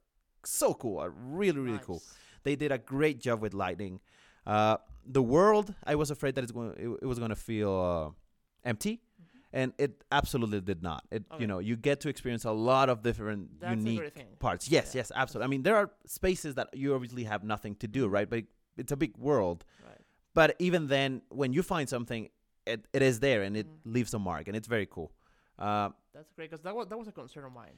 so 0.45 0.75
cool. 0.75 0.99
Are 0.99 1.11
really 1.11 1.59
really 1.61 1.81
cool. 1.83 2.03
They 2.43 2.55
did 2.57 2.71
a 2.73 2.79
great 2.79 3.19
job 3.21 3.41
with 3.41 3.55
lighting. 3.55 4.01
Uh, 4.47 4.77
the 5.07 5.23
world, 5.23 5.75
I 5.85 5.95
was 5.95 6.11
afraid 6.11 6.35
that 6.35 6.43
it's 6.45 6.53
going 6.53 6.71
it, 6.77 6.89
it 7.03 7.07
was 7.07 7.19
going 7.19 7.31
to 7.31 7.37
feel 7.37 7.73
uh, 8.15 8.69
empty, 8.69 9.01
Mhm. 9.01 9.27
and 9.61 9.73
it 9.79 10.05
absolutely 10.13 10.61
did 10.61 10.83
not. 10.83 11.05
It 11.11 11.25
Okay. 11.31 11.41
you 11.43 11.47
know 11.47 11.61
you 11.61 11.77
get 11.77 12.01
to 12.01 12.09
experience 12.11 12.45
a 12.45 12.53
lot 12.53 12.89
of 12.91 13.03
different 13.03 13.59
That's 13.61 13.77
unique 13.83 14.39
parts. 14.39 14.69
Yes, 14.69 14.95
Yeah. 14.95 14.99
yes, 15.01 15.13
absolutely. 15.15 15.45
I 15.47 15.49
mean, 15.49 15.63
there 15.63 15.77
are 15.77 15.91
spaces 16.07 16.57
that 16.57 16.69
you 16.77 16.95
obviously 16.95 17.25
have 17.25 17.43
nothing 17.43 17.75
to 17.77 17.87
do, 17.89 18.07
right? 18.07 18.29
But 18.29 18.45
it's 18.77 18.93
a 18.93 18.97
big 18.97 19.17
world. 19.17 19.65
Right. 19.87 20.02
But 20.35 20.57
even 20.59 20.87
then, 20.89 21.23
when 21.29 21.53
you 21.53 21.63
find 21.63 21.89
something, 21.89 22.29
it, 22.67 22.87
it 22.93 23.03
is 23.03 23.21
there 23.21 23.43
and 23.43 23.57
it 23.57 23.67
Mhm. 23.67 23.95
leaves 23.95 24.15
a 24.15 24.19
mark, 24.19 24.49
and 24.49 24.57
it's 24.57 24.69
very 24.69 24.87
cool. 24.87 25.13
Uh, 25.59 25.91
That's 26.15 26.33
great 26.33 26.51
because 26.51 26.63
that 26.63 26.75
was 26.75 26.89
that 26.89 26.99
was 26.99 27.09
a 27.09 27.13
concern 27.13 27.45
of 27.45 27.53
mine. 27.53 27.77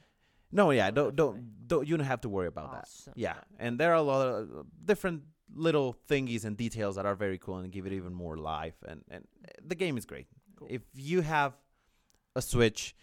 no, 0.51 0.71
yeah, 0.71 0.89
don't 0.91 1.15
don't 1.15 1.67
don't 1.67 1.85
you 1.87 1.97
don't 1.97 2.05
have 2.05 2.21
to 2.21 2.29
worry 2.29 2.47
about 2.47 2.71
that. 2.71 2.83
Awesome. 2.83 3.13
Yeah, 3.15 3.37
and 3.59 3.79
there 3.79 3.91
are 3.91 3.95
a 4.05 4.07
lot 4.13 4.21
of 4.27 4.51
uh, 4.51 4.63
different 4.85 5.23
little 5.53 5.95
thingies 6.09 6.45
and 6.45 6.55
details 6.57 6.95
that 6.95 7.05
are 7.05 7.15
very 7.15 7.37
cool 7.37 7.57
and 7.57 7.71
give 7.71 7.85
it 7.85 7.93
even 7.93 8.13
more 8.13 8.37
life. 8.37 8.77
And 8.87 9.03
and 9.09 9.23
uh, 9.43 9.51
the 9.71 9.75
game 9.75 9.97
is 9.97 10.05
great. 10.05 10.27
Cool. 10.55 10.67
If 10.71 10.81
you 10.93 11.21
have 11.21 11.53
a 12.35 12.41
Switch, 12.41 12.95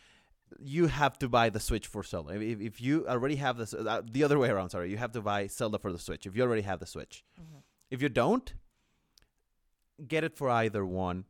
you 0.58 0.86
have 0.86 1.18
to 1.18 1.28
buy 1.28 1.50
the 1.50 1.60
Switch 1.60 1.86
for 1.86 2.02
Zelda. 2.02 2.34
If, 2.40 2.60
if 2.60 2.80
you 2.80 3.06
already 3.08 3.36
have 3.36 3.56
this, 3.58 3.74
uh, 3.74 4.02
the 4.16 4.22
other 4.24 4.38
way 4.38 4.48
around, 4.50 4.70
sorry, 4.70 4.90
you 4.90 4.96
have 4.98 5.12
to 5.12 5.20
buy 5.22 5.46
Zelda 5.48 5.78
for 5.78 5.92
the 5.92 5.98
Switch. 5.98 6.26
If 6.26 6.36
you 6.36 6.42
already 6.42 6.62
have 6.62 6.78
the 6.80 6.86
Switch, 6.86 7.24
Mhm. 7.40 7.62
if 7.90 8.00
you 8.02 8.08
don't, 8.08 8.54
get 10.06 10.24
it 10.24 10.36
for 10.36 10.48
either 10.50 10.84
one. 10.84 11.24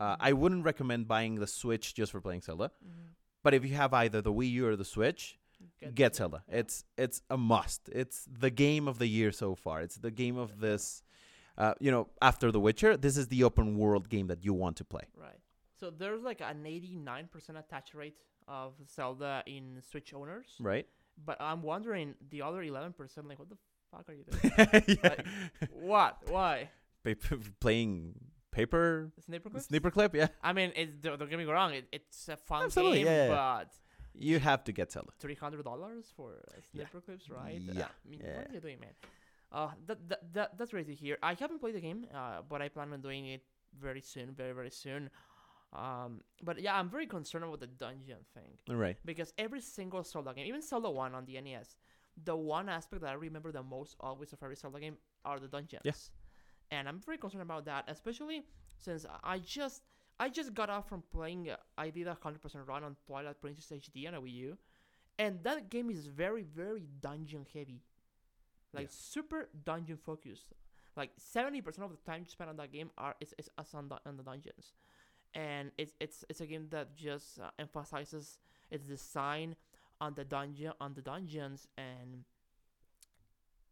Uh, 0.00 0.16
I 0.18 0.32
wouldn't 0.32 0.64
recommend 0.64 1.06
buying 1.08 1.36
the 1.36 1.46
Switch 1.46 1.94
just 1.94 2.12
for 2.12 2.20
playing 2.20 2.40
Zelda. 2.42 2.70
Mhm. 2.84 3.14
But 3.42 3.54
if 3.54 3.64
you 3.64 3.74
have 3.74 3.92
either 3.94 4.20
the 4.20 4.32
Wii 4.32 4.50
U 4.52 4.66
or 4.68 4.76
the 4.76 4.84
Switch, 4.84 5.38
Get 5.80 5.94
get 5.94 6.16
Zelda. 6.16 6.42
yeah. 6.48 6.56
It's 6.60 6.84
it's 6.96 7.22
a 7.30 7.36
must. 7.36 7.88
It's 7.88 8.24
the 8.30 8.50
game 8.50 8.88
of 8.88 8.98
the 8.98 9.06
year 9.06 9.30
so 9.32 9.54
far. 9.54 9.80
It's 9.80 9.96
the 9.96 10.10
game 10.10 10.36
of 10.36 10.58
this. 10.60 11.02
Uh, 11.58 11.74
you 11.78 11.90
know, 11.90 12.08
after 12.20 12.50
The 12.50 12.58
Witcher, 12.58 12.96
this 12.96 13.16
is 13.16 13.28
the 13.28 13.44
open 13.44 13.76
world 13.76 14.08
game 14.08 14.26
that 14.28 14.42
you 14.44 14.54
want 14.54 14.76
to 14.78 14.84
play. 14.84 15.06
Right. 15.16 15.38
So 15.78 15.90
there's 15.90 16.22
like 16.22 16.40
an 16.40 16.64
89% 16.64 17.58
attach 17.58 17.94
rate 17.94 18.16
of 18.48 18.72
Zelda 18.88 19.42
in 19.46 19.80
Switch 19.82 20.14
owners. 20.14 20.46
Right? 20.58 20.88
But 21.24 21.36
I'm 21.40 21.62
wondering 21.62 22.14
the 22.30 22.40
other 22.42 22.62
11%, 22.64 23.28
like, 23.28 23.38
what 23.38 23.50
the 23.50 23.58
fuck 23.90 24.08
are 24.08 24.14
you 24.14 24.24
doing? 24.86 24.98
yeah. 25.04 25.14
what? 25.70 26.22
Why? 26.28 26.70
Pa- 27.04 27.36
playing 27.60 28.14
paper 28.50 29.10
Sniper 29.24 29.50
clips? 29.50 29.66
sniper 29.66 29.90
clip. 29.90 30.14
Yeah, 30.14 30.28
I 30.42 30.52
mean, 30.52 30.72
it's, 30.76 30.92
don't, 30.98 31.18
don't 31.18 31.28
get 31.30 31.38
me 31.38 31.44
wrong. 31.44 31.74
It, 31.74 31.86
it's 31.92 32.28
a 32.28 32.36
fun 32.36 32.64
Absolutely, 32.64 32.98
game, 32.98 33.06
yeah, 33.06 33.24
yeah. 33.28 33.34
but 33.34 33.72
you 34.14 34.38
have 34.38 34.62
to 34.64 34.72
get 34.72 34.92
Zelda. 34.92 35.10
$300 35.22 36.04
for 36.16 36.32
uh, 36.32 36.60
Yeah. 36.72 36.84
sniper 36.84 37.00
clips, 37.00 37.30
right? 37.30 37.60
Yeah, 37.60 37.86
I 38.04 38.08
mean, 38.10 38.20
yeah. 38.22 38.36
what 38.36 38.50
are 38.50 38.54
you 38.54 38.60
doing, 38.60 38.80
man? 38.80 38.90
Uh, 39.50 39.70
that, 39.86 40.08
that, 40.08 40.32
that, 40.34 40.58
that's 40.58 40.70
great 40.70 40.86
to 40.86 40.94
hear. 40.94 41.18
I 41.22 41.34
haven't 41.34 41.60
played 41.60 41.74
the 41.74 41.80
game, 41.80 42.06
uh, 42.14 42.42
but 42.48 42.62
I 42.62 42.68
plan 42.68 42.92
on 42.92 43.00
doing 43.00 43.26
it 43.26 43.42
very 43.78 44.00
soon, 44.00 44.32
very, 44.34 44.52
very 44.52 44.70
soon. 44.70 45.10
Um, 45.72 46.20
but 46.42 46.60
yeah, 46.60 46.78
I'm 46.78 46.90
very 46.90 47.06
concerned 47.06 47.44
about 47.44 47.60
the 47.60 47.66
dungeon 47.66 48.18
thing. 48.34 48.58
Right. 48.76 48.96
because 49.04 49.32
every 49.38 49.60
single 49.62 50.02
Zelda 50.04 50.34
game, 50.34 50.46
even 50.46 50.60
Zelda 50.62 50.90
1 50.90 51.14
on 51.14 51.24
the 51.24 51.40
NES, 51.40 51.76
the 52.22 52.36
one 52.36 52.68
aspect 52.68 53.00
that 53.02 53.08
I 53.10 53.14
remember 53.14 53.50
the 53.52 53.62
most 53.62 53.96
always 54.00 54.32
of 54.34 54.42
every 54.42 54.56
Zelda 54.56 54.78
game 54.80 54.96
are 55.24 55.38
the 55.40 55.48
dungeons. 55.48 56.10
And 56.72 56.88
I'm 56.88 57.00
very 57.00 57.18
concerned 57.18 57.42
about 57.44 57.66
that, 57.66 57.84
especially 57.88 58.44
since 58.78 59.06
I 59.24 59.38
just 59.40 59.84
I 60.20 60.30
just 60.30 60.54
got 60.54 60.70
off 60.70 60.88
from 60.88 61.04
playing 61.12 61.50
I 61.78 61.90
did 61.90 62.08
a 62.08 62.16
100% 62.16 62.68
run 62.68 62.84
on 62.84 62.96
Twilight 63.06 63.40
Princess 63.40 63.70
HD 63.72 64.08
on 64.08 64.14
a 64.14 64.22
Wii 64.22 64.32
U, 64.34 64.58
and 65.18 65.42
that 65.44 65.70
game 65.70 65.90
is 65.90 66.06
very 66.06 66.42
very 66.42 66.88
dungeon 67.00 67.46
heavy. 67.54 67.82
Like 68.74 68.88
Yeah. 68.88 68.90
super 68.90 69.50
dungeon 69.64 69.98
focused. 69.98 70.52
Like 70.96 71.12
70% 71.18 71.84
of 71.84 71.90
the 71.92 71.98
time 72.10 72.22
you 72.22 72.30
spend 72.30 72.50
on 72.50 72.56
that 72.58 72.72
game 72.72 72.90
are 72.98 73.16
is, 73.20 73.34
is 73.38 73.50
us 73.58 73.74
on 73.74 73.88
the, 73.88 73.98
on 74.06 74.16
the 74.18 74.24
dungeons. 74.24 74.72
And 75.34 75.72
it's 75.78 75.94
it's 76.00 76.24
it's 76.30 76.40
a 76.42 76.46
game 76.46 76.68
that 76.70 76.96
just 76.96 77.40
uh, 77.40 77.50
emphasizes 77.58 78.38
its 78.70 78.86
design 78.86 79.56
on 80.00 80.14
the 80.14 80.24
dungeon 80.24 80.72
on 80.80 80.94
the 80.94 81.02
dungeons 81.02 81.68
and 81.78 82.24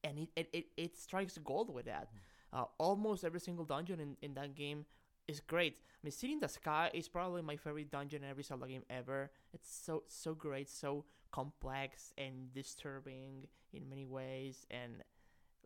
and 0.05 0.19
it 0.19 0.29
it, 0.37 0.49
it, 0.53 0.67
it 0.77 0.97
strikes 0.97 1.39
gold 1.39 1.73
with 1.73 1.87
that. 1.87 2.09
Uh, 2.53 2.65
almost 2.79 3.25
every 3.25 3.41
single 3.41 3.65
dungeon 3.65 4.01
in, 4.01 4.17
in 4.23 4.35
that 4.35 4.55
game 4.55 4.85
is 5.29 5.41
great. 5.41 5.77
I 5.81 5.99
mean, 6.03 6.11
City 6.13 6.33
in 6.33 6.41
the 6.41 6.49
Sky 6.49 6.91
is 6.93 7.09
probably 7.09 7.43
my 7.43 7.57
favorite 7.57 7.91
dungeon 7.91 8.25
in 8.25 8.31
every 8.31 8.43
Zelda 8.43 8.67
game 8.67 8.83
ever. 8.91 9.31
It's 9.53 9.73
so 9.73 10.03
so 10.09 10.35
great, 10.35 10.69
so 10.69 11.05
complex 11.31 12.13
and 12.19 12.53
disturbing 12.53 13.47
in 13.73 13.89
many 13.89 14.05
ways, 14.05 14.67
and 14.71 15.05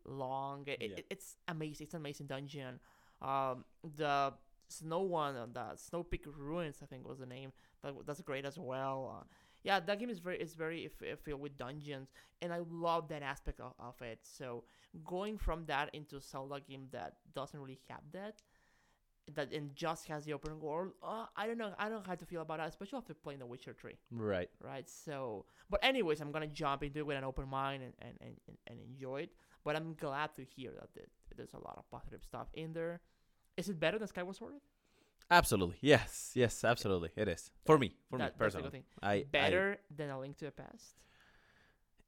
long. 0.05 0.65
It, 0.67 0.79
Yeah. 0.83 0.89
it- 0.99 1.07
it's 1.11 1.37
amazing. 1.49 1.85
It's 1.87 1.95
an 1.95 2.01
amazing 2.01 2.27
dungeon. 2.27 2.81
Um, 3.23 3.65
the 3.83 4.35
Snow 4.69 5.03
one, 5.03 5.37
uh, 5.37 5.47
the 5.47 5.77
Snow 5.77 6.03
Peak 6.03 6.25
Ruins, 6.27 6.81
I 6.83 6.87
think 6.87 7.07
was 7.07 7.19
the 7.19 7.27
name. 7.27 7.53
That 7.83 7.95
that's 8.07 8.21
great 8.23 8.45
as 8.45 8.59
well. 8.59 9.21
Uh, 9.21 9.25
yeah, 9.65 9.81
that 9.81 9.99
game 9.99 10.11
is 10.11 10.21
very 10.21 10.39
is 10.41 10.55
very 10.55 10.87
uh, 10.87 11.17
filled 11.25 11.41
with 11.41 11.57
dungeons, 11.59 12.09
and 12.43 12.53
I 12.53 12.61
love 12.71 13.09
that 13.09 13.23
aspect 13.23 13.59
of, 13.61 13.73
of 13.79 14.01
it. 14.03 14.21
So 14.23 14.65
going 15.05 15.39
from 15.39 15.65
that 15.67 15.91
into 15.93 16.17
a 16.17 16.21
Zelda 16.21 16.61
game 16.61 16.87
that 16.93 17.15
doesn't 17.35 17.59
really 17.59 17.81
have 17.91 18.03
that, 18.13 18.43
that 19.35 19.53
and 19.53 19.75
just 19.75 20.07
has 20.07 20.25
the 20.27 20.35
open 20.35 20.61
world, 20.61 20.93
uh, 21.03 21.27
I 21.37 21.47
don't 21.47 21.57
know. 21.59 21.73
I 21.79 21.89
don't 21.89 22.01
know 22.05 22.07
how 22.07 22.15
to 22.15 22.27
feel 22.27 22.43
about 22.43 22.59
that, 22.59 22.69
especially 22.69 22.99
after 22.99 23.15
playing 23.15 23.41
The 23.41 23.47
Witcher 23.47 23.73
Three, 23.73 23.97
Right. 24.11 24.51
right? 24.63 24.89
So, 24.89 25.47
but 25.71 25.81
anyways, 25.83 26.21
I'm 26.21 26.31
gonna 26.31 26.47
jump 26.47 26.83
into 26.85 26.99
it 26.99 27.07
with 27.07 27.17
an 27.17 27.25
open 27.25 27.49
mind 27.49 27.83
and 27.83 27.95
and, 28.01 28.15
and, 28.21 28.57
and- 28.69 28.81
enjoy 28.91 29.23
it. 29.23 29.31
but 29.65 29.75
I'm 29.77 29.95
glad 29.95 30.35
to 30.37 30.43
hear 30.45 30.73
that 30.79 30.93
th- 30.95 31.09
there's 31.37 31.55
a 31.55 31.59
lot 31.69 31.77
of 31.79 31.85
positive 31.91 32.23
stuff 32.23 32.49
in 32.53 32.73
there. 32.75 33.01
Is 33.57 33.69
it 33.71 33.81
better 33.81 33.99
than 33.99 34.09
Skyward 34.09 34.37
Sword? 34.37 34.55
Absolutely. 35.31 35.77
Yes. 35.81 36.33
Yes. 36.35 36.65
Absolutely. 36.65 37.11
It 37.17 37.29
is 37.29 37.51
for 37.65 37.79
me. 37.79 37.97
For 38.11 38.19
That- 38.19 38.33
me 38.35 38.39
personally. 38.39 38.85
I 39.03 39.13
I- 39.13 39.25
Better 39.31 39.79
than 39.95 40.11
A 40.11 40.19
Link 40.21 40.37
to 40.39 40.45
the 40.47 40.51
Past? 40.53 40.95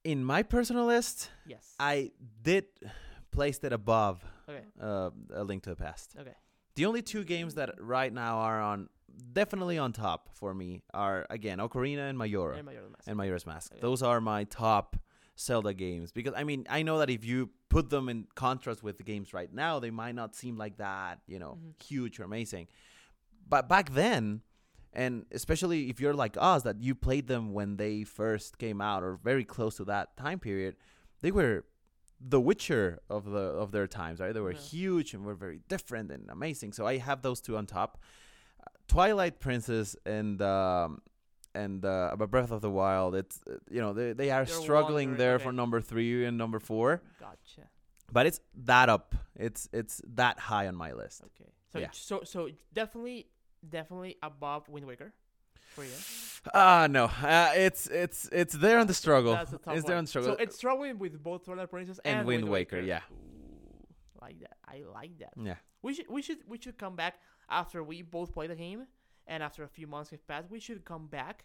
in 0.05 0.25
my 0.25 0.43
personal 0.43 0.85
list, 0.87 1.31
Yes. 1.47 1.75
I 1.81 2.13
did 2.43 2.67
place 3.33 3.59
it 3.65 3.73
above 3.73 4.25
okay. 4.49 4.65
uh, 4.81 5.11
A 5.35 5.43
Link 5.43 5.65
to 5.65 5.71
the 5.71 5.77
Past. 5.77 6.15
Okay. 6.19 6.35
The 6.77 6.87
only 6.87 7.03
two 7.03 7.25
games 7.25 7.55
that 7.55 7.71
right 7.81 8.13
now 8.13 8.39
are 8.39 8.61
on 8.61 8.89
definitely 9.33 9.79
on 9.79 9.93
top 9.93 10.29
for 10.35 10.53
me 10.55 10.83
are 10.95 11.27
again 11.31 11.59
Ocarina 11.59 12.09
and 12.09 12.19
Majora 12.19 12.57
And 12.59 12.67
Majora's 12.67 12.91
Mask. 12.93 13.09
and 13.09 13.17
Majora's 13.17 13.47
Mask. 13.47 13.73
Okay. 13.73 13.81
Those 13.81 14.03
are 14.03 14.21
my 14.21 14.45
top 14.45 14.97
Zelda 15.39 15.73
games 15.75 16.13
because 16.13 16.35
I 16.37 16.45
mean 16.45 16.67
I 16.69 16.83
know 16.83 16.99
that 16.99 17.11
if 17.11 17.25
you 17.25 17.51
put 17.69 17.89
them 17.91 18.09
in 18.09 18.27
contrast 18.35 18.83
with 18.83 18.99
the 18.99 19.03
games 19.05 19.33
right 19.35 19.53
now, 19.53 19.81
they 19.81 19.91
might 19.91 20.15
not 20.15 20.35
seem 20.37 20.57
like 20.57 20.77
that, 20.77 21.21
you 21.27 21.39
know, 21.39 21.59
Mhm. 21.61 21.83
huge 21.83 22.21
or 22.21 22.25
amazing. 22.25 22.69
But 23.49 23.69
back 23.69 23.93
then, 23.93 24.43
and 24.93 25.27
especially 25.33 25.89
if 25.91 26.01
you're 26.01 26.15
like 26.15 26.37
us 26.39 26.63
that 26.63 26.81
you 26.83 26.95
played 26.95 27.27
them 27.29 27.53
when 27.53 27.77
they 27.77 28.03
first 28.05 28.59
came 28.59 28.81
out 28.81 29.03
or 29.03 29.19
very 29.23 29.45
close 29.45 29.77
to 29.77 29.85
that 29.85 30.17
time 30.17 30.39
period, 30.39 30.77
they 31.21 31.31
were 31.31 31.65
the 32.21 32.41
Witcher 32.41 33.01
of 33.11 33.27
the 33.31 33.39
of 33.63 33.73
their 33.73 33.87
times, 33.87 34.21
right? 34.21 34.33
They 34.33 34.41
were 34.41 34.53
Yeah. 34.53 34.59
huge 34.59 35.15
and 35.15 35.25
were 35.25 35.35
very 35.35 35.61
different 35.69 36.11
and 36.11 36.31
amazing. 36.31 36.73
So 36.73 36.87
I 36.87 36.97
have 36.99 37.23
those 37.23 37.41
two 37.41 37.57
on 37.57 37.67
top. 37.67 37.99
Uh, 38.61 38.71
Twilight 38.89 39.39
Princess 39.39 39.97
and 40.07 40.41
um, 40.41 41.03
and 41.55 41.85
uh, 41.85 42.17
Breath 42.31 42.51
of 42.51 42.63
the 42.63 42.71
Wild. 42.71 43.15
It's 43.15 43.41
uh, 43.49 43.57
you 43.71 43.81
know 43.83 43.93
they 43.93 44.13
they 44.15 44.31
are 44.31 44.45
They're 44.47 44.61
struggling 44.63 45.17
there 45.17 45.35
okay. 45.35 45.45
for 45.45 45.53
number 45.53 45.81
three 45.83 46.25
and 46.25 46.39
number 46.39 46.59
four, 46.59 47.03
Gotcha. 47.21 47.69
but 48.11 48.27
it's 48.27 48.41
that 48.65 48.89
up. 48.89 49.15
It's 49.35 49.69
it's 49.73 50.01
that 50.15 50.39
high 50.39 50.69
on 50.69 50.75
my 50.75 50.93
list. 50.93 51.23
Okay. 51.23 51.51
So 51.73 51.79
Yeah. 51.81 51.89
so 51.93 52.23
so 52.25 52.49
definitely 52.73 53.27
definitely 53.69 54.17
above 54.23 54.69
Wind 54.69 54.87
Waker 54.87 55.13
for 55.75 55.85
you. 55.85 55.91
Ah 56.55 56.87
no, 56.89 57.05
uh, 57.07 57.53
it's 57.55 57.87
it's 57.89 58.29
it's 58.33 58.55
there 58.55 58.79
on 58.79 58.87
the 58.87 58.95
struggle. 58.95 59.33
That's 59.33 59.51
tough 59.51 59.77
It's 59.77 59.87
there 59.87 59.97
on 59.97 60.05
the 60.05 60.09
struggle. 60.09 60.33
So 60.33 60.37
it's 60.43 60.57
struggling 60.57 60.99
with 60.99 61.23
both 61.23 61.45
Twilight 61.45 61.71
Princess 61.71 61.99
And 62.05 62.19
and, 62.19 62.27
Wind 62.27 62.49
Waker, 62.49 62.81
yeah. 62.81 63.01
Ooh, 63.11 63.87
like 64.21 64.39
that. 64.41 64.57
I 64.67 64.83
like 64.93 65.19
that. 65.19 65.33
yeah, 65.43 65.57
We 65.83 65.95
should 65.95 66.07
we 66.09 66.23
should 66.23 66.39
we 66.47 66.59
should 66.61 66.79
come 66.79 66.97
back 66.97 67.15
after 67.51 67.83
we 67.83 68.03
both 68.03 68.33
play 68.33 68.47
the 68.47 68.57
game 68.57 68.87
and 69.27 69.43
after 69.43 69.65
a 69.65 69.69
few 69.69 69.87
months 69.87 70.11
have 70.11 70.27
passed. 70.27 70.49
We 70.51 70.61
should 70.61 70.85
come 70.85 71.07
back 71.09 71.45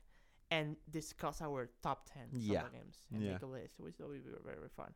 and 0.52 0.76
discuss 0.90 1.42
our 1.42 1.70
top 1.82 2.08
ten 2.14 2.28
Yeah. 2.34 2.64
Games 2.72 2.98
and 3.14 3.24
Yeah. 3.24 3.34
make 3.34 3.42
a 3.42 3.46
list, 3.48 3.80
which 3.80 3.96
will 4.00 4.10
be 4.10 4.20
very 4.20 4.38
very 4.58 4.70
fun. 4.76 4.94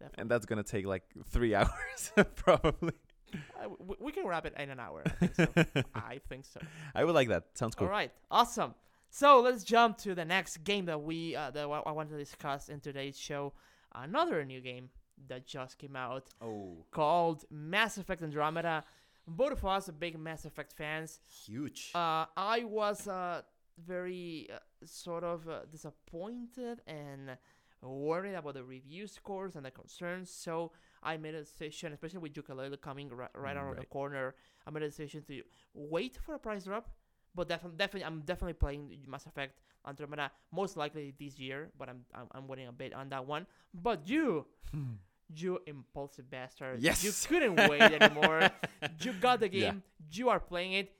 Definitely. 0.00 0.22
and 0.22 0.30
that's 0.30 0.46
gonna 0.46 0.62
take 0.64 0.86
like 0.86 1.04
three 1.26 1.54
hours 1.60 2.12
probably. 2.36 2.92
Uh, 3.34 3.68
we, 3.78 3.96
we 4.00 4.12
can 4.12 4.26
wrap 4.26 4.46
it 4.46 4.54
in 4.58 4.70
an 4.70 4.80
hour. 4.80 5.02
I 5.06 5.14
think 5.26 5.34
so. 5.36 5.82
I 5.94 6.20
think 6.28 6.44
so. 6.44 6.60
I 6.94 7.04
would 7.04 7.14
like 7.14 7.28
that. 7.28 7.44
Sounds 7.54 7.74
cool. 7.74 7.86
All 7.86 7.92
right, 7.92 8.10
awesome. 8.30 8.74
So 9.10 9.40
let's 9.40 9.62
jump 9.64 9.98
to 9.98 10.14
the 10.14 10.24
next 10.24 10.64
game 10.64 10.86
that 10.86 11.02
we 11.02 11.36
uh, 11.36 11.50
that 11.50 11.64
I 11.64 11.92
want 11.92 12.08
to 12.10 12.16
discuss 12.16 12.68
in 12.68 12.80
today's 12.80 13.18
show. 13.18 13.52
Another 13.94 14.44
new 14.44 14.60
game 14.60 14.88
that 15.28 15.46
just 15.46 15.78
came 15.78 15.94
out 15.96 16.28
Oh, 16.40 16.78
called 16.90 17.44
Mass 17.50 17.98
Effect 17.98 18.22
Andromeda. 18.22 18.84
Both 19.28 19.52
of 19.52 19.64
us 19.66 19.88
are 19.88 19.92
big 19.92 20.18
Mass 20.18 20.44
Effect 20.44 20.72
fans. 20.72 21.20
huge. 21.46 21.92
Uh, 21.94 22.24
I 22.36 22.64
was 22.64 23.06
uh, 23.06 23.42
very 23.86 24.48
uh, 24.52 24.58
sort 24.84 25.24
of 25.24 25.48
uh, 25.48 25.60
disappointed 25.70 26.80
and 26.86 27.36
worried 27.82 28.34
about 28.34 28.54
the 28.54 28.64
review 28.64 29.06
scores 29.06 29.56
and 29.56 29.64
the 29.64 29.70
concerns. 29.70 30.30
So 30.30 30.72
I 31.02 31.16
made 31.16 31.34
a 31.34 31.40
decision, 31.40 31.92
especially 31.92 32.18
with 32.18 32.34
Yooka-Laylee 32.34 32.80
coming 32.80 33.08
ri- 33.08 33.26
right 33.34 33.56
mm, 33.56 33.62
around 33.62 33.78
the 33.78 33.86
corner. 33.86 34.34
I 34.66 34.70
made 34.70 34.82
a 34.84 34.88
decision 34.88 35.22
to 35.28 35.42
wait 35.74 36.16
for 36.24 36.34
a 36.34 36.38
price 36.38 36.64
drop. 36.64 36.88
But 37.34 37.48
definitely, 37.48 37.78
definitely, 37.78 38.04
I'm 38.04 38.20
definitely 38.20 38.52
playing 38.54 38.98
Mass 39.08 39.24
Effect 39.26 39.58
Andromeda 39.88 40.30
most 40.52 40.76
likely 40.76 41.14
this 41.18 41.38
year. 41.38 41.70
But 41.78 41.88
I'm, 41.88 42.04
I'm, 42.14 42.26
I'm 42.32 42.46
waiting 42.46 42.68
a 42.68 42.72
bit 42.72 42.92
on 42.92 43.08
that 43.08 43.26
one. 43.26 43.46
But 43.72 44.06
you, 44.06 44.44
hmm. 44.70 44.92
you 45.34 45.58
impulsive 45.66 46.30
bastard, 46.30 46.80
Yes. 46.80 47.02
you 47.02 47.10
couldn't 47.28 47.56
wait 47.70 47.80
anymore. 47.80 48.50
you 49.00 49.12
got 49.14 49.40
the 49.40 49.50
Yeah. 49.50 49.70
game. 49.70 49.82
You 50.12 50.28
are 50.28 50.38
playing 50.40 50.74
it. 50.74 50.92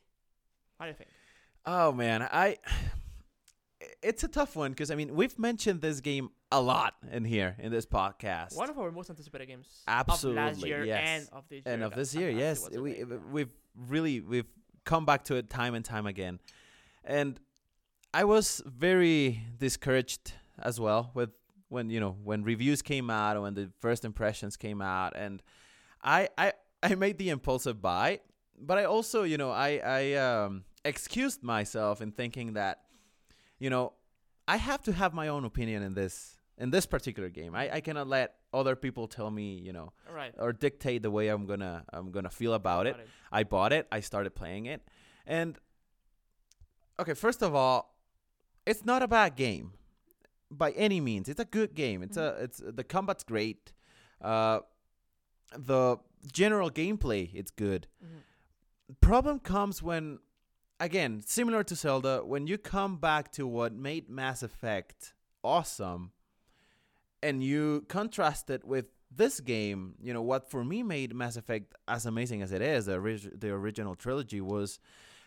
What 0.79 0.87
do 0.87 0.91
you 0.91 0.97
think? 0.97 1.11
Oh 1.67 1.93
man, 1.93 2.23
I 2.23 2.57
it's 4.03 4.25
a 4.25 4.29
tough 4.29 4.57
one 4.57 4.71
because 4.73 4.91
I 4.91 4.95
mean 4.95 5.15
we've 5.15 5.39
mentioned 5.39 5.81
this 5.81 6.01
game 6.01 6.31
a 6.53 6.61
lot 6.61 6.95
in 7.11 7.25
here 7.25 7.57
in 7.59 7.73
this 7.73 7.87
podcast. 7.87 8.57
One 8.57 8.71
of 8.71 8.79
our 8.79 8.93
most 8.93 9.11
anticipated 9.11 9.47
games 9.47 9.67
of 9.89 9.95
last 9.95 10.11
Absolutely, 10.11 10.69
year 10.69 10.85
yes. 10.85 11.09
and 11.09 11.29
of 11.33 11.45
this 11.49 11.63
year. 11.65 11.75
and 11.75 11.83
of 11.83 11.95
this 11.95 12.15
year, 12.15 12.31
yes, 12.31 12.69
we 12.71 13.05
we've 13.33 13.51
really 13.89 14.21
we've 14.21 14.47
come 14.85 15.07
back 15.07 15.25
to 15.25 15.37
it 15.37 15.49
time 15.49 15.75
and 15.75 15.85
time 15.85 16.07
again, 16.07 16.39
and 17.05 17.41
I 18.15 18.25
was 18.25 18.63
very 18.67 19.43
discouraged 19.59 20.35
as 20.59 20.79
well 20.79 21.11
with 21.15 21.31
when 21.69 21.89
you 21.89 22.01
know 22.01 22.17
when 22.23 22.45
reviews 22.45 22.83
came 22.83 23.09
out 23.09 23.37
and 23.37 23.43
when 23.43 23.55
the 23.55 23.71
first 23.81 24.05
impressions 24.05 24.57
came 24.57 24.83
out, 24.83 25.15
and 25.17 25.43
I 26.05 26.29
I 26.37 26.53
I 26.83 26.95
made 26.97 27.17
the 27.17 27.31
impulsive 27.31 27.81
buy, 27.81 28.21
but 28.59 28.77
I 28.77 28.85
also 28.85 29.23
you 29.23 29.39
know 29.39 29.51
I 29.51 29.81
I 29.83 30.13
um 30.15 30.65
excused 30.85 31.43
myself 31.43 32.03
in 32.03 32.13
thinking 32.13 32.53
that 32.55 32.83
you 33.59 33.71
know 33.71 33.95
I 34.47 34.57
have 34.57 34.83
to 34.83 34.93
have 34.93 35.15
my 35.15 35.29
own 35.29 35.45
opinion 35.45 35.83
in 35.83 35.95
this 35.95 36.37
in 36.63 36.71
this 36.71 36.87
particular 36.87 37.29
game. 37.29 37.55
I 37.55 37.65
I 37.79 37.81
cannot 37.81 38.07
let 38.07 38.29
other 38.53 38.77
people 38.77 39.09
tell 39.09 39.31
me 39.31 39.47
you 39.67 39.73
know 39.73 39.93
right. 40.19 40.33
or 40.39 40.53
dictate 40.53 41.03
the 41.03 41.11
way 41.11 41.29
I'm 41.29 41.45
gonna 41.45 41.85
I'm 41.93 42.11
gonna 42.13 42.31
feel 42.31 42.55
about 42.55 42.87
it. 42.87 42.97
got 42.97 43.07
I 43.41 43.43
bought 43.45 43.73
it. 43.73 43.87
I 43.91 44.01
started 44.01 44.35
playing 44.35 44.67
it, 44.67 44.81
and 45.27 45.59
okay. 47.01 47.15
First 47.15 47.43
of 47.43 47.55
all, 47.55 47.79
it's 48.65 48.85
not 48.85 49.03
a 49.03 49.09
bad 49.09 49.35
game 49.37 49.73
by 50.51 50.71
any 50.73 51.01
means. 51.01 51.29
It's 51.29 51.41
a 51.41 51.51
good 51.59 51.75
game. 51.75 52.03
It's 52.03 52.17
a 52.17 52.29
it's 52.45 52.63
the 52.65 52.85
combat's 52.85 53.25
great. 53.25 53.73
Uh, 54.21 54.61
the 55.57 55.99
general 56.33 56.71
gameplay 56.71 57.31
it's 57.35 57.51
good. 57.51 57.89
Mhm. 58.05 58.21
Problem 59.01 59.41
comes 59.41 59.83
when, 59.83 60.19
again, 60.79 61.23
similar 61.27 61.65
to 61.65 61.75
Zelda, 61.75 62.23
when 62.25 62.47
you 62.47 62.59
come 62.59 62.99
back 62.99 63.33
to 63.33 63.47
what 63.47 63.73
made 63.73 64.09
Mass 64.09 64.43
Effect 64.43 65.15
awesome, 65.43 66.13
and 67.23 67.43
you 67.43 67.85
contrast 67.89 68.51
it 68.51 68.65
with 68.65 68.87
this 69.15 69.41
game, 69.41 69.95
you 70.03 70.13
know 70.13 70.23
what 70.23 70.51
for 70.51 70.65
me 70.65 70.83
made 70.83 71.15
Mass 71.15 71.37
Effect 71.37 71.75
as 71.87 72.07
amazing 72.07 72.41
as 72.43 72.51
it 72.53 72.63
is, 72.63 72.87
the, 72.87 72.95
orig- 72.95 73.39
the 73.41 73.51
original 73.51 73.95
trilogy 73.95 74.41
was 74.41 74.79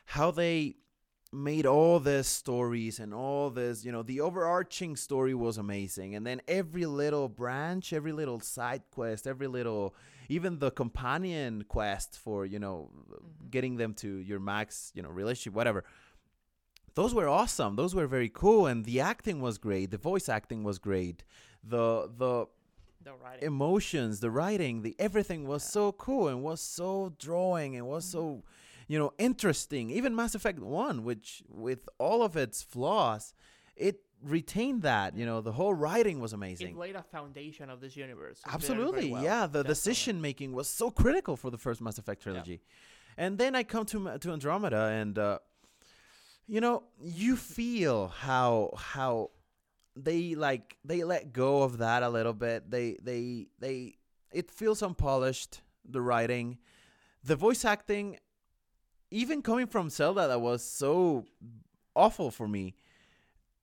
how 0.06 0.32
they 0.32 0.76
made 1.32 1.66
all 1.66 2.00
these 2.00 2.28
stories 2.28 3.00
and 3.00 3.14
all 3.14 3.50
this, 3.50 3.84
you 3.84 3.92
know, 3.92 4.02
the 4.04 4.22
overarching 4.22 4.96
story 4.96 5.34
was 5.34 5.58
amazing, 5.58 6.16
and 6.16 6.26
then 6.26 6.42
every 6.48 6.86
little 6.86 7.28
branch, 7.28 7.92
every 7.94 8.12
little 8.14 8.40
side 8.40 8.82
quest, 8.92 9.28
every 9.28 9.48
little, 9.48 9.94
even 10.30 10.60
the 10.60 10.72
companion 10.72 11.64
quest 11.68 12.18
for 12.18 12.46
you 12.46 12.58
know, 12.60 12.90
Mhm. 12.94 13.52
getting 13.52 13.76
them 13.78 13.94
to 13.96 14.18
your 14.18 14.40
max, 14.40 14.92
you 14.96 15.02
know, 15.04 15.10
relationship, 15.10 15.54
whatever. 15.54 15.84
Those 16.94 17.14
were 17.14 17.28
awesome. 17.28 17.76
Those 17.76 17.94
were 17.94 18.08
very 18.08 18.30
cool, 18.30 18.68
and 18.68 18.86
the 18.86 19.02
acting 19.02 19.42
was 19.42 19.58
great. 19.58 19.92
The 19.92 19.98
voice 19.98 20.30
acting 20.30 20.64
was 20.64 20.80
great. 20.80 21.26
The 21.68 22.10
the 22.18 22.46
The 23.04 23.14
writing. 23.14 23.46
emotions, 23.48 24.20
the 24.20 24.32
writing, 24.32 24.82
the 24.82 24.96
everything 25.00 25.48
was 25.48 25.64
Yeah. 25.64 25.70
so 25.78 25.92
cool 25.94 26.28
and 26.28 26.44
was 26.44 26.62
so 26.62 27.14
drawing 27.20 27.76
and 27.76 27.88
was 27.88 28.06
so, 28.06 28.44
you 28.88 28.98
know, 29.00 29.12
interesting. 29.18 29.90
Even 29.92 30.16
Mass 30.16 30.34
Effect 30.36 30.60
1, 30.60 31.04
which 31.04 31.44
with 31.50 31.88
all 31.98 32.22
of 32.24 32.36
its 32.36 32.64
flaws, 32.64 33.34
it 33.76 34.02
retained 34.24 34.82
that, 34.82 35.16
you 35.16 35.26
know, 35.26 35.40
the 35.42 35.52
whole 35.52 35.74
writing 35.74 36.20
was 36.20 36.34
amazing. 36.34 36.70
it 36.70 36.78
laid 36.78 36.96
a 36.96 37.04
foundation 37.04 37.70
of 37.70 37.80
this 37.80 37.96
universe. 37.96 38.40
Absolutely. 38.48 39.02
very 39.02 39.12
well. 39.12 39.24
yeah, 39.24 39.46
the 39.48 39.64
decision 39.64 40.20
making 40.22 40.52
was 40.54 40.68
so 40.68 40.90
critical 40.90 41.36
for 41.36 41.50
the 41.52 41.58
first 41.60 41.80
Mass 41.82 41.98
Effect 41.98 42.22
trilogy. 42.24 42.62
And 43.18 43.38
then 43.38 43.56
I 43.56 43.64
come 43.64 43.86
to 43.88 44.18
to 44.24 44.32
Andromeda 44.32 44.84
and 45.02 45.18
uh 45.20 45.40
you 46.48 46.62
know, 46.62 46.84
you 47.00 47.36
feel 47.36 48.08
how 48.10 48.72
how 48.78 49.32
they 49.96 50.36
like 50.36 50.78
they 50.84 51.04
let 51.04 51.34
go 51.34 51.64
of 51.64 51.78
that 51.80 52.04
a 52.04 52.10
little 52.10 52.34
bit. 52.34 52.70
They 52.70 52.98
they 53.02 53.48
they 53.60 53.96
it 54.32 54.52
feels 54.52 54.82
unpolished 54.82 55.62
the 55.88 56.02
writing, 56.02 56.58
the 57.24 57.36
voice 57.36 57.64
acting 57.66 58.18
even 59.12 59.42
coming 59.42 59.68
from 59.68 59.90
Zelda 59.90 60.28
that 60.28 60.42
was 60.42 60.64
so 60.64 61.26
awful 61.96 62.32
for 62.32 62.48
me. 62.48 62.76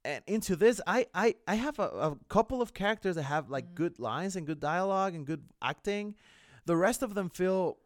And 0.05 0.25
into 0.27 0.57
this, 0.57 0.81
I 0.87 1.07
I 1.15 1.35
I 1.47 1.55
have 1.57 1.79
a, 1.79 1.83
a 1.89 2.17
couple 2.29 2.61
of 2.63 2.73
characters 2.75 3.17
that 3.17 3.25
have 3.25 3.51
like 3.51 3.67
Mhm. 3.71 3.75
good 3.75 3.99
lines 3.99 4.37
and 4.37 4.47
good 4.47 4.61
dialogue 4.61 5.15
and 5.15 5.27
good 5.27 5.45
acting. 5.61 6.15
The 6.65 6.77
rest 6.77 7.03
of 7.03 7.15
them 7.15 7.29
feel 7.31 7.79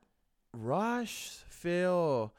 rushed, 0.52 1.44
feel 1.48 2.34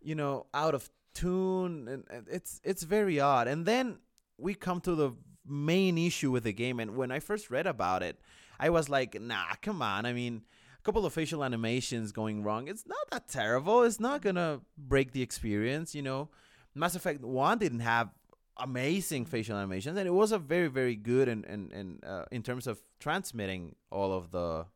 you 0.00 0.14
know 0.14 0.46
out 0.54 0.74
of 0.74 0.90
tune, 1.14 1.86
and, 1.88 2.04
and 2.10 2.26
it's 2.28 2.60
it's 2.64 2.82
very 2.82 3.20
odd. 3.20 3.46
And 3.46 3.66
then 3.66 3.98
we 4.38 4.54
come 4.54 4.80
to 4.80 4.94
the 4.94 5.12
main 5.50 5.98
issue 5.98 6.30
with 6.30 6.44
the 6.44 6.52
game. 6.52 6.80
And 6.80 6.96
when 6.96 7.10
I 7.10 7.18
first 7.18 7.50
read 7.50 7.66
about 7.66 8.02
it, 8.02 8.20
I 8.58 8.70
was 8.70 8.88
like, 8.88 9.20
nah, 9.20 9.54
come 9.60 9.82
on. 9.82 10.06
I 10.06 10.12
mean, 10.12 10.42
a 10.78 10.82
couple 10.82 11.04
of 11.04 11.12
facial 11.12 11.44
animations 11.44 12.12
going 12.12 12.42
wrong. 12.42 12.68
It's 12.68 12.86
not 12.86 13.10
that 13.10 13.28
terrible. 13.28 13.82
It's 13.82 14.00
not 14.00 14.22
gonna 14.22 14.60
break 14.78 15.12
the 15.12 15.22
experience, 15.22 15.94
you 15.94 16.02
know. 16.02 16.28
Mass 16.74 16.94
Effect 16.94 17.22
One 17.22 17.58
didn't 17.58 17.80
have 17.80 18.10
amazing 18.56 19.26
facial 19.26 19.56
animations, 19.56 19.98
and 19.98 20.06
it 20.06 20.12
was 20.12 20.32
a 20.32 20.38
very, 20.38 20.68
very 20.68 20.96
good 20.96 21.28
and 21.28 21.44
and 21.44 21.72
and 21.72 22.04
uh, 22.04 22.24
in 22.30 22.42
terms 22.42 22.66
of 22.66 22.80
transmitting 22.98 23.74
all 23.90 24.12
of 24.12 24.30
the, 24.30 24.66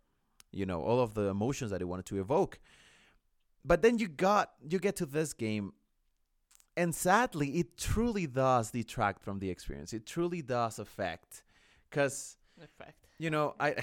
you 0.50 0.66
know, 0.66 0.82
all 0.82 1.00
of 1.00 1.14
the 1.14 1.28
emotions 1.28 1.70
that 1.70 1.80
it 1.80 1.86
wanted 1.86 2.06
to 2.06 2.20
evoke. 2.20 2.58
But 3.64 3.82
then 3.82 3.98
you 3.98 4.08
got 4.08 4.52
you 4.68 4.78
get 4.78 4.96
to 4.96 5.06
this 5.06 5.32
game, 5.32 5.72
and 6.76 6.94
sadly, 6.94 7.48
it 7.58 7.76
truly 7.76 8.26
does 8.26 8.70
detract 8.70 9.22
from 9.22 9.38
the 9.38 9.50
experience. 9.50 9.92
It 9.92 10.06
truly 10.06 10.42
does 10.42 10.78
affect, 10.78 11.42
because 11.88 12.36
you 13.18 13.30
know 13.30 13.54
i 13.60 13.74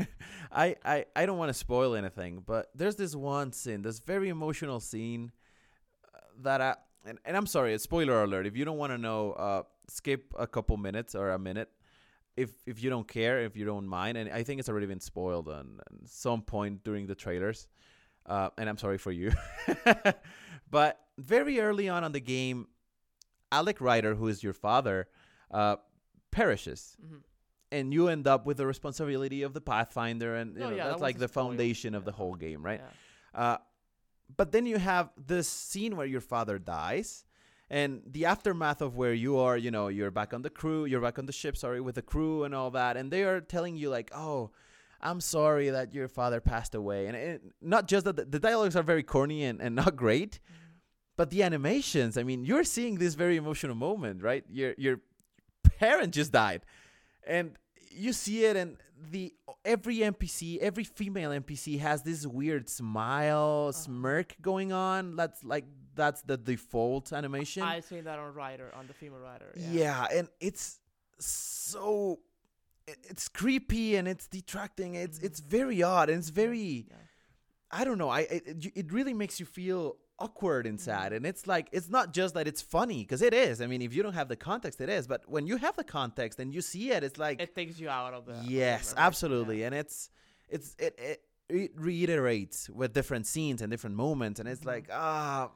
i 0.52 0.76
i, 0.84 1.04
I 1.14 1.26
don't 1.26 1.38
want 1.38 1.50
to 1.50 1.54
spoil 1.54 1.94
anything 1.94 2.42
but 2.46 2.70
there's 2.74 2.96
this 2.96 3.14
one 3.14 3.52
scene 3.52 3.82
this 3.82 4.00
very 4.00 4.28
emotional 4.28 4.80
scene 4.80 5.32
uh, 6.14 6.18
that 6.42 6.60
i 6.60 6.74
and, 7.04 7.18
and 7.24 7.36
i'm 7.36 7.46
sorry 7.46 7.74
it's 7.74 7.84
spoiler 7.84 8.22
alert. 8.22 8.46
If 8.46 8.56
you 8.56 8.64
don't 8.64 8.78
want 8.78 8.92
to 8.92 8.98
know 8.98 9.32
uh 9.32 9.62
skip 9.88 10.34
a 10.38 10.46
couple 10.46 10.76
minutes 10.76 11.14
or 11.14 11.30
a 11.30 11.38
minute 11.38 11.68
if 12.36 12.52
if 12.66 12.82
you 12.82 12.90
don't 12.90 13.08
care 13.08 13.40
if 13.40 13.56
you 13.56 13.64
don't 13.64 13.86
mind 13.86 14.18
and 14.18 14.30
i 14.30 14.42
think 14.42 14.58
it's 14.60 14.68
already 14.68 14.86
been 14.86 15.00
spoiled 15.00 15.48
on, 15.48 15.80
on 15.90 16.06
some 16.06 16.42
point 16.42 16.84
during 16.84 17.06
the 17.06 17.14
trailers 17.14 17.68
uh 18.26 18.50
and 18.58 18.68
i'm 18.68 18.76
sorry 18.76 18.98
for 18.98 19.12
you 19.12 19.32
but 20.70 21.00
very 21.18 21.60
early 21.60 21.88
on 21.88 22.04
on 22.04 22.12
the 22.12 22.20
game 22.20 22.66
alec 23.52 23.80
ryder 23.80 24.14
who 24.14 24.28
is 24.28 24.42
your 24.42 24.52
father 24.52 25.08
uh 25.50 25.76
perishes 26.30 26.96
Mhm. 27.02 27.22
and 27.72 27.92
you 27.94 28.08
end 28.08 28.26
up 28.26 28.46
with 28.46 28.56
the 28.58 28.66
responsibility 28.66 29.42
of 29.42 29.52
the 29.54 29.60
pathfinder 29.60 30.34
and 30.36 30.56
you 30.56 30.62
Oh, 30.64 30.70
know, 30.70 30.76
yeah, 30.76 30.84
that 30.84 30.90
that's 30.90 31.02
like 31.02 31.18
the 31.18 31.28
foundation 31.28 31.94
of 31.94 32.04
the 32.04 32.12
whole 32.12 32.34
game 32.34 32.62
right 32.62 32.80
Yeah. 32.80 33.40
uh, 33.42 33.58
but 34.36 34.52
then 34.52 34.66
you 34.66 34.78
have 34.78 35.10
this 35.16 35.48
scene 35.48 35.96
where 35.96 36.06
your 36.06 36.20
father 36.20 36.58
dies 36.58 37.24
and 37.70 38.02
the 38.06 38.26
aftermath 38.26 38.80
of 38.82 38.96
where 38.96 39.14
you 39.14 39.38
are 39.38 39.56
you 39.56 39.70
know 39.70 39.88
you're 39.88 40.10
back 40.10 40.32
on 40.34 40.42
the 40.42 40.50
crew 40.50 40.84
you're 40.84 41.00
back 41.00 41.18
on 41.18 41.26
the 41.26 41.32
ship 41.32 41.56
sorry 41.56 41.80
with 41.80 41.94
the 41.94 42.02
crew 42.02 42.44
and 42.44 42.54
all 42.54 42.70
that 42.70 42.96
and 42.96 43.10
they 43.10 43.22
are 43.24 43.40
telling 43.40 43.74
you 43.76 43.88
like 43.88 44.10
oh 44.14 44.50
i'm 45.00 45.20
sorry 45.20 45.70
that 45.70 45.94
your 45.94 46.08
father 46.08 46.40
passed 46.40 46.74
away 46.74 47.06
and 47.06 47.16
it, 47.16 47.42
not 47.60 47.88
just 47.88 48.04
that 48.04 48.16
the, 48.16 48.24
the 48.24 48.38
dialogues 48.38 48.76
are 48.76 48.82
very 48.82 49.02
corny 49.02 49.44
and, 49.44 49.60
and 49.60 49.74
not 49.74 49.96
great 49.96 50.40
but 51.16 51.30
the 51.30 51.42
animations 51.42 52.16
i 52.16 52.22
mean 52.22 52.44
you're 52.44 52.64
seeing 52.64 52.96
this 52.98 53.14
very 53.14 53.36
emotional 53.36 53.74
moment 53.74 54.22
right 54.22 54.44
your 54.50 54.74
your 54.78 55.00
parent 55.78 56.12
just 56.14 56.32
died 56.32 56.62
and 57.26 57.52
you 57.90 58.12
see 58.12 58.44
it 58.44 58.56
and 58.56 58.76
the 59.10 59.32
every 59.64 59.98
npc 59.98 60.58
every 60.58 60.84
female 60.84 61.30
npc 61.30 61.78
has 61.78 62.02
this 62.02 62.26
weird 62.26 62.68
smile 62.68 63.68
uh-huh. 63.68 63.72
smirk 63.72 64.34
going 64.40 64.72
on 64.72 65.14
that's 65.16 65.44
like 65.44 65.64
that's 65.98 66.22
the 66.22 66.38
default 66.38 67.12
animation 67.12 67.62
I 67.62 67.80
seen 67.80 68.04
that 68.04 68.18
on 68.18 68.32
Ryder, 68.32 68.72
on 68.78 68.86
the 68.86 68.94
female 68.94 69.18
Ryder. 69.18 69.52
Yeah. 69.56 69.72
yeah. 69.72 70.06
and 70.18 70.28
it's 70.40 70.80
so 71.18 72.20
it's 73.10 73.28
creepy 73.28 73.96
and 73.96 74.06
it's 74.08 74.26
detracting 74.28 74.94
it's 74.94 75.18
Mhm. 75.18 75.24
it's 75.24 75.40
very 75.40 75.82
odd 75.82 76.08
and 76.10 76.18
it's 76.18 76.30
very 76.30 76.86
Yeah. 76.88 76.96
I 77.70 77.84
don't 77.84 77.98
know. 77.98 78.08
I 78.08 78.20
it, 78.20 78.66
it- 78.74 78.92
really 78.92 79.12
makes 79.12 79.38
you 79.40 79.44
feel 79.46 79.98
awkward 80.18 80.66
and 80.66 80.80
sad, 80.80 81.12
Mhm. 81.12 81.16
and 81.16 81.26
it's 81.26 81.46
like 81.46 81.68
it's 81.70 81.90
not 81.90 82.12
just 82.14 82.32
that 82.34 82.46
it's 82.48 82.62
funny 82.62 83.00
because 83.04 83.20
it 83.22 83.34
is. 83.34 83.60
I 83.60 83.66
mean, 83.66 83.82
if 83.82 83.92
you 83.94 84.02
don't 84.02 84.14
have 84.14 84.28
the 84.28 84.36
context, 84.36 84.80
it 84.80 84.88
is. 84.88 85.06
But 85.06 85.20
when 85.28 85.46
you 85.46 85.56
have 85.58 85.76
the 85.76 85.84
context 85.84 86.40
and 86.40 86.52
you 86.54 86.62
see 86.62 86.90
it, 86.96 87.04
it's 87.04 87.18
like 87.18 87.40
It 87.42 87.54
takes 87.54 87.78
you 87.78 87.88
out 87.90 88.14
of 88.14 88.24
the. 88.24 88.36
yes, 88.44 88.94
memory, 88.94 89.06
absolutely, 89.06 89.58
yeah. 89.60 89.66
and 89.66 89.74
it's 89.74 90.10
it's 90.48 90.74
it, 90.78 90.94
it 90.98 91.18
it 91.50 91.72
reiterates 91.76 92.68
with 92.70 92.92
different 92.94 93.26
scenes 93.26 93.60
and 93.62 93.70
different 93.70 93.96
moments, 93.96 94.40
and 94.40 94.48
it's 94.48 94.62
Mhm. 94.62 94.66
like 94.74 94.86
ah, 94.90 95.50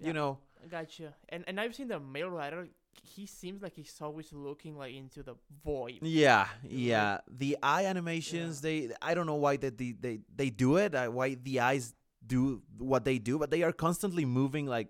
Yeah. 0.00 0.06
you 0.08 0.12
know, 0.12 0.38
I 0.62 0.68
Gotcha. 0.68 1.14
And 1.28 1.44
and 1.48 1.60
I've 1.60 1.74
seen 1.74 1.88
the 1.88 1.98
male 2.00 2.30
Ryder. 2.30 2.68
He 3.02 3.26
seems 3.26 3.62
like 3.62 3.74
he's 3.74 3.96
always 4.00 4.32
looking 4.32 4.76
like 4.76 4.94
into 4.94 5.22
the 5.22 5.34
void. 5.64 5.98
Yeah, 6.02 6.46
yeah. 6.62 7.18
The 7.28 7.56
eye 7.62 7.86
animations, 7.86 8.60
they 8.60 8.90
I 9.00 9.14
don't 9.14 9.26
know 9.26 9.36
why 9.36 9.56
that 9.58 9.78
they, 9.78 9.92
they 9.92 10.20
they 10.34 10.50
do 10.50 10.76
it, 10.76 10.94
uh, 10.94 11.08
why 11.08 11.34
the 11.34 11.60
eyes 11.60 11.94
do 12.26 12.62
what 12.78 13.04
they 13.04 13.18
do, 13.18 13.38
but 13.38 13.50
they 13.50 13.62
are 13.62 13.72
constantly 13.72 14.24
moving 14.24 14.66
like 14.66 14.88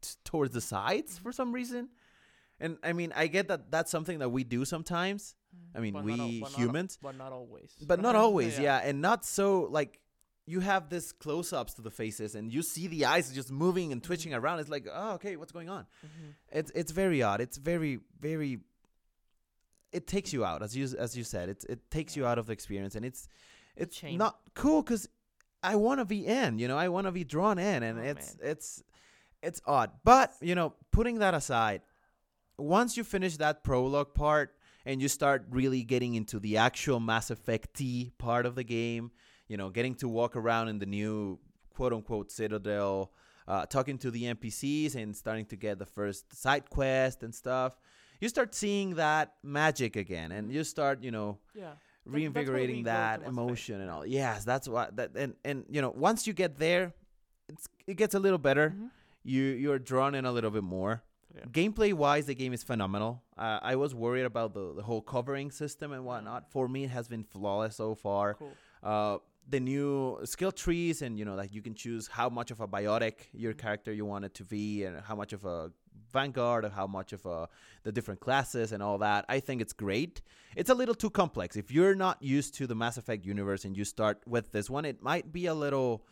t- 0.00 0.10
towards 0.24 0.52
the 0.54 0.60
sides 0.60 1.18
for 1.18 1.32
some 1.32 1.52
reason. 1.52 1.88
And 2.60 2.78
I 2.82 2.92
mean, 2.92 3.12
I 3.14 3.26
get 3.26 3.48
that 3.48 3.70
that's 3.70 3.90
something 3.90 4.18
that 4.20 4.30
we 4.30 4.42
do 4.44 4.64
sometimes, 4.64 5.34
I 5.74 5.80
mean, 5.80 5.92
But 5.92 6.04
we 6.04 6.16
not 6.16 6.30
but 6.40 6.50
not 6.52 6.60
humans, 6.60 6.98
but 7.02 7.16
not 7.16 7.32
always. 7.32 7.70
but 7.86 8.00
not 8.00 8.14
always, 8.24 8.58
yeah. 8.58 8.80
and 8.82 9.02
not 9.02 9.24
so 9.26 9.68
like 9.70 10.00
you 10.46 10.60
have 10.60 10.88
this 10.88 11.10
close-ups 11.12 11.74
to 11.74 11.82
the 11.82 11.90
faces 11.90 12.34
and 12.36 12.52
you 12.52 12.62
see 12.62 12.86
the 12.86 13.04
eyes 13.04 13.32
just 13.32 13.50
moving 13.50 13.90
and 13.92 14.02
twitching 14.02 14.32
around. 14.32 14.60
It's 14.60 14.68
like, 14.68 14.86
"Oh, 14.92 15.14
okay, 15.14 15.36
what's 15.36 15.52
going 15.52 15.68
on?" 15.68 15.86
Mhm. 16.04 16.34
it's 16.52 16.70
it's 16.74 16.92
very 16.92 17.22
odd. 17.22 17.40
It's 17.40 17.56
very 17.56 17.98
very. 18.20 18.60
It 19.92 20.06
takes 20.06 20.32
you 20.32 20.44
out, 20.44 20.62
as 20.62 20.76
you 20.76 20.84
as 20.98 21.16
you 21.16 21.24
said. 21.24 21.48
It 21.48 21.64
it 21.68 21.90
takes 21.90 22.16
you 22.16 22.26
out 22.26 22.38
of 22.38 22.46
the 22.46 22.52
experience, 22.52 22.94
and 22.94 23.04
it's 23.04 23.28
it's 23.76 24.02
not 24.02 24.38
cool 24.54 24.82
because 24.82 25.08
I 25.62 25.76
want 25.76 26.00
to 26.00 26.04
be 26.04 26.26
in. 26.26 26.58
You 26.58 26.68
know, 26.68 26.76
I 26.76 26.88
want 26.88 27.06
to 27.06 27.12
be 27.12 27.24
drawn 27.24 27.58
in, 27.58 27.82
and 27.82 27.98
Oh, 27.98 28.02
it's 28.02 28.36
man. 28.38 28.50
it's 28.52 28.82
it's 29.42 29.60
odd. 29.66 29.90
But 30.04 30.32
you 30.40 30.54
know, 30.54 30.74
putting 30.92 31.18
that 31.20 31.34
aside, 31.34 31.82
once 32.58 32.96
you 32.96 33.04
finish 33.04 33.36
that 33.38 33.64
prologue 33.64 34.12
part 34.14 34.54
and 34.84 35.00
you 35.00 35.08
start 35.08 35.46
really 35.50 35.82
getting 35.82 36.14
into 36.14 36.38
the 36.38 36.56
actual 36.58 37.00
Mass 37.00 37.30
Effect 37.30 37.74
T 37.74 38.12
part 38.18 38.44
of 38.46 38.54
the 38.54 38.64
game, 38.64 39.10
you 39.48 39.56
know, 39.56 39.70
getting 39.70 39.94
to 39.96 40.08
walk 40.08 40.36
around 40.36 40.68
in 40.68 40.78
the 40.78 40.86
new 40.86 41.38
quote 41.74 41.92
unquote 41.92 42.30
Citadel, 42.30 43.12
uh, 43.48 43.66
talking 43.66 43.98
to 43.98 44.10
the 44.10 44.24
NPCs 44.24 44.94
and 44.96 45.14
starting 45.16 45.46
to 45.46 45.56
get 45.56 45.78
the 45.78 45.86
first 45.86 46.34
side 46.34 46.68
quest 46.70 47.22
and 47.22 47.34
stuff, 47.34 47.78
you 48.20 48.28
start 48.28 48.54
seeing 48.54 48.94
that 48.94 49.34
magic 49.42 49.94
again, 49.96 50.32
and 50.32 50.48
Mhm. 50.50 50.54
you 50.54 50.64
start, 50.64 51.02
you 51.02 51.10
know, 51.10 51.38
Yeah. 51.54 51.74
reinvigorating 52.06 52.76
we 52.76 52.82
go 52.82 52.90
to 52.90 52.96
that 52.96 53.22
emotion 53.24 53.80
and 53.80 53.90
all. 53.90 54.06
Yes, 54.06 54.44
that's 54.44 54.66
what 54.68 54.96
that 54.96 55.10
and 55.16 55.34
and 55.44 55.64
you 55.68 55.80
know, 55.82 55.90
once 55.90 56.26
you 56.26 56.32
get 56.32 56.56
there, 56.56 56.94
it's 57.48 57.68
it 57.86 57.94
gets 57.96 58.14
a 58.14 58.18
little 58.18 58.38
better. 58.38 58.70
Mhm. 58.70 58.90
You 59.22 59.42
you're 59.42 59.78
drawn 59.78 60.14
in 60.14 60.24
a 60.24 60.32
little 60.32 60.50
bit 60.50 60.64
more. 60.64 61.02
Yeah. 61.34 61.44
Gameplay 61.44 61.92
wise, 61.92 62.24
the 62.26 62.34
game 62.34 62.54
is 62.54 62.62
phenomenal. 62.62 63.22
Uh, 63.36 63.58
I 63.62 63.76
was 63.76 63.94
worried 63.94 64.24
about 64.24 64.54
the, 64.54 64.72
the 64.72 64.82
whole 64.82 65.02
covering 65.02 65.50
system 65.50 65.92
and 65.92 66.02
whatnot. 66.04 66.50
For 66.50 66.66
me, 66.68 66.84
it 66.84 66.90
has 66.90 67.08
been 67.08 67.24
flawless 67.24 67.76
so 67.76 67.94
far. 67.94 68.34
Cool. 68.34 68.52
Uh, 68.82 69.18
the 69.48 69.60
new 69.60 70.18
skill 70.24 70.50
trees 70.50 71.02
and 71.02 71.18
you 71.18 71.24
know 71.24 71.34
like 71.36 71.52
you 71.54 71.62
can 71.62 71.74
choose 71.74 72.08
how 72.08 72.28
much 72.28 72.50
of 72.50 72.60
a 72.60 72.66
biotic 72.66 73.14
your 73.32 73.52
Mhm. 73.54 73.58
character 73.58 73.92
you 73.92 74.04
want 74.04 74.24
it 74.24 74.34
to 74.34 74.44
be 74.44 74.84
and 74.84 75.00
how 75.00 75.14
much 75.14 75.32
of 75.32 75.44
a 75.44 75.70
vanguard 76.12 76.64
or 76.64 76.70
how 76.70 76.86
much 76.86 77.12
of 77.12 77.24
a 77.26 77.48
the 77.84 77.92
different 77.92 78.20
classes 78.20 78.72
and 78.72 78.82
all 78.82 78.98
that 78.98 79.24
i 79.28 79.38
think 79.38 79.60
it's 79.60 79.72
great 79.72 80.20
it's 80.56 80.70
a 80.70 80.74
little 80.74 80.94
too 80.94 81.10
complex 81.10 81.56
if 81.56 81.70
you're 81.70 81.94
not 81.94 82.20
used 82.22 82.54
to 82.54 82.66
the 82.66 82.74
mass 82.74 82.96
effect 82.96 83.24
universe 83.24 83.64
and 83.64 83.76
you 83.76 83.84
start 83.84 84.20
with 84.26 84.50
this 84.52 84.68
one 84.68 84.84
it 84.84 85.00
might 85.02 85.32
be 85.32 85.46
a 85.46 85.54
little 85.54 86.04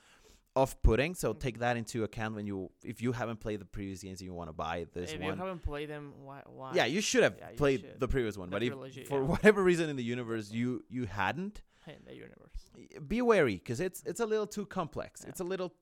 off-putting 0.57 1.15
so 1.17 1.35
Mhm. 1.35 1.41
take 1.41 1.59
that 1.59 1.77
into 1.77 2.05
account 2.05 2.37
when 2.37 2.47
you 2.47 2.71
if 2.85 3.03
you 3.03 3.11
haven't 3.13 3.41
played 3.41 3.61
the 3.61 3.65
previous 3.65 4.03
games 4.03 4.21
and 4.21 4.27
you 4.27 4.35
want 4.35 4.49
to 4.49 4.53
buy 4.53 4.87
this 4.93 5.11
if 5.13 5.21
one 5.21 5.35
you 5.37 5.45
haven't 5.45 5.63
played 5.63 5.89
them, 5.91 6.13
why? 6.25 6.43
why? 6.47 6.73
yeah 6.75 6.85
you 6.85 7.01
should 7.01 7.25
have 7.25 7.37
Yeah, 7.39 7.51
played 7.57 7.81
should. 7.81 7.99
the 7.99 8.07
previous 8.07 8.39
one 8.39 8.51
The 8.51 8.55
but 8.57 8.63
if 8.63 9.09
for 9.09 9.21
yeah. 9.21 9.27
whatever 9.33 9.63
reason 9.65 9.91
in 9.91 9.97
the 9.97 10.05
universe 10.05 10.53
you 10.53 10.85
you 10.89 11.07
hadn't 11.07 11.63
in 11.87 12.05
the 12.07 12.15
universe. 12.15 12.71
be 13.09 13.21
wary 13.23 13.57
because 13.57 13.81
it's 13.81 14.03
it's 14.05 14.21
a 14.21 14.27
little 14.27 14.47
too 14.47 14.67
complex. 14.67 15.21
Yeah. 15.23 15.31
It's 15.31 15.41
a 15.41 15.45
little, 15.45 15.73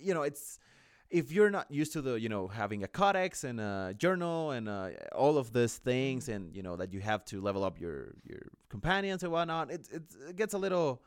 you 0.00 0.14
know, 0.14 0.22
it's 0.22 0.58
if 1.10 1.32
you're 1.32 1.50
not 1.50 1.70
used 1.70 1.92
to 1.94 2.00
the 2.02 2.14
you 2.20 2.28
know 2.28 2.46
having 2.48 2.84
a 2.84 2.88
codex 2.88 3.44
and 3.44 3.58
a 3.60 3.94
journal 3.98 4.52
and 4.52 4.68
uh, 4.68 4.90
all 5.14 5.36
of 5.38 5.52
these 5.52 5.76
things 5.78 6.26
Mhm. 6.28 6.34
and 6.36 6.56
you 6.56 6.62
know 6.62 6.76
that 6.76 6.92
you 6.92 7.00
have 7.00 7.24
to 7.26 7.40
level 7.40 7.64
up 7.64 7.80
your 7.80 8.14
your 8.24 8.42
companions 8.68 9.22
and 9.22 9.32
whatnot. 9.32 9.70
It 9.70 9.88
it, 9.92 10.02
it 10.30 10.36
gets 10.36 10.54
a 10.54 10.58
little 10.58 11.02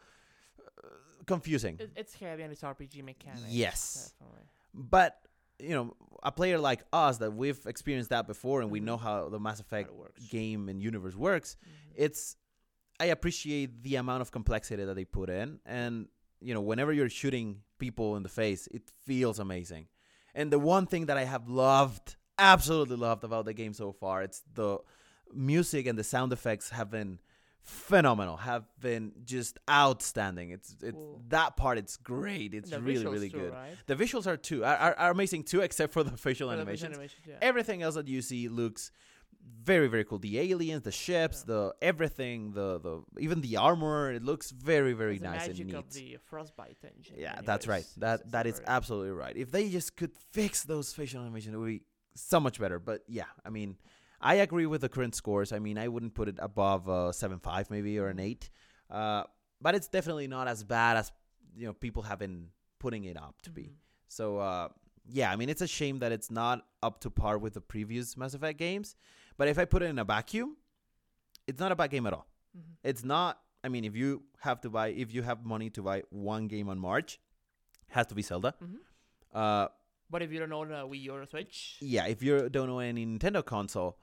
uh, 0.59 0.87
confusing. 1.25 1.77
It, 1.79 1.91
it's 1.95 2.13
heavy 2.15 2.43
on 2.43 2.51
its 2.51 2.61
RPG 2.61 3.03
mechanics. 3.03 3.45
Yes. 3.49 4.13
Definitely. 4.19 4.47
but 4.73 5.19
you 5.59 5.69
know, 5.69 5.93
a 6.23 6.31
player 6.31 6.57
like 6.57 6.83
us 6.91 7.19
that 7.19 7.31
we've 7.31 7.63
experienced 7.67 8.09
that 8.09 8.25
before 8.27 8.61
and 8.61 8.69
we 8.71 8.79
Mhm. 8.81 8.85
know 8.85 8.97
how 8.97 9.29
the 9.29 9.39
Mass 9.39 9.59
Effect 9.61 9.89
game 10.29 10.67
and 10.67 10.81
universe 10.81 11.15
works. 11.15 11.55
Mhm. 11.55 11.91
it's 11.95 12.35
I 12.99 13.06
appreciate 13.06 13.84
the 13.84 13.95
amount 13.95 14.21
of 14.21 14.32
complexity 14.32 14.84
that 14.86 14.93
they 14.95 15.06
put 15.06 15.29
in 15.29 15.60
and 15.65 16.08
you 16.41 16.53
know 16.53 16.62
whenever 16.62 16.91
you're 16.93 17.10
shooting 17.10 17.62
people 17.79 18.15
in 18.15 18.23
the 18.23 18.29
face 18.29 18.67
it 18.67 18.84
feels 19.06 19.39
amazing 19.39 19.88
and 20.36 20.51
the 20.51 20.60
one 20.60 20.86
thing 20.88 21.08
that 21.08 21.17
I 21.17 21.25
have 21.25 21.47
loved 21.49 22.15
absolutely 22.38 22.95
loved 22.97 23.23
about 23.23 23.45
the 23.45 23.53
game 23.53 23.73
so 23.73 23.91
far 23.91 24.21
it's 24.23 24.41
the 24.53 24.77
music 25.34 25.86
and 25.88 25.97
the 25.97 26.03
sound 26.03 26.32
effects 26.34 26.69
have 26.69 26.89
been 26.91 27.20
phenomenal 27.61 28.36
have 28.38 28.65
been 28.80 29.13
just 29.24 29.57
outstanding 29.70 30.49
it's 30.51 30.76
it's 30.82 30.91
Cool. 30.97 31.22
that 31.30 31.55
part 31.55 31.78
it's 31.78 31.95
great 31.95 32.53
it's 32.53 32.70
The 32.70 32.82
really 32.82 33.05
really 33.05 33.30
too, 33.30 33.39
good 33.39 33.53
Right? 33.53 33.76
the 33.88 33.95
visuals 33.95 34.28
are 34.28 34.36
too 34.36 34.65
are, 34.65 34.76
are, 34.76 34.95
are 34.97 35.11
amazing 35.11 35.43
too 35.43 35.61
except 35.67 35.93
for 35.93 36.03
the 36.03 36.15
facial 36.28 36.49
the 36.49 36.55
animations 36.55 36.91
animations, 36.93 37.22
yeah. 37.26 37.36
everything 37.41 37.82
else 37.82 37.95
that 37.95 38.07
you 38.07 38.22
see 38.22 38.49
looks 38.49 38.91
very 39.63 39.87
very 39.87 40.03
cool. 40.03 40.19
The 40.19 40.39
aliens, 40.39 40.83
the 40.83 40.91
ships, 40.91 41.39
Yeah. 41.47 41.53
the 41.53 41.75
everything, 41.81 42.51
the 42.53 42.79
the 42.79 43.03
even 43.19 43.41
the 43.41 43.57
armor. 43.57 44.11
It 44.11 44.23
looks 44.23 44.51
very 44.51 44.93
very 44.93 45.17
the 45.17 45.25
nice 45.25 45.41
and 45.47 45.49
magic 45.51 45.67
neat. 45.67 45.75
of 45.75 45.93
the 45.93 46.17
frostbite 46.25 46.77
engine. 46.83 47.15
Yeah, 47.17 47.39
that's 47.43 47.67
right. 47.67 47.77
anyways. 47.85 47.95
That 47.95 48.19
It's- 48.19 48.31
that 48.31 48.47
is 48.47 48.61
absolutely 48.67 49.11
right. 49.11 49.35
If 49.35 49.51
they 49.51 49.69
just 49.69 49.95
could 49.95 50.11
fix 50.31 50.63
those 50.63 50.93
facial 50.93 51.21
animation, 51.21 51.53
it 51.53 51.57
would 51.57 51.67
be 51.67 51.81
so 52.15 52.39
much 52.39 52.59
better. 52.59 52.79
But 52.79 53.03
yeah, 53.07 53.25
I 53.45 53.49
mean, 53.49 53.77
I 54.21 54.35
agree 54.35 54.65
with 54.65 54.81
the 54.81 54.89
current 54.89 55.15
scores. 55.15 55.51
I 55.51 55.59
mean, 55.59 55.77
I 55.77 55.87
wouldn't 55.87 56.13
put 56.13 56.27
it 56.29 56.35
above 56.39 56.87
a 56.87 57.13
seven 57.13 57.39
five 57.39 57.69
maybe 57.69 57.97
or 57.99 58.07
an 58.09 58.19
eight, 58.19 58.49
uh, 58.89 59.23
but 59.61 59.75
it's 59.75 59.87
definitely 59.87 60.27
not 60.27 60.47
as 60.47 60.63
bad 60.63 60.97
as 60.97 61.11
you 61.55 61.65
know 61.67 61.73
people 61.73 62.03
have 62.03 62.19
been 62.19 62.49
putting 62.79 63.03
it 63.05 63.15
up 63.17 63.41
to 63.43 63.49
be. 63.51 63.63
Mhm. 63.63 63.75
So 64.07 64.37
uh, 64.37 64.69
yeah, 65.09 65.31
I 65.31 65.35
mean, 65.35 65.49
it's 65.49 65.61
a 65.61 65.67
shame 65.67 65.99
that 65.99 66.11
it's 66.11 66.29
not 66.31 66.65
up 66.81 66.99
to 67.01 67.09
par 67.09 67.37
with 67.37 67.53
the 67.53 67.61
previous 67.61 68.15
Mass 68.17 68.33
Effect 68.33 68.57
games. 68.59 68.95
But 69.38 69.47
if 69.47 69.57
I 69.57 69.65
put 69.65 69.81
it 69.84 69.86
in 69.88 69.99
a 69.99 70.03
vacuum, 70.03 70.57
it's 71.47 71.59
not 71.59 71.71
a 71.71 71.75
bad 71.75 71.89
game 71.89 72.05
at 72.07 72.13
all. 72.13 72.27
Mhm. 72.57 72.61
It's 72.84 73.03
not. 73.03 73.41
I 73.63 73.69
mean, 73.69 73.84
if 73.86 73.95
you 73.95 74.23
have 74.39 74.61
to 74.61 74.69
buy, 74.69 74.88
if 74.89 75.13
you 75.13 75.21
have 75.23 75.45
money 75.45 75.69
to 75.71 75.81
buy 75.81 76.03
one 76.09 76.47
game 76.47 76.69
on 76.69 76.77
March, 76.79 77.19
has 77.89 78.07
to 78.07 78.15
be 78.15 78.21
Zelda. 78.21 78.53
Mhm. 78.61 78.77
Uh, 79.34 79.67
But 80.09 80.21
if 80.21 80.31
you 80.31 80.39
don't 80.39 80.51
own 80.53 80.71
a 80.71 80.86
Wii 80.86 81.09
or 81.09 81.21
a 81.23 81.27
Switch, 81.27 81.77
yeah, 81.81 82.05
if 82.05 82.21
you 82.21 82.47
don't 82.49 82.69
own 82.69 82.84
any 82.84 83.05
Nintendo 83.05 83.43
console, 83.43 83.97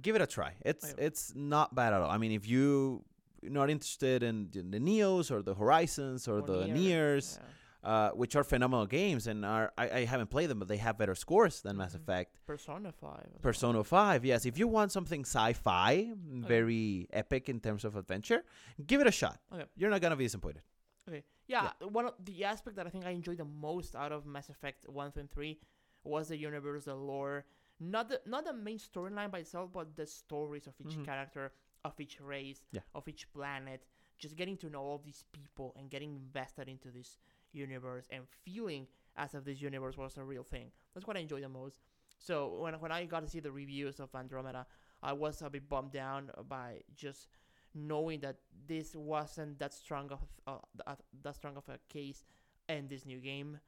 give 0.00 0.14
it 0.14 0.22
a 0.22 0.26
try. 0.26 0.54
It's 0.60 0.86
yeah. 0.96 1.04
it's 1.06 1.34
not 1.34 1.74
bad 1.74 1.92
at 1.92 2.00
all. 2.02 2.10
I 2.10 2.18
mean, 2.18 2.30
if 2.32 2.46
you 2.46 3.04
not 3.42 3.68
interested 3.70 4.22
in, 4.22 4.50
the- 4.52 4.62
the 4.62 4.78
Niohs 4.78 5.30
or 5.30 5.42
the 5.42 5.54
Horizons 5.54 6.28
or, 6.28 6.38
Or 6.40 6.42
the 6.42 6.66
Nier, 6.66 6.74
Nears, 6.74 7.38
yeah. 7.40 7.48
Uh, 7.82 8.10
which 8.10 8.36
are 8.36 8.44
phenomenal 8.44 8.86
games 8.86 9.26
and 9.26 9.44
are 9.44 9.72
I, 9.78 9.90
I 9.90 10.04
haven't 10.04 10.28
played 10.30 10.50
them, 10.50 10.58
but 10.58 10.68
they 10.68 10.76
have 10.76 10.98
better 10.98 11.14
scores 11.14 11.62
than 11.62 11.76
Mass 11.76 11.92
Mhm. 11.92 12.00
Effect. 12.02 12.40
Persona 12.46 12.92
Five. 12.92 13.28
Persona 13.42 13.82
5, 13.84 14.24
yes. 14.24 14.44
If 14.46 14.58
you 14.58 14.68
want 14.68 14.92
something 14.92 15.22
sci-fi, 15.24 16.12
mm, 16.12 16.44
very 16.46 17.08
epic 17.12 17.48
in 17.48 17.60
terms 17.60 17.84
of 17.84 17.96
adventure, 17.96 18.44
give 18.86 19.00
it 19.00 19.06
a 19.06 19.10
shot. 19.12 19.40
Okay. 19.52 19.64
You're 19.76 19.90
not 19.90 20.00
gonna 20.02 20.16
be 20.16 20.24
disappointed. 20.24 20.62
Okay. 21.08 21.24
Yeah, 21.46 21.70
one 21.80 22.06
of 22.06 22.14
the 22.22 22.44
aspect 22.44 22.76
that 22.76 22.86
I 22.86 22.90
think 22.90 23.04
I 23.06 23.10
enjoyed 23.10 23.38
the 23.38 23.44
most 23.44 23.96
out 23.96 24.12
of 24.12 24.26
Mass 24.26 24.48
Effect 24.50 24.88
one 24.88 25.12
and 25.16 25.30
three 25.30 25.58
was 26.04 26.28
the 26.28 26.36
universe, 26.36 26.84
the 26.84 26.94
lore. 26.94 27.44
Not 27.80 28.08
the 28.10 28.20
not 28.26 28.44
the 28.44 28.52
main 28.52 28.78
storyline 28.78 29.30
by 29.30 29.38
itself, 29.38 29.70
but 29.72 29.96
the 29.96 30.06
stories 30.06 30.66
of 30.66 30.74
each 30.78 30.96
Mhm. 30.98 31.04
character, 31.04 31.52
of 31.82 31.98
each 31.98 32.20
race, 32.20 32.62
Yeah. 32.72 32.82
of 32.94 33.08
each 33.08 33.32
planet. 33.32 33.86
Just 34.18 34.36
getting 34.36 34.58
to 34.58 34.68
know 34.68 34.82
all 34.82 34.98
these 34.98 35.24
people 35.32 35.72
and 35.78 35.88
getting 35.90 36.14
invested 36.14 36.68
into 36.68 36.90
this 36.90 37.16
universe 37.52 38.06
and 38.10 38.24
feeling 38.44 38.86
as 39.16 39.34
if 39.34 39.44
this 39.44 39.60
universe 39.60 39.96
was 39.96 40.16
a 40.16 40.24
real 40.24 40.44
thing. 40.44 40.70
That's 40.94 41.06
what 41.06 41.16
I 41.16 41.20
enjoyed 41.20 41.42
the 41.42 41.48
most. 41.48 41.80
So 42.18 42.58
when 42.60 42.74
when 42.74 42.92
I 42.92 43.04
got 43.06 43.20
to 43.20 43.28
see 43.28 43.40
the 43.40 43.52
reviews 43.52 44.00
of 44.00 44.14
Andromeda, 44.14 44.66
I 45.02 45.12
was 45.12 45.42
a 45.42 45.50
bit 45.50 45.68
bummed 45.68 45.92
down 45.92 46.30
by 46.48 46.82
just 46.94 47.28
knowing 47.74 48.20
that 48.20 48.36
this 48.66 48.94
wasn't 48.94 49.58
that 49.58 49.72
strong 49.72 50.10
of 50.10 50.20
uh, 50.46 50.58
uh, 50.86 50.96
that 51.22 51.36
strong 51.36 51.56
of 51.56 51.68
a 51.68 51.78
case 51.88 52.24
in 52.68 52.88
this 52.88 53.06
new 53.06 53.20
game. 53.20 53.58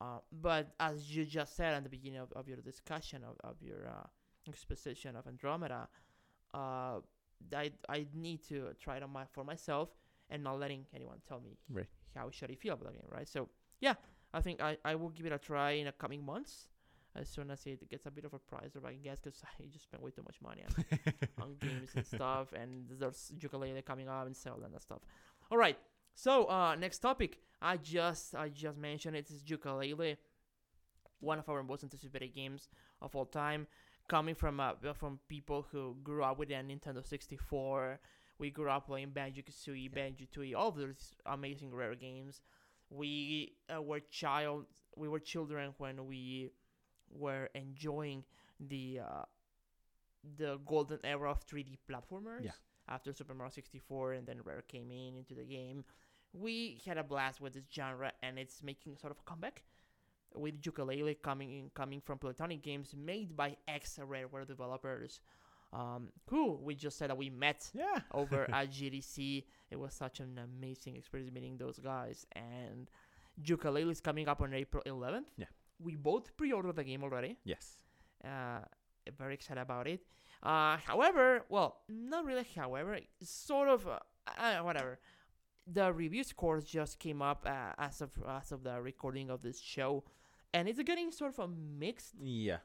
Uh, 0.00 0.18
but 0.30 0.74
as 0.78 1.14
you 1.14 1.24
just 1.24 1.56
said 1.56 1.74
at 1.74 1.82
the 1.82 1.88
beginning 1.88 2.20
of, 2.20 2.32
of 2.32 2.46
your 2.46 2.58
discussion 2.58 3.22
of, 3.24 3.36
of 3.42 3.56
your 3.60 3.88
uh, 3.88 4.06
exposition 4.48 5.16
of 5.16 5.26
Andromeda, 5.26 5.88
uh, 6.54 7.00
I 7.54 7.72
I 7.88 8.06
need 8.14 8.42
to 8.48 8.74
try 8.80 8.96
it 8.96 9.02
on 9.02 9.10
my 9.10 9.24
for 9.30 9.44
myself 9.44 9.90
and 10.30 10.42
not 10.44 10.58
letting 10.58 10.84
anyone 10.94 11.18
tell 11.26 11.40
me 11.40 11.56
Right. 11.70 11.86
how 12.14 12.30
should 12.30 12.50
I 12.50 12.54
feel 12.54 12.74
about 12.74 12.86
the 12.92 12.98
game, 12.98 13.08
right? 13.10 13.28
So 13.28 13.48
yeah, 13.80 13.94
I 14.34 14.40
think 14.40 14.60
I, 14.60 14.76
I 14.84 14.94
will 14.94 15.10
give 15.10 15.26
it 15.26 15.32
a 15.32 15.38
try 15.38 15.72
in 15.72 15.86
the 15.86 15.92
coming 15.92 16.24
months 16.24 16.68
as 17.16 17.28
soon 17.28 17.50
as 17.50 17.64
it 17.66 17.88
gets 17.88 18.06
a 18.06 18.10
bit 18.10 18.24
of 18.24 18.34
a 18.34 18.38
price 18.38 18.76
or 18.76 18.86
I 18.86 18.94
guess, 18.94 19.18
because 19.20 19.42
I 19.60 19.64
just 19.72 19.84
spent 19.84 20.02
way 20.02 20.10
too 20.10 20.22
much 20.22 20.36
money 20.42 20.62
on 20.68 20.84
on 21.42 21.56
games 21.58 21.90
and 21.96 22.06
stuff, 22.06 22.52
and 22.52 22.86
there's 22.98 23.32
Yooka-Laylee 23.38 23.84
coming 23.84 24.08
up 24.08 24.26
and 24.26 24.36
Zelda 24.36 24.64
and 24.66 24.74
that 24.74 24.82
stuff. 24.82 25.00
All 25.50 25.58
right, 25.58 25.78
so 26.14 26.46
uh, 26.46 26.74
next 26.74 26.98
topic. 26.98 27.38
I 27.60 27.76
just 27.76 28.34
I 28.34 28.50
just 28.50 28.76
mentioned 28.78 29.16
it 29.16 29.30
is 29.30 29.42
Yooka-Laylee, 29.42 30.16
one 31.20 31.38
of 31.38 31.48
our 31.48 31.62
most 31.62 31.82
anticipated 31.82 32.34
games 32.34 32.68
of 33.02 33.14
all 33.16 33.26
time, 33.26 33.66
coming 34.08 34.34
from 34.34 34.60
uh, 34.60 34.72
from 34.94 35.18
people 35.28 35.66
who 35.72 35.96
grew 36.04 36.22
up 36.22 36.38
with 36.38 36.50
a 36.50 36.54
Nintendo 36.54 37.04
64. 37.04 37.98
We 38.38 38.50
grew 38.50 38.70
up 38.70 38.86
playing 38.86 39.10
Banjo 39.10 39.42
Kazooie, 39.42 39.92
Banjo 39.92 40.26
Tooie, 40.34 40.54
all 40.54 40.70
those 40.70 41.14
amazing 41.26 41.74
rare 41.74 41.94
games. 41.94 42.40
We 42.90 43.54
uh, 43.74 43.82
were 43.82 44.00
child, 44.00 44.66
we 44.96 45.08
were 45.08 45.18
children 45.18 45.74
when 45.78 46.06
we 46.06 46.52
were 47.10 47.48
enjoying 47.54 48.24
the 48.60 49.00
uh, 49.00 49.24
the 50.36 50.58
golden 50.66 50.98
era 51.04 51.30
of 51.30 51.46
3D 51.46 51.78
platformers. 51.90 52.44
Yeah. 52.44 52.50
After 52.88 53.12
Super 53.12 53.34
Mario 53.34 53.50
64 53.50 54.14
and 54.14 54.26
then 54.26 54.40
Rare 54.44 54.62
came 54.66 54.90
in 54.90 55.16
into 55.16 55.34
the 55.34 55.44
game, 55.44 55.84
we 56.32 56.80
had 56.86 56.96
a 56.96 57.04
blast 57.04 57.40
with 57.40 57.52
this 57.52 57.64
genre, 57.70 58.12
and 58.22 58.38
it's 58.38 58.62
making 58.62 58.96
sort 58.96 59.10
of 59.10 59.18
a 59.18 59.28
comeback 59.28 59.62
with 60.34 60.60
Yooka-Laylee 60.62 61.20
coming 61.22 61.50
in, 61.52 61.70
coming 61.74 62.00
from 62.00 62.18
Playtonic 62.18 62.62
Games, 62.62 62.94
made 62.96 63.36
by 63.36 63.56
ex 63.66 63.98
Rareware 63.98 64.46
developers. 64.46 65.20
Um, 65.72 66.08
who 66.28 66.52
we 66.62 66.74
just 66.74 66.96
said 66.96 67.10
that 67.10 67.18
we 67.18 67.28
met 67.30 67.70
Yeah. 67.74 68.00
over 68.12 68.48
at 68.50 68.70
GDC. 68.70 69.44
It 69.70 69.78
was 69.78 69.92
such 69.92 70.20
an 70.20 70.38
amazing 70.38 70.96
experience 70.96 71.30
meeting 71.32 71.58
those 71.58 71.78
guys. 71.78 72.26
And 72.34 72.90
Yooka-Laylee 73.44 73.90
is 73.92 74.00
coming 74.00 74.28
up 74.28 74.40
on 74.40 74.54
April 74.54 74.82
11th. 74.86 75.26
Yeah. 75.36 75.46
We 75.78 75.94
both 75.96 76.34
pre-ordered 76.36 76.76
the 76.76 76.84
game 76.84 77.04
already. 77.04 77.36
Yes. 77.44 77.76
Uh, 78.24 78.60
very 79.18 79.34
excited 79.34 79.60
about 79.60 79.86
it. 79.86 80.00
Uh, 80.42 80.76
however, 80.78 81.44
well, 81.48 81.80
not 81.88 82.24
really. 82.24 82.46
However, 82.56 82.98
sort 83.22 83.68
of, 83.68 83.86
uh, 83.86 83.98
uh, 84.38 84.58
whatever. 84.58 84.98
The 85.70 85.92
review 85.92 86.24
scores 86.24 86.64
just 86.64 86.98
came 86.98 87.20
up 87.20 87.44
uh, 87.46 87.72
as 87.76 88.00
of 88.00 88.10
as 88.26 88.52
of 88.52 88.62
the 88.62 88.80
recording 88.80 89.28
of 89.28 89.42
this 89.42 89.60
show, 89.60 90.02
and 90.54 90.66
it's 90.66 90.82
getting 90.82 91.10
sort 91.12 91.34
of 91.34 91.38
a 91.40 91.48
mixed 91.48 92.14
Yeah. 92.18 92.58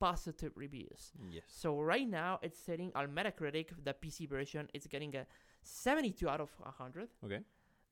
Positive 0.00 0.52
reviews. 0.56 1.12
Yes. 1.30 1.44
So 1.48 1.80
right 1.80 2.08
now 2.08 2.38
it's 2.42 2.58
sitting 2.58 2.92
on 2.94 3.08
Metacritic, 3.08 3.68
the 3.84 3.94
PC 3.94 4.28
version, 4.28 4.68
it's 4.74 4.86
getting 4.86 5.14
a 5.16 5.26
72 5.62 6.28
out 6.28 6.40
of 6.40 6.50
100. 6.58 7.08
Okay. 7.24 7.40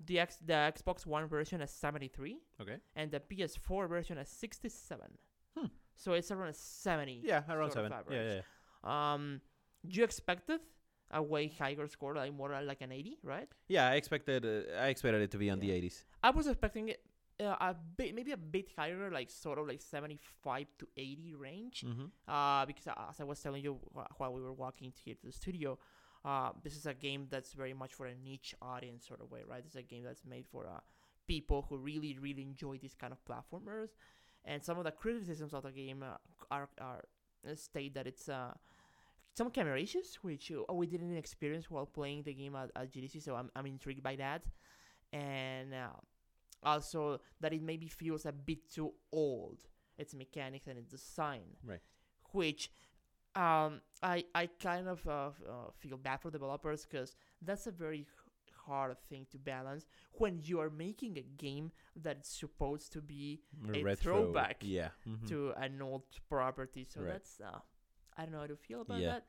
The 0.05 0.19
X, 0.21 0.39
the 0.45 0.53
Xbox 0.53 1.07
One 1.07 1.27
version 1.29 1.61
is 1.61 1.71
73, 1.71 2.39
Okay. 2.61 2.77
and 2.97 3.11
the 3.11 3.21
PS4 3.21 3.89
version 3.89 4.19
is 4.19 4.29
67. 4.29 5.07
Hmm. 5.57 5.67
So 5.97 6.13
it's 6.15 6.31
around 6.31 6.49
a 6.49 6.55
70. 6.55 7.23
Yeah, 7.25 7.43
around 7.49 7.71
sort 7.71 7.87
of 7.87 7.93
seven. 7.93 8.13
Yeah, 8.13 8.23
yeah, 8.23 8.41
yeah. 8.85 9.13
Um, 9.15 9.41
do 9.87 9.99
you 9.99 10.05
expected 10.05 10.61
a 11.13 11.23
way 11.23 11.47
higher 11.47 11.87
score, 11.87 12.15
like 12.17 12.35
more 12.35 12.61
like 12.63 12.81
an 12.81 12.91
80, 12.91 13.19
right? 13.23 13.49
Yeah, 13.69 13.89
I 13.89 13.95
expected. 13.95 14.45
Uh, 14.45 14.73
I 14.81 14.89
expected 14.89 15.23
it 15.23 15.31
to 15.31 15.39
be 15.39 15.49
on 15.49 15.61
the 15.61 15.71
80s. 15.71 16.05
I 16.23 16.31
was 16.31 16.49
expecting 16.49 16.89
it 16.89 17.01
uh, 17.41 17.57
a 17.61 17.77
bit, 17.97 18.15
maybe 18.15 18.33
a 18.33 18.37
bit 18.37 18.69
higher, 18.77 19.11
like 19.11 19.31
sort 19.31 19.59
of 19.59 19.67
like 19.67 19.81
75 19.81 20.67
to 20.79 20.89
80 20.97 21.35
range. 21.35 21.85
Mm-hmm. 21.87 22.05
uh, 22.29 22.67
because 22.67 22.87
uh, 22.87 22.95
as 23.11 23.21
I 23.21 23.25
was 23.25 23.41
telling 23.41 23.63
you 23.63 23.79
while 24.17 24.33
we 24.33 24.41
were 24.41 24.53
walking 24.53 24.93
to 24.93 25.03
here 25.05 25.15
to 25.15 25.27
the 25.27 25.33
studio, 25.33 25.79
uh, 26.25 26.51
this 26.63 26.75
is 26.75 26.87
a 26.87 26.95
game 26.95 27.27
that's 27.31 27.53
very 27.53 27.75
much 27.75 27.93
for 27.93 28.07
a 28.07 28.15
niche 28.15 28.55
audience 28.63 29.07
sort 29.07 29.21
of 29.21 29.31
way, 29.31 29.41
right? 29.47 29.63
It's 29.67 29.77
a 29.77 29.83
game 29.83 30.05
that's 30.05 30.25
made 30.25 30.47
for 30.51 30.67
uh, 30.67 30.81
people 31.27 31.67
who 31.69 31.77
really, 31.77 32.17
really 32.21 32.43
enjoy 32.43 32.79
these 32.79 32.95
kind 32.95 33.13
of 33.13 33.19
platformers. 33.25 33.91
And 34.45 34.63
some 34.63 34.79
of 34.79 34.85
the 34.85 34.91
criticisms 34.91 35.55
of 35.55 35.63
the 35.63 35.71
game 35.71 36.03
uh, 36.03 36.17
are, 36.51 36.69
are 36.81 37.05
uh, 37.51 37.55
state 37.55 37.95
that 37.95 38.07
it's 38.07 38.29
uh, 38.29 38.53
some 39.35 39.51
camera 39.51 39.81
issues, 39.81 40.19
which 40.23 40.53
uh, 40.53 40.73
we 40.73 40.87
didn't 40.87 41.17
experience 41.17 41.71
while 41.71 41.87
playing 41.87 42.23
the 42.23 42.33
game 42.33 42.55
at, 42.57 42.71
at 42.77 42.93
GDC, 42.93 43.23
so 43.23 43.35
I'm, 43.35 43.51
I'm 43.57 43.67
intrigued 43.67 44.03
by 44.03 44.17
that. 44.17 44.47
And 45.13 45.75
uh, 45.75 45.89
also 46.65 47.21
that 47.41 47.53
it 47.53 47.63
maybe 47.63 47.89
feels 47.89 48.27
a 48.27 48.33
bit 48.33 48.71
too 48.71 48.93
old, 49.13 49.59
its 49.99 50.15
mechanics 50.15 50.67
and 50.67 50.79
its 50.79 50.91
design 50.91 51.43
Right. 51.65 51.81
which 52.33 52.71
um, 53.37 53.81
I 54.03 54.25
I 54.35 54.47
kind 54.61 54.89
of 54.89 55.07
uh, 55.09 55.31
uh, 55.49 55.71
feel 55.79 55.97
bad 55.97 56.21
for 56.21 56.31
developers 56.31 56.87
because 56.87 57.17
that's 57.43 57.67
a 57.67 57.73
very 57.73 58.07
hard 58.67 58.97
thing 59.09 59.27
to 59.31 59.39
balance 59.39 59.87
when 60.13 60.41
you 60.43 60.61
are 60.61 60.71
making 60.71 61.19
a 61.19 61.23
game 61.37 61.71
that's 61.97 62.29
supposed 62.29 62.93
to 62.93 63.01
be 63.03 63.41
A 63.75 63.95
throwback 63.97 64.63
Yeah. 64.63 64.91
mhm. 65.07 65.27
to 65.29 65.53
an 65.57 65.83
old 65.83 66.05
property. 66.29 66.85
So 66.85 67.01
Right. 67.01 67.13
that's 67.13 67.41
uh, 67.41 67.59
I 68.17 68.23
don't 68.23 68.33
know 68.33 68.41
how 68.41 68.47
to 68.47 68.57
feel 68.57 68.83
about 68.83 69.01
Yeah. 69.01 69.13
that. 69.13 69.27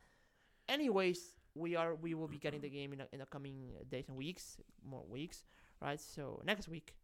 Anyways, 0.68 1.34
we 1.56 1.76
are 1.76 1.96
we 1.96 2.14
will 2.14 2.28
be 2.28 2.38
getting 2.40 2.62
the 2.62 2.70
game 2.70 2.94
in 2.94 3.00
the, 3.00 3.08
in 3.12 3.20
the 3.20 3.26
coming 3.26 3.74
days 3.90 4.08
and 4.08 4.18
weeks, 4.18 4.58
more 4.84 5.06
weeks, 5.08 5.46
right? 5.82 6.00
So 6.00 6.42
next 6.46 6.68
week, 6.68 6.96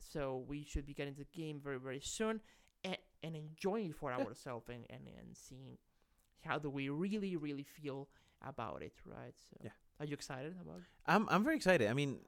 so 0.00 0.44
we 0.48 0.64
should 0.64 0.86
be 0.86 0.94
getting 0.94 1.14
the 1.14 1.26
game 1.32 1.60
very 1.62 1.78
very 1.78 2.00
soon 2.00 2.40
and, 2.84 2.96
and 3.22 3.36
enjoying 3.36 3.90
it 3.90 3.96
for 3.96 4.12
ourselves 4.18 4.68
and, 4.68 4.84
and 4.90 5.02
and 5.18 5.36
seeing 5.36 5.78
how 6.44 6.58
do 6.58 6.70
we 6.70 6.88
really 6.88 7.36
really 7.36 7.64
feel 7.64 8.08
about 8.46 8.82
it, 8.82 8.94
right? 9.04 9.34
So 9.50 9.56
Yeah. 9.62 9.70
are 9.98 10.06
you 10.06 10.14
excited 10.14 10.54
about? 10.60 10.78
it? 10.78 10.84
I'm 11.06 11.28
I'm 11.30 11.44
very 11.44 11.56
excited. 11.56 11.88
I 11.90 11.94
mean, 11.94 12.18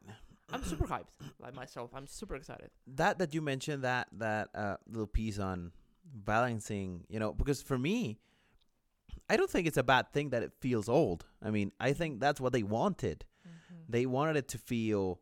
I'm 0.53 0.63
super 0.73 0.87
hyped, 0.87 1.15
like 1.41 1.55
myself. 1.55 1.91
I'm 1.95 2.07
super 2.07 2.35
excited. 2.37 2.71
that 2.97 3.19
that 3.19 3.33
you 3.35 3.41
mentioned 3.41 3.85
that 3.85 4.09
that 4.13 4.49
uh, 4.55 4.77
little 4.87 5.07
piece 5.07 5.39
on 5.39 5.73
balancing, 6.15 7.05
you 7.09 7.19
know, 7.19 7.33
because 7.33 7.63
for 7.63 7.79
me, 7.79 8.19
I 9.31 9.37
don't 9.37 9.49
think 9.51 9.67
it's 9.67 9.77
a 9.79 9.83
bad 9.83 10.13
thing 10.13 10.31
that 10.31 10.43
it 10.43 10.53
feels 10.61 10.89
old. 10.89 11.25
I 11.43 11.51
mean, 11.51 11.73
I 11.81 11.93
think 11.93 12.21
that's 12.21 12.41
what 12.41 12.53
they 12.53 12.63
wanted. 12.63 13.25
They 13.89 14.07
wanted 14.07 14.37
it 14.37 14.49
to 14.49 14.59
feel 14.59 15.21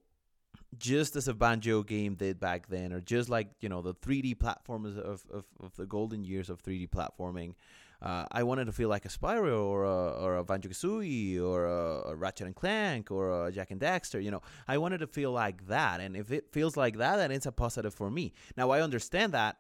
just 0.79 1.16
as 1.16 1.29
a 1.29 1.35
banjo 1.35 1.83
game 1.83 2.14
did 2.14 2.39
back 2.39 2.68
then, 2.68 2.93
or 2.93 3.01
just 3.01 3.29
like 3.29 3.49
you 3.61 3.68
know 3.68 3.83
the 3.83 3.95
3D 3.95 4.37
platformers 4.37 4.99
of, 4.99 5.25
of, 5.33 5.45
of 5.61 5.75
the 5.77 5.87
golden 5.87 6.25
years 6.25 6.51
of 6.51 6.62
3D 6.62 6.91
platforming. 6.91 7.55
Uh, 8.03 8.25
I 8.33 8.45
wanted 8.45 8.64
to 8.64 8.73
feel 8.73 8.89
like 8.89 9.05
a 9.05 9.09
Spyro 9.09 9.62
or 9.62 9.85
a, 9.85 10.12
or 10.12 10.37
a 10.37 10.45
Banjo 10.45 10.71
Kazooie 10.71 11.39
or 11.39 11.66
a, 11.66 12.12
a 12.12 12.16
Ratchet 12.16 12.47
and 12.47 12.57
Clank 12.57 13.11
or 13.11 13.49
a 13.49 13.53
Jak 13.53 13.71
and 13.71 13.81
Daxter. 13.81 14.25
You 14.25 14.31
know, 14.31 14.41
I 14.66 14.79
wanted 14.79 14.99
to 14.99 15.07
feel 15.07 15.33
like 15.33 15.66
that, 15.66 16.01
and 16.01 16.16
if 16.16 16.33
it 16.33 16.51
feels 16.51 16.79
like 16.79 16.97
that, 16.97 17.16
then 17.16 17.31
it's 17.31 17.45
a 17.45 17.53
positive 17.53 17.93
for 17.93 18.11
me. 18.11 18.33
Now 18.57 18.71
I 18.71 18.81
understand 18.81 19.35
that 19.35 19.59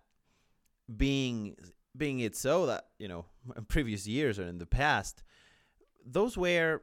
being 0.96 1.56
being 1.96 2.20
it 2.20 2.36
so 2.36 2.66
that 2.66 2.86
you 2.98 3.08
know 3.08 3.26
in 3.56 3.64
previous 3.68 4.06
years 4.06 4.38
or 4.38 4.44
in 4.44 4.58
the 4.58 4.66
past, 4.66 5.22
those 6.04 6.38
were 6.38 6.82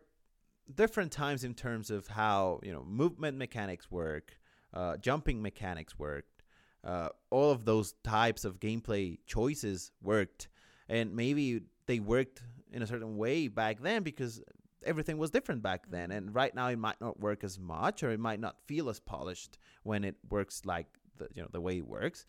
different 0.74 1.11
times 1.11 1.43
in 1.43 1.53
terms 1.53 1.89
of 1.91 2.07
how 2.07 2.59
you 2.63 2.72
know 2.72 2.84
movement 2.84 3.38
mechanics 3.38 3.89
work, 3.91 4.38
uh, 4.74 4.97
jumping 4.97 5.41
mechanics 5.41 5.97
worked, 5.97 6.43
uh, 6.84 7.09
all 7.30 7.51
of 7.51 7.65
those 7.65 7.93
types 8.03 8.45
of 8.45 8.59
gameplay 8.59 9.18
choices 9.26 9.91
worked, 10.01 10.49
and 10.89 11.15
maybe 11.15 11.61
they 11.86 11.99
worked 11.99 12.43
in 12.72 12.82
a 12.82 12.88
certain 12.88 13.18
way 13.18 13.47
back 13.47 13.82
then 13.82 14.03
because 14.03 14.41
everything 14.86 15.18
was 15.18 15.32
different 15.32 15.61
back 15.61 15.89
then, 15.89 16.11
and 16.11 16.34
right 16.34 16.53
now 16.53 16.68
it 16.68 16.78
might 16.78 16.99
not 17.01 17.20
work 17.20 17.43
as 17.43 17.59
much 17.59 18.03
or 18.03 18.11
it 18.11 18.20
might 18.20 18.39
not 18.39 18.57
feel 18.68 18.89
as 18.89 18.99
polished 18.99 19.57
when 19.84 20.03
it 20.03 20.15
works 20.30 20.63
like 20.65 20.88
the 21.18 21.28
you 21.34 21.41
know 21.41 21.49
the 21.51 21.61
way 21.61 21.78
it 21.78 21.88
works. 21.88 22.26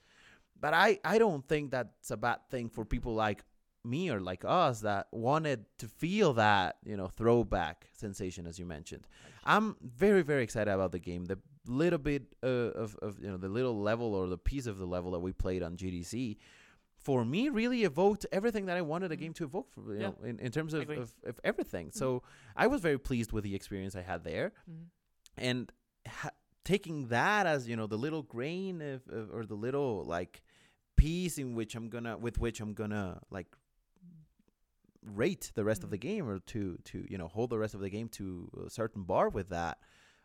But 0.60 0.74
I, 0.74 0.98
I 1.04 1.18
don't 1.18 1.46
think 1.46 1.70
that's 1.70 2.10
a 2.10 2.16
bad 2.16 2.38
thing 2.50 2.68
for 2.68 2.84
people 2.84 3.14
like 3.14 3.44
me 3.84 4.10
or 4.10 4.20
like 4.20 4.44
us 4.44 4.80
that 4.80 5.06
wanted 5.12 5.64
to 5.78 5.88
feel 5.88 6.32
that 6.34 6.76
you 6.84 6.96
know 6.96 7.06
throwback 7.08 7.86
sensation 7.92 8.46
as 8.46 8.58
you 8.58 8.66
mentioned. 8.66 9.06
I'm 9.44 9.76
very 9.80 10.22
very 10.22 10.42
excited 10.42 10.70
about 10.72 10.92
the 10.92 10.98
game. 10.98 11.24
The 11.26 11.38
little 11.66 11.98
bit 11.98 12.22
uh, 12.42 12.46
of, 12.46 12.96
of 13.02 13.18
you 13.20 13.28
know 13.30 13.36
the 13.36 13.48
little 13.48 13.80
level 13.80 14.14
or 14.14 14.26
the 14.28 14.38
piece 14.38 14.66
of 14.66 14.78
the 14.78 14.86
level 14.86 15.10
that 15.12 15.20
we 15.20 15.32
played 15.32 15.62
on 15.62 15.76
gdc 15.76 16.38
for 16.96 17.26
me 17.26 17.50
really 17.50 17.84
evoked 17.84 18.24
everything 18.32 18.64
that 18.66 18.76
i 18.78 18.80
wanted 18.80 19.12
a 19.12 19.16
game 19.16 19.34
to 19.34 19.44
evoke 19.44 19.70
for, 19.70 19.92
you 19.94 20.00
Yeah. 20.00 20.06
know 20.08 20.16
in, 20.24 20.38
in 20.38 20.50
terms 20.50 20.72
of, 20.72 20.88
of, 20.88 21.12
of 21.26 21.38
everything. 21.44 21.90
So 21.92 22.22
i 22.56 22.66
was 22.66 22.80
very 22.80 22.98
pleased 22.98 23.32
with 23.32 23.44
the 23.44 23.54
experience 23.54 23.94
i 23.94 24.00
had 24.02 24.24
there. 24.24 24.52
Mhm. 24.70 24.84
and 25.36 25.72
ha- 26.08 26.30
taking 26.64 27.08
that 27.08 27.46
as 27.46 27.68
you 27.68 27.76
know 27.76 27.86
the 27.86 27.98
little 27.98 28.22
grain 28.22 28.80
of, 28.80 29.06
of 29.08 29.30
or 29.30 29.44
the 29.44 29.54
little 29.54 30.04
like 30.04 30.42
piece 30.96 31.36
in 31.38 31.54
which 31.54 31.74
I'm 31.76 31.88
gonna 31.90 32.16
with 32.16 32.38
which 32.38 32.60
I'm 32.60 32.72
gonna 32.72 33.20
like 33.30 33.46
rate 35.02 35.52
the 35.54 35.64
rest 35.64 35.84
of 35.84 35.90
the 35.90 35.96
game 35.98 36.28
or 36.28 36.38
to 36.40 36.76
to 36.84 37.04
you 37.08 37.16
know 37.18 37.28
hold 37.28 37.50
the 37.50 37.58
rest 37.58 37.74
of 37.74 37.80
the 37.80 37.90
game 37.90 38.08
to 38.08 38.50
a 38.66 38.70
certain 38.70 39.02
bar 39.04 39.28
with 39.28 39.50
that 39.50 39.78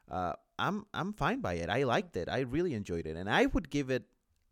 uh 0.09 0.34
I'm 0.59 0.86
I'm 0.93 1.13
fine 1.13 1.41
by 1.41 1.53
it 1.55 1.69
I 1.69 1.84
liked 1.84 2.17
it 2.17 2.28
I 2.30 2.39
really 2.41 2.74
enjoyed 2.74 3.05
it 3.05 3.15
and 3.15 3.30
I 3.30 3.45
would 3.47 3.69
give 3.69 3.89
it 3.89 4.03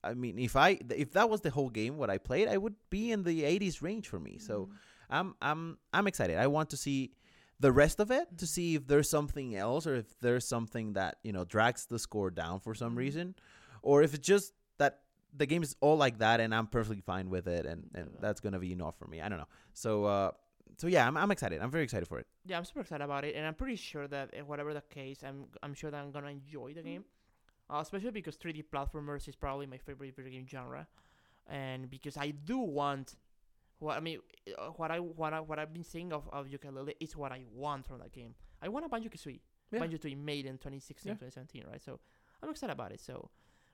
I 0.03 0.13
mean 0.13 0.37
if 0.39 0.55
I 0.55 0.79
if 0.89 1.11
that 1.13 1.29
was 1.29 1.41
the 1.41 1.49
whole 1.49 1.69
game 1.69 1.97
what 1.97 2.09
I 2.09 2.17
played 2.17 2.47
I 2.47 2.57
would 2.57 2.75
be 2.89 3.11
in 3.11 3.23
the 3.23 3.43
80s 3.43 3.81
range 3.81 4.07
for 4.07 4.19
me 4.19 4.37
so 4.37 4.65
Mhm. 4.67 4.71
I'm 5.09 5.35
I'm 5.41 5.77
I'm 5.93 6.07
excited. 6.07 6.37
I 6.37 6.47
want 6.47 6.69
to 6.69 6.77
see 6.77 7.11
the 7.59 7.71
rest 7.71 7.99
of 7.99 8.11
it 8.11 8.37
to 8.37 8.47
see 8.47 8.75
if 8.75 8.87
there's 8.87 9.09
something 9.09 9.55
else 9.55 9.85
or 9.85 9.95
if 9.95 10.17
there's 10.19 10.47
something 10.47 10.93
that 10.93 11.17
you 11.23 11.33
know 11.33 11.43
drags 11.45 11.85
the 11.85 11.99
score 11.99 12.31
down 12.31 12.59
for 12.59 12.73
some 12.73 12.93
Mhm. 12.93 12.97
reason, 12.97 13.35
or 13.81 14.03
if 14.03 14.13
it's 14.13 14.25
just 14.25 14.53
that 14.77 15.01
the 15.35 15.45
game 15.45 15.63
is 15.63 15.75
all 15.81 15.95
like 15.97 16.17
that 16.19 16.39
and 16.41 16.53
I'm 16.53 16.67
perfectly 16.67 17.01
fine 17.01 17.29
with 17.29 17.47
it 17.47 17.65
and, 17.65 17.89
and 17.95 18.09
Yeah. 18.13 18.19
that's 18.19 18.39
gonna 18.41 18.59
be 18.59 18.71
enough 18.73 18.97
for 18.97 19.07
me. 19.07 19.21
I 19.21 19.29
don't 19.29 19.37
know. 19.39 19.47
So 19.73 20.05
uh, 20.05 20.31
so 20.77 20.87
yeah, 20.87 21.07
I'm 21.07 21.15
I'm 21.17 21.31
excited. 21.31 21.61
I'm 21.61 21.71
very 21.71 21.83
excited 21.83 22.07
for 22.07 22.19
it. 22.19 22.27
Yeah, 22.45 22.57
I'm 22.57 22.65
super 22.65 22.81
excited 22.81 23.03
about 23.03 23.23
it, 23.25 23.35
and 23.35 23.45
I'm 23.45 23.53
pretty 23.55 23.75
sure 23.75 24.07
that 24.07 24.33
whatever 24.47 24.73
the 24.73 24.81
case, 24.81 25.23
I'm 25.23 25.45
I'm 25.63 25.73
sure 25.73 25.91
that 25.91 26.01
I'm 26.01 26.11
gonna 26.11 26.29
enjoy 26.29 26.73
the 26.73 26.81
game, 26.81 27.05
uh, 27.69 27.79
especially 27.81 28.11
because 28.11 28.35
3D 28.37 28.65
platformers 28.73 29.27
is 29.27 29.35
probably 29.35 29.67
my 29.67 29.77
favorite 29.77 30.15
video 30.15 30.31
game 30.31 30.47
genre, 30.47 30.87
and 31.47 31.89
because 31.89 32.17
I 32.17 32.31
do 32.31 32.57
want, 32.59 33.15
what 33.79 33.97
I 33.97 33.99
mean, 33.99 34.19
uh, 34.57 34.67
what 34.77 34.91
I 34.91 34.99
what 34.99 35.33
I 35.33 35.39
what 35.39 35.59
I've 35.59 35.73
been 35.73 35.83
seeing 35.83 36.11
of 36.13 36.27
of 36.31 36.47
Yooka-Laylee 36.47 36.95
is 36.99 37.15
what 37.15 37.31
I 37.31 37.43
want 37.53 37.85
from 37.85 37.99
that 37.99 38.11
game. 38.13 38.33
I 38.61 38.69
want 38.69 38.85
a 38.85 38.89
Banjo 38.89 39.09
Kazooie, 39.09 39.39
Yeah. 39.71 39.79
Banjo 39.79 39.97
Kazooie 39.97 40.17
made 40.17 40.45
in 40.45 40.57
2016, 40.57 41.09
Yeah. 41.09 41.13
2017, 41.15 41.65
right? 41.69 41.81
So 41.81 41.99
I'm 42.41 42.49
excited 42.49 42.73
about 42.73 42.91
it. 42.91 42.99
So 43.01 43.29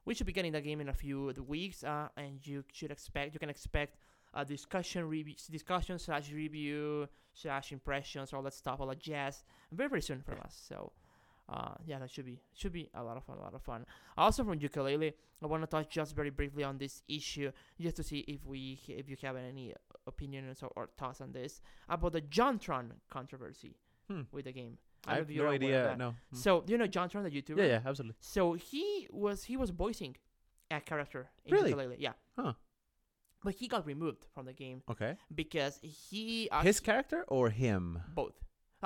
we 0.08 0.14
should 0.16 0.26
be 0.26 0.32
getting 0.40 0.54
the 0.54 0.62
game 0.62 0.80
in 0.80 0.90
a 0.90 0.94
few 1.06 1.20
weeks, 1.56 1.84
uh, 1.84 2.08
and 2.16 2.34
you 2.50 2.64
should 2.78 2.92
expect 2.98 3.34
you 3.36 3.40
can 3.46 3.50
expect 3.58 3.94
a 4.34 4.44
discussion 4.46 5.02
review 5.18 5.36
discussion 5.52 6.00
slash 6.00 6.32
review 6.32 7.08
slash 7.34 7.72
impressions 7.78 8.34
all 8.34 8.42
that 8.48 8.54
stuff 8.54 8.80
all 8.82 8.88
that 8.88 9.00
jazz 9.00 9.44
very 9.72 9.90
very 9.90 10.02
soon 10.02 10.22
from 10.28 10.38
us. 10.48 10.56
So 10.70 10.78
uh, 11.56 11.76
yeah 11.86 12.00
that 12.00 12.10
should 12.14 12.26
be 12.26 12.40
should 12.60 12.74
be 12.74 12.90
a 12.94 13.04
lot 13.04 13.18
of 13.18 13.24
fun 13.24 13.38
a 13.38 13.44
lot 13.48 13.54
of 13.54 13.62
fun. 13.62 13.86
Also 14.18 14.44
from 14.44 14.58
Yooka-Laylee 14.60 15.14
i 15.44 15.46
want 15.46 15.62
to 15.64 15.68
touch 15.68 15.90
just 15.90 16.16
very 16.16 16.32
briefly 16.40 16.64
on 16.64 16.78
this 16.78 17.04
issue 17.08 17.52
just 17.80 17.96
to 17.96 18.04
see 18.04 18.20
if 18.28 18.46
we 18.46 18.80
if 18.88 19.06
you 19.10 19.18
have 19.22 19.36
any 19.36 19.74
opinions 20.08 20.64
or, 20.64 20.72
or 20.76 20.90
thoughts 20.98 21.22
on 21.22 21.32
this 21.32 21.62
about 21.90 22.14
the 22.14 22.22
jontron 22.22 22.86
controversy 23.10 23.76
Hmm. 24.10 24.22
with 24.32 24.46
the 24.46 24.54
game 24.54 24.78
I 25.08 25.16
have 25.16 25.30
no 25.30 25.48
idea. 25.48 25.96
No. 25.98 26.10
Hmm. 26.32 26.36
so 26.44 26.64
you 26.68 26.78
know 26.78 26.88
jontron 26.88 27.24
the 27.24 27.32
youtuber 27.32 27.58
yeah, 27.60 27.66
yeah, 27.66 27.82
absolutely. 27.86 28.16
so 28.20 28.54
he 28.54 29.08
was 29.12 29.44
he 29.46 29.56
was 29.58 29.70
voicing 29.72 30.16
a 30.72 30.80
character 30.82 31.30
in 31.46 31.54
Really? 31.56 31.72
Yooka-Laylee 31.74 31.96
yeah 32.00 32.14
Huh. 32.38 32.54
but 33.44 33.54
he 33.56 33.68
got 33.68 33.86
removed 33.86 34.26
from 34.34 34.46
the 34.46 34.54
game 34.54 34.82
Okay. 34.90 35.16
because 35.34 35.80
he 35.82 36.50
uh, 36.52 36.62
His 36.62 36.80
character 36.80 37.24
or 37.28 37.50
him? 37.50 38.02
both. 38.14 38.34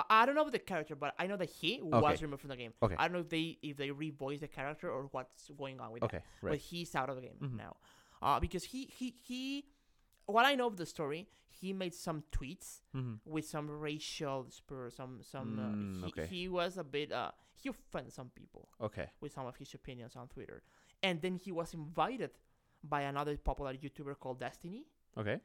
I 0.10 0.26
don't 0.26 0.36
know 0.36 0.50
the 0.50 0.58
character, 0.74 0.96
but 0.96 1.14
I 1.20 1.28
know 1.28 1.36
that 1.36 1.50
he 1.50 1.80
was 1.82 2.22
removed 2.22 2.40
from 2.42 2.50
the 2.50 2.56
game. 2.56 2.72
Okay. 2.82 2.96
I 2.98 3.04
don't 3.08 3.14
know 3.18 3.20
if 3.28 3.30
they 3.30 3.58
if 3.62 3.76
they 3.76 3.90
revoice 3.90 4.40
the 4.40 4.48
character 4.48 4.90
or 4.90 5.10
what's 5.12 5.50
going 5.58 5.82
on 5.82 5.92
with 5.92 6.04
Okay. 6.04 6.18
that. 6.20 6.24
Right. 6.42 6.52
But 6.52 6.60
he's 6.60 6.96
out 6.96 7.10
of 7.10 7.18
the 7.18 7.22
game 7.28 7.36
Mhm. 7.42 7.58
now, 7.58 7.76
uh, 8.22 8.40
because 8.40 8.64
he 8.64 8.86
he 8.86 9.08
he. 9.28 9.66
What 10.26 10.46
I 10.46 10.56
know 10.56 10.68
of 10.68 10.78
the 10.78 10.86
story, 10.86 11.28
he 11.50 11.74
made 11.74 11.94
some 11.94 12.24
tweets 12.32 12.82
mm-hmm. 12.96 13.16
with 13.26 13.46
some 13.46 13.70
racial 13.70 14.46
spur, 14.50 14.90
some 14.90 15.20
some. 15.22 15.58
Mm, 15.58 16.04
uh, 16.04 16.06
he, 16.06 16.12
okay. 16.12 16.28
he 16.28 16.48
was 16.48 16.78
a 16.78 16.84
bit. 16.84 17.12
Uh, 17.12 17.32
he 17.62 17.70
offended 17.70 18.14
some 18.14 18.30
people 18.34 18.70
Okay. 18.82 19.08
with 19.22 19.32
some 19.34 19.46
of 19.46 19.56
his 19.58 19.74
opinions 19.74 20.16
on 20.16 20.28
Twitter, 20.28 20.64
and 21.04 21.22
then 21.22 21.36
he 21.36 21.52
was 21.52 21.74
invited 21.74 22.32
by 22.84 23.02
another 23.02 23.38
popular 23.38 23.74
YouTuber 23.74 24.18
called 24.20 24.40
Destiny 24.40 24.86
Okay. 25.18 25.40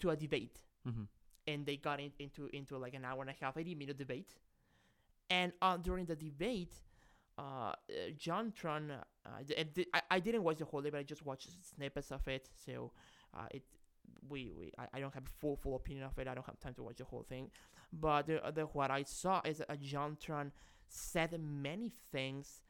to 0.00 0.10
a 0.10 0.16
debate 0.16 0.58
Mm-hmm. 0.86 1.04
and 1.46 1.64
they 1.64 1.76
got 1.78 1.98
in, 1.98 2.12
into 2.18 2.48
into 2.52 2.76
like 2.76 2.92
an 2.92 3.06
hour 3.06 3.22
and 3.22 3.30
a 3.30 3.34
half, 3.40 3.56
eighty 3.56 3.74
minute 3.74 3.96
debate. 3.96 4.34
And 5.30 5.52
uh, 5.62 5.78
during 5.78 6.04
the 6.04 6.14
debate, 6.16 6.74
uh, 7.38 7.42
uh, 7.42 7.72
JonTron, 8.18 8.90
uh, 8.90 9.30
I, 9.94 10.02
I 10.10 10.20
didn't 10.20 10.42
watch 10.42 10.58
the 10.58 10.66
whole 10.66 10.80
debate. 10.82 10.92
But 10.92 10.98
I 10.98 11.02
just 11.04 11.24
watched 11.24 11.48
snippets 11.74 12.12
of 12.12 12.28
it. 12.28 12.50
So 12.66 12.92
uh, 13.32 13.46
it 13.50 13.62
we, 14.28 14.52
we 14.58 14.72
I, 14.78 14.86
I 14.94 15.00
don't 15.00 15.14
have 15.14 15.24
a 15.24 15.30
full 15.40 15.56
full 15.56 15.76
opinion 15.76 16.04
of 16.04 16.18
it. 16.18 16.26
I 16.28 16.34
don't 16.34 16.46
have 16.46 16.58
time 16.60 16.74
to 16.74 16.82
watch 16.82 16.96
the 16.96 17.04
whole 17.04 17.24
thing. 17.28 17.50
But 17.92 18.26
the, 18.26 18.40
the 18.54 18.62
what 18.66 18.90
I 18.90 19.02
saw 19.04 19.40
is 19.44 19.58
that 19.58 19.80
JonTron 19.80 20.50
said 20.88 21.38
many 21.40 21.90
things 22.12 22.62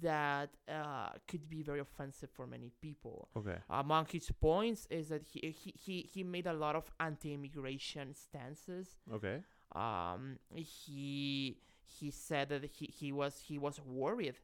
that 0.00 0.50
uh, 0.68 1.10
could 1.26 1.48
be 1.48 1.62
very 1.62 1.80
offensive 1.80 2.30
for 2.30 2.46
many 2.46 2.70
people 2.80 3.28
Okay. 3.36 3.56
among 3.68 4.06
his 4.12 4.30
points 4.40 4.86
is 4.90 5.08
that 5.08 5.22
he 5.24 5.40
he, 5.60 5.74
he, 5.76 6.08
he 6.12 6.22
made 6.22 6.46
a 6.46 6.52
lot 6.52 6.76
of 6.76 6.88
anti-immigration 7.00 8.14
stances 8.14 8.96
Okay. 9.12 9.40
um 9.74 10.38
he 10.54 11.58
he 11.84 12.10
said 12.12 12.48
that 12.50 12.64
he, 12.64 12.86
he 12.86 13.10
was 13.12 13.40
he 13.48 13.58
was 13.58 13.80
worried 13.80 14.36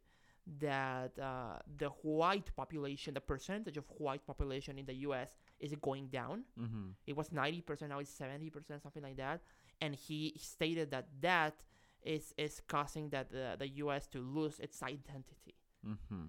that 0.60 1.12
uh, 1.20 1.58
the 1.76 1.90
white 2.02 2.50
population 2.56 3.14
the 3.14 3.20
percentage 3.20 3.76
of 3.76 3.84
white 3.98 4.26
population 4.26 4.78
in 4.78 4.86
the 4.86 4.94
US 5.08 5.36
is 5.60 5.72
it 5.72 5.80
going 5.80 6.06
down 6.08 6.44
Mm-hmm. 6.60 6.90
it 7.06 7.16
was 7.16 7.28
90% 7.30 7.88
now 7.88 7.98
it's 7.98 8.10
70% 8.18 8.82
something 8.82 9.02
like 9.02 9.16
that 9.16 9.40
and 9.80 9.94
he 9.94 10.34
stated 10.38 10.90
that 10.90 11.06
that 11.20 11.54
is 12.02 12.32
is 12.36 12.60
causing 12.68 13.10
that 13.10 13.30
the, 13.30 13.56
the 13.58 13.68
US 13.84 14.06
to 14.08 14.20
lose 14.20 14.58
its 14.60 14.82
identity 14.82 15.54
Mm-hmm. 15.86 16.24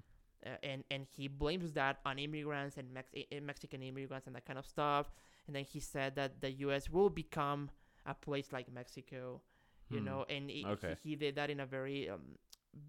uh, 0.46 0.50
and 0.64 0.84
and 0.92 1.06
he 1.16 1.28
blames 1.28 1.74
that 1.74 2.00
on 2.06 2.18
immigrants 2.20 2.78
and 2.78 2.94
Mex- 2.94 3.12
Mexican 3.42 3.82
immigrants 3.82 4.28
and 4.28 4.36
that 4.36 4.46
kind 4.46 4.60
of 4.60 4.66
stuff. 4.66 5.12
And 5.48 5.56
then 5.56 5.64
he 5.66 5.80
said 5.80 6.16
that 6.16 6.42
the 6.42 6.52
U.S. 6.66 6.90
will 6.90 7.10
become 7.10 7.72
a 8.06 8.14
place 8.14 8.54
like 8.54 8.72
Mexico, 8.72 9.42
you 9.90 10.00
Hmm. 10.00 10.06
know. 10.06 10.26
And 10.30 10.50
he, 10.50 10.64
Okay. 10.66 10.96
he, 11.02 11.10
he 11.10 11.16
did 11.16 11.36
that 11.36 11.50
in 11.50 11.60
a 11.60 11.66
very 11.66 12.08
um, 12.10 12.38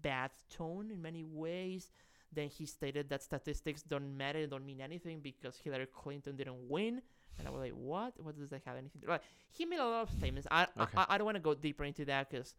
bad 0.01 0.29
tone 0.49 0.91
in 0.91 1.01
many 1.01 1.23
ways. 1.23 1.91
Then 2.33 2.47
he 2.47 2.65
stated 2.65 3.09
that 3.09 3.21
statistics 3.23 3.81
don't 3.81 4.15
matter, 4.17 4.39
and 4.39 4.49
don't 4.49 4.65
mean 4.65 4.79
anything 4.81 5.19
because 5.19 5.57
Hillary 5.57 5.87
Clinton 5.93 6.35
didn't 6.37 6.69
win. 6.69 7.01
And 7.37 7.47
I 7.47 7.51
was 7.51 7.59
like, 7.61 7.73
what? 7.73 8.13
What 8.23 8.37
does 8.37 8.49
that 8.49 8.61
have 8.65 8.77
anything? 8.77 9.01
to 9.01 9.07
do? 9.07 9.11
Like 9.11 9.23
he 9.51 9.65
made 9.65 9.79
a 9.79 9.85
lot 9.85 10.03
of 10.03 10.09
statements. 10.11 10.47
I 10.51 10.63
Okay. 10.79 10.97
I, 10.97 11.05
I 11.09 11.17
don't 11.17 11.25
want 11.25 11.35
to 11.35 11.41
go 11.41 11.53
deeper 11.53 11.83
into 11.83 12.05
that 12.05 12.29
because 12.29 12.55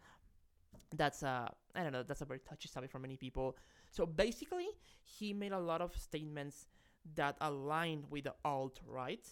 that's 0.95 1.23
uh 1.23 1.49
I 1.75 1.83
don't 1.83 1.93
know 1.93 2.03
that's 2.03 2.20
a 2.20 2.25
very 2.27 2.41
touchy 2.41 2.68
subject 2.68 2.93
for 2.93 2.99
many 2.99 3.16
people. 3.16 3.57
So 3.91 4.07
basically, 4.07 4.68
he 5.05 5.33
made 5.33 5.53
a 5.53 5.59
lot 5.59 5.81
of 5.81 5.95
statements 5.97 6.66
that 7.14 7.37
aligned 7.41 8.05
with 8.11 8.25
the 8.25 8.35
alt 8.45 8.81
right. 8.87 9.27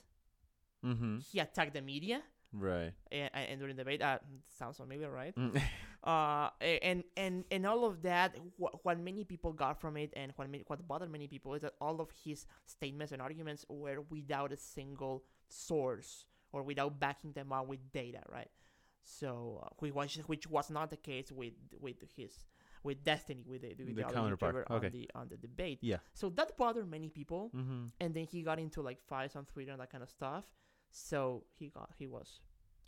Mm-hmm. 0.84 1.18
He 1.30 1.38
attacked 1.38 1.74
the 1.74 1.82
media 1.82 2.22
Right. 2.53 2.93
and, 3.12 3.30
and 3.34 3.61
during 3.61 3.76
the 3.76 3.84
debate. 3.84 4.03
Uh, 4.03 4.18
sounds 4.59 4.76
familiar, 4.78 5.11
right? 5.11 5.34
Uh, 6.03 6.48
and 6.62 7.05
and 7.16 7.44
and 7.51 7.66
all 7.66 7.84
of 7.84 8.03
that, 8.03 8.34
what, 8.57 8.84
what 8.84 8.98
many 8.98 9.22
people 9.24 9.53
got 9.53 9.78
from 9.80 9.96
it, 9.98 10.11
and 10.16 10.32
what 10.36 10.48
many, 10.48 10.64
what 10.66 10.86
bothered 10.88 11.11
many 11.11 11.28
people 11.28 11.53
is 11.55 11.61
that 11.62 11.74
all 11.80 12.01
of 12.01 12.09
his 12.24 12.46
statements 12.64 13.12
and 13.12 13.20
arguments 13.20 13.66
were 13.68 14.01
without 14.09 14.51
a 14.53 14.57
single 14.57 15.24
source 15.48 16.24
or 16.53 16.62
without 16.62 16.98
backing 16.98 17.32
them 17.32 17.53
up 17.53 17.66
with 17.68 17.92
data, 17.92 18.20
right? 18.32 18.48
So, 19.05 19.61
uh, 19.62 19.68
which 19.78 19.94
was 19.94 20.16
which 20.26 20.46
was 20.46 20.70
not 20.70 20.90
the 20.90 20.96
case 20.96 21.30
with 21.30 21.53
with 21.78 21.96
his 22.16 22.32
with 22.82 23.05
Destiny 23.05 23.44
with 23.46 23.62
the, 23.62 23.74
with 23.84 23.94
The 23.96 24.05
other 24.05 24.14
counterpart, 24.14 24.66
okay. 24.70 24.86
on 24.86 24.92
the 24.92 25.11
on 25.14 25.28
the 25.28 25.36
debate. 25.36 25.78
Yeah. 25.82 25.98
So 26.14 26.30
that 26.30 26.57
bothered 26.57 26.88
many 26.90 27.09
people, 27.09 27.51
mm-hmm. 27.55 27.86
and 28.01 28.14
then 28.14 28.24
he 28.24 28.42
got 28.42 28.59
into 28.59 28.80
like 28.80 29.01
fights 29.07 29.36
on 29.36 29.44
Twitter 29.44 29.72
and 29.72 29.80
that 29.80 29.90
kind 29.90 30.03
of 30.03 30.11
stuff. 30.11 30.44
So 30.90 31.44
he 31.59 31.68
got 31.68 31.90
he 31.98 32.07
was 32.07 32.40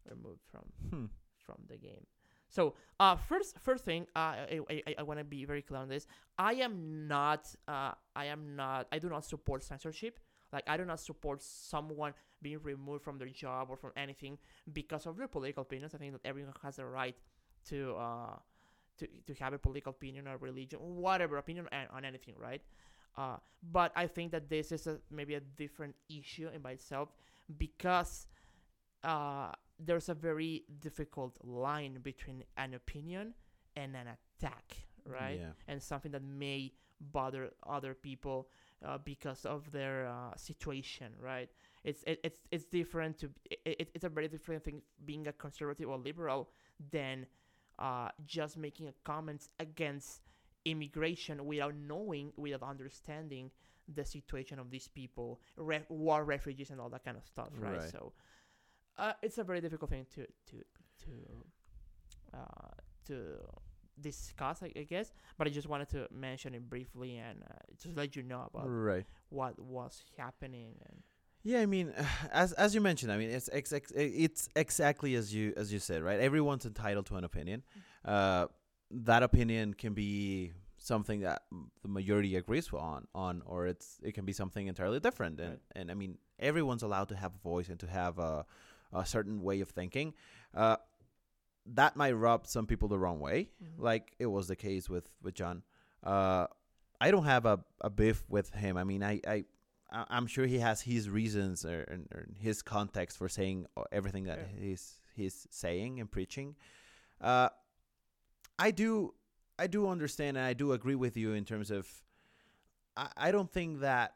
removed 0.08 0.40
from 0.50 0.64
Hmm. 0.90 1.06
from 1.38 1.62
the 1.68 1.76
game. 1.76 2.06
So, 2.52 2.74
uh, 3.00 3.16
first, 3.16 3.56
first 3.60 3.82
thing, 3.82 4.06
uh, 4.14 4.18
I, 4.18 4.60
I, 4.70 4.94
I, 4.98 5.02
want 5.02 5.18
to 5.18 5.24
be 5.24 5.46
very 5.46 5.62
clear 5.62 5.80
on 5.80 5.88
this. 5.88 6.06
I 6.38 6.52
am 6.56 7.08
not, 7.08 7.48
uh, 7.66 7.92
I 8.14 8.26
am 8.26 8.56
not, 8.56 8.88
I 8.92 8.98
do 8.98 9.08
not 9.08 9.24
support 9.24 9.64
censorship. 9.64 10.20
Like, 10.52 10.64
I 10.66 10.76
do 10.76 10.84
not 10.84 11.00
support 11.00 11.42
someone 11.42 12.12
being 12.42 12.58
removed 12.62 13.04
from 13.04 13.16
their 13.16 13.28
job 13.28 13.68
or 13.70 13.78
from 13.78 13.92
anything 13.96 14.36
because 14.70 15.06
of 15.06 15.16
their 15.16 15.28
political 15.28 15.62
opinions. 15.62 15.94
I 15.94 15.98
think 15.98 16.12
that 16.12 16.20
everyone 16.26 16.52
has 16.62 16.76
the 16.76 16.84
right 16.84 17.16
to, 17.70 17.94
uh, 17.94 18.36
to, 18.98 19.08
to 19.26 19.34
have 19.42 19.54
a 19.54 19.58
political 19.58 19.90
opinion 19.90 20.28
or 20.28 20.36
religion, 20.36 20.78
whatever 20.78 21.38
opinion 21.38 21.68
on, 21.72 21.86
on 21.90 22.04
anything, 22.04 22.34
right? 22.38 22.60
Uh, 23.16 23.36
but 23.62 23.92
I 23.96 24.06
think 24.06 24.30
that 24.32 24.50
this 24.50 24.72
is 24.72 24.86
a, 24.86 24.98
maybe 25.10 25.36
a 25.36 25.40
different 25.40 25.94
issue 26.10 26.50
in 26.54 26.60
by 26.60 26.72
itself 26.72 27.08
because 27.56 28.26
uh, 29.04 29.52
there's 29.84 30.08
a 30.08 30.14
very 30.14 30.64
difficult 30.80 31.36
line 31.42 31.98
between 32.02 32.44
an 32.56 32.74
opinion 32.74 33.34
and 33.76 33.96
an 33.96 34.06
attack, 34.16 34.76
right? 35.06 35.40
Yeah. 35.40 35.52
And 35.68 35.82
something 35.82 36.12
that 36.12 36.22
may 36.22 36.72
bother 37.00 37.50
other 37.66 37.94
people 37.94 38.48
uh, 38.84 38.98
because 38.98 39.44
of 39.44 39.70
their 39.72 40.06
uh, 40.06 40.36
situation, 40.36 41.12
right? 41.20 41.48
It's 41.84 42.02
it, 42.06 42.20
it's 42.22 42.40
it's 42.50 42.64
different 42.64 43.18
to 43.18 43.30
it, 43.50 43.60
it, 43.64 43.90
it's 43.94 44.04
a 44.04 44.08
very 44.08 44.28
different 44.28 44.64
thing 44.64 44.82
being 45.04 45.26
a 45.26 45.32
conservative 45.32 45.88
or 45.88 45.98
liberal 45.98 46.50
than 46.90 47.26
uh, 47.78 48.08
just 48.26 48.56
making 48.56 48.88
a 48.88 48.92
comments 49.04 49.48
against 49.58 50.20
immigration 50.64 51.44
without 51.44 51.74
knowing, 51.74 52.32
without 52.36 52.62
understanding 52.62 53.50
the 53.92 54.04
situation 54.04 54.58
of 54.60 54.70
these 54.70 54.86
people, 54.88 55.40
re- 55.56 55.84
war 55.88 56.24
refugees, 56.24 56.70
and 56.70 56.80
all 56.80 56.88
that 56.88 57.04
kind 57.04 57.16
of 57.16 57.26
stuff, 57.26 57.48
right? 57.58 57.78
Right. 57.78 57.90
So 57.90 58.12
uh, 58.98 59.12
it's 59.22 59.38
a 59.38 59.44
very 59.44 59.60
difficult 59.60 59.90
thing 59.90 60.06
to 60.14 60.22
to 60.50 60.56
to 61.04 61.12
uh, 62.34 62.70
to 63.06 63.38
discuss, 64.00 64.62
I, 64.62 64.72
I 64.76 64.82
guess. 64.84 65.12
But 65.38 65.46
I 65.46 65.50
just 65.50 65.68
wanted 65.68 65.88
to 65.90 66.08
mention 66.12 66.54
it 66.54 66.68
briefly 66.68 67.18
and 67.18 67.42
uh, 67.42 67.54
just 67.82 67.96
let 67.96 68.16
you 68.16 68.22
know 68.22 68.48
about 68.52 68.66
Right. 68.68 69.04
what 69.28 69.58
was 69.60 70.02
happening. 70.16 70.76
And 70.88 71.02
Yeah, 71.42 71.60
I 71.60 71.66
mean, 71.66 71.92
as 72.32 72.52
as 72.54 72.74
you 72.74 72.80
mentioned, 72.80 73.12
I 73.12 73.16
mean, 73.18 73.30
it's 73.30 73.48
ex- 73.52 73.72
ex- 73.72 73.92
it's 73.94 74.48
exactly 74.56 75.14
as 75.14 75.34
you 75.34 75.52
as 75.56 75.72
you 75.72 75.78
said, 75.78 76.02
right? 76.02 76.20
Everyone's 76.20 76.66
entitled 76.66 77.06
to 77.06 77.16
an 77.16 77.24
opinion. 77.24 77.62
Uh, 78.04 78.46
that 78.90 79.22
opinion 79.22 79.74
can 79.74 79.94
be 79.94 80.52
something 80.78 81.20
that 81.20 81.42
the 81.82 81.88
majority 81.88 82.36
agrees 82.36 82.68
on 82.72 83.06
on, 83.14 83.42
or 83.46 83.66
it's 83.66 83.98
it 84.02 84.12
can 84.14 84.24
be 84.24 84.32
something 84.32 84.66
entirely 84.66 85.00
different. 85.00 85.40
And 85.40 85.50
Right. 85.50 85.60
and 85.76 85.90
I 85.90 85.94
mean, 85.94 86.18
everyone's 86.38 86.82
allowed 86.82 87.08
to 87.08 87.16
have 87.16 87.32
a 87.34 87.38
voice 87.38 87.68
and 87.68 87.78
to 87.80 87.86
have 87.86 88.18
a 88.18 88.44
a 88.92 89.04
certain 89.06 89.42
way 89.42 89.60
of 89.60 89.68
thinking. 89.70 90.14
Uh, 90.54 90.76
that 91.74 91.96
might 91.96 92.12
rub 92.12 92.46
some 92.46 92.66
people 92.66 92.88
the 92.88 92.98
wrong 92.98 93.20
way, 93.20 93.48
like 93.78 94.12
it 94.18 94.26
was 94.26 94.48
the 94.48 94.56
case 94.56 94.88
with 94.90 95.08
with 95.22 95.34
John. 95.34 95.62
Uh, 96.02 96.46
I 97.00 97.10
don't 97.10 97.24
have 97.24 97.46
a, 97.46 97.60
a 97.80 97.90
beef 97.90 98.24
with 98.28 98.50
him. 98.50 98.76
I 98.76 98.84
mean, 98.84 99.02
I, 99.02 99.44
I'm 99.92 100.26
sure 100.26 100.46
he 100.46 100.58
has 100.58 100.80
his 100.80 101.08
reasons 101.10 101.64
or, 101.64 101.80
or, 102.12 102.18
or 102.18 102.26
his 102.40 102.62
context 102.62 103.18
for 103.18 103.28
saying 103.28 103.66
uh, 103.76 103.82
everything 103.92 104.24
that 104.24 104.38
Yeah. 104.38 104.60
he's 104.68 105.00
he's 105.14 105.46
saying 105.50 106.00
and 106.00 106.10
preaching. 106.10 106.56
Uh, 107.20 107.48
I 108.58 108.70
do 108.72 109.14
I 109.58 109.66
do 109.68 109.88
understand 109.88 110.36
and 110.36 110.46
I 110.46 110.54
do 110.54 110.72
agree 110.72 110.94
with 110.96 111.16
you 111.16 111.34
in 111.34 111.44
terms 111.44 111.70
of 111.70 111.88
I, 112.96 113.08
I 113.16 113.32
don't 113.32 113.50
think 113.50 113.80
that 113.80 114.14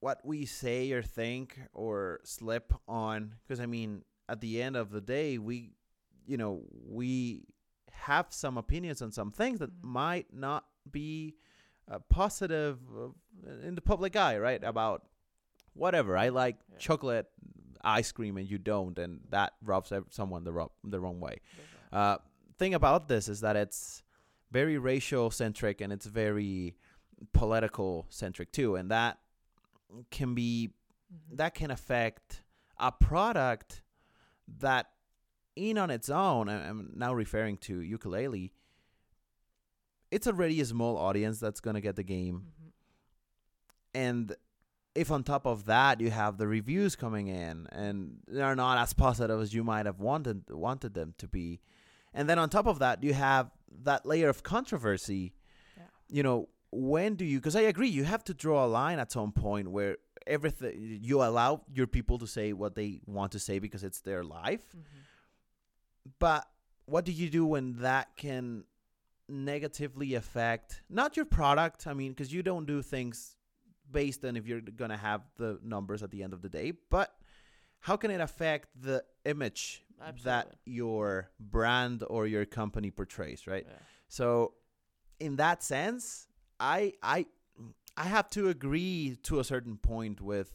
what 0.00 0.20
we 0.24 0.46
say 0.46 0.90
or 0.92 1.02
think 1.02 1.58
or 1.74 2.20
slip 2.24 2.72
on 2.88 3.34
because 3.46 3.60
I 3.60 3.66
mean 3.66 4.02
at 4.28 4.40
the 4.40 4.60
end 4.62 4.76
of 4.76 4.90
the 4.90 5.00
day 5.00 5.38
we 5.38 5.72
you 6.26 6.36
know 6.36 6.62
we 6.86 7.44
have 7.90 8.26
some 8.30 8.58
opinions 8.58 9.02
on 9.02 9.10
some 9.12 9.30
things 9.32 9.58
that 9.58 9.70
Mhm. 9.70 9.82
might 9.84 10.32
not 10.32 10.64
be 10.90 11.36
uh, 11.90 11.98
positive 12.10 12.78
uh, 12.96 13.50
in 13.66 13.74
the 13.74 13.80
public 13.80 14.14
eye 14.16 14.38
right 14.38 14.62
about 14.62 15.06
whatever 15.74 16.16
I 16.16 16.28
like 16.28 16.56
Yeah. 16.70 16.78
chocolate 16.78 17.30
ice 17.82 18.12
cream 18.12 18.36
and 18.36 18.48
you 18.50 18.58
don't 18.58 18.98
and 18.98 19.20
that 19.30 19.54
rubs 19.62 19.92
someone 20.10 20.44
the 20.44 20.52
rub 20.52 20.70
the 20.84 21.00
wrong 21.00 21.20
way 21.20 21.40
uh, 21.92 22.18
thing 22.58 22.74
about 22.74 23.08
this 23.08 23.28
is 23.28 23.40
that 23.40 23.56
it's 23.56 24.02
very 24.50 24.76
racial 24.78 25.30
centric 25.30 25.80
and 25.80 25.92
it's 25.92 26.06
very 26.06 26.76
political 27.32 28.06
centric 28.10 28.52
too, 28.52 28.76
and 28.76 28.90
that 28.90 29.18
can 30.10 30.34
be 30.34 30.70
Mhm. 31.12 31.36
that 31.36 31.54
can 31.54 31.70
affect 31.70 32.42
a 32.78 32.92
product 32.92 33.82
that, 34.60 34.86
in 35.56 35.78
on 35.78 35.90
its 35.90 36.08
own, 36.08 36.48
I'm 36.48 36.92
now 36.96 37.12
referring 37.14 37.56
to 37.58 37.80
Yooka-Laylee. 37.80 38.50
It's 40.10 40.26
already 40.26 40.60
a 40.60 40.64
small 40.64 40.96
audience 40.96 41.38
that's 41.38 41.60
gonna 41.60 41.80
get 41.80 41.96
the 41.96 42.02
game, 42.02 42.46
Mhm. 42.62 42.72
and 43.94 44.36
if 44.94 45.10
on 45.10 45.22
top 45.22 45.46
of 45.46 45.66
that 45.66 46.00
you 46.00 46.10
have 46.10 46.38
the 46.38 46.46
reviews 46.48 46.96
coming 46.96 47.28
in 47.28 47.66
and 47.70 48.18
they're 48.26 48.56
not 48.56 48.78
as 48.78 48.92
positive 48.94 49.40
as 49.40 49.54
you 49.54 49.62
might 49.62 49.86
have 49.86 50.00
wanted 50.00 50.50
wanted 50.50 50.94
them 50.94 51.14
to 51.18 51.28
be 51.28 51.60
and 52.12 52.28
then 52.28 52.36
on 52.38 52.48
top 52.50 52.66
of 52.66 52.80
that 52.80 53.04
you 53.04 53.14
have 53.14 53.50
that 53.70 54.04
layer 54.04 54.28
of 54.28 54.42
controversy 54.42 55.34
Yeah. 55.76 55.82
you 56.08 56.22
know 56.24 56.48
when 56.72 57.14
do 57.14 57.24
you 57.24 57.38
because 57.38 57.54
i 57.54 57.60
agree 57.60 57.86
you 57.88 58.04
have 58.04 58.24
to 58.24 58.34
draw 58.34 58.64
a 58.64 58.66
line 58.66 58.98
at 58.98 59.12
some 59.12 59.30
point 59.30 59.70
where 59.70 59.98
everything 60.28 60.98
you 61.02 61.22
allow 61.22 61.62
your 61.72 61.86
people 61.86 62.18
to 62.18 62.26
say 62.26 62.52
what 62.52 62.74
they 62.74 63.00
want 63.06 63.32
to 63.32 63.38
say 63.38 63.58
because 63.58 63.82
it's 63.88 64.00
their 64.00 64.22
life 64.22 64.66
Mhm. 64.76 64.82
but 66.18 66.48
what 66.84 67.04
do 67.04 67.12
you 67.12 67.28
do 67.30 67.44
when 67.44 67.66
that 67.82 68.16
can 68.16 68.64
negatively 69.28 70.14
affect 70.14 70.82
not 70.88 71.16
your 71.16 71.26
product? 71.26 71.86
I 71.86 71.92
mean, 71.92 72.12
because 72.12 72.32
you 72.32 72.42
don't 72.42 72.66
do 72.66 72.80
things 72.82 73.36
based 73.90 74.24
on 74.24 74.36
if 74.36 74.46
you're 74.46 74.62
going 74.62 74.90
to 74.90 74.96
have 74.96 75.22
the 75.36 75.58
numbers 75.62 76.02
at 76.02 76.10
the 76.10 76.22
end 76.22 76.32
of 76.32 76.40
the 76.40 76.48
day, 76.48 76.72
but 76.90 77.14
how 77.80 77.96
can 77.96 78.10
it 78.10 78.20
affect 78.20 78.68
the 78.80 79.04
image 79.24 79.84
that 80.24 80.46
your 80.64 81.30
brand 81.38 82.04
or 82.08 82.26
your 82.26 82.44
company 82.46 82.90
portrays, 82.90 83.46
right? 83.46 83.66
Yeah. 83.68 83.74
So, 84.08 84.54
in 85.20 85.36
that 85.36 85.62
sense, 85.62 86.28
I 86.58 86.94
I 87.02 87.26
I 87.98 88.04
have 88.04 88.30
to 88.30 88.48
agree 88.48 89.18
to 89.24 89.40
a 89.40 89.44
certain 89.44 89.76
point 89.76 90.20
with 90.20 90.54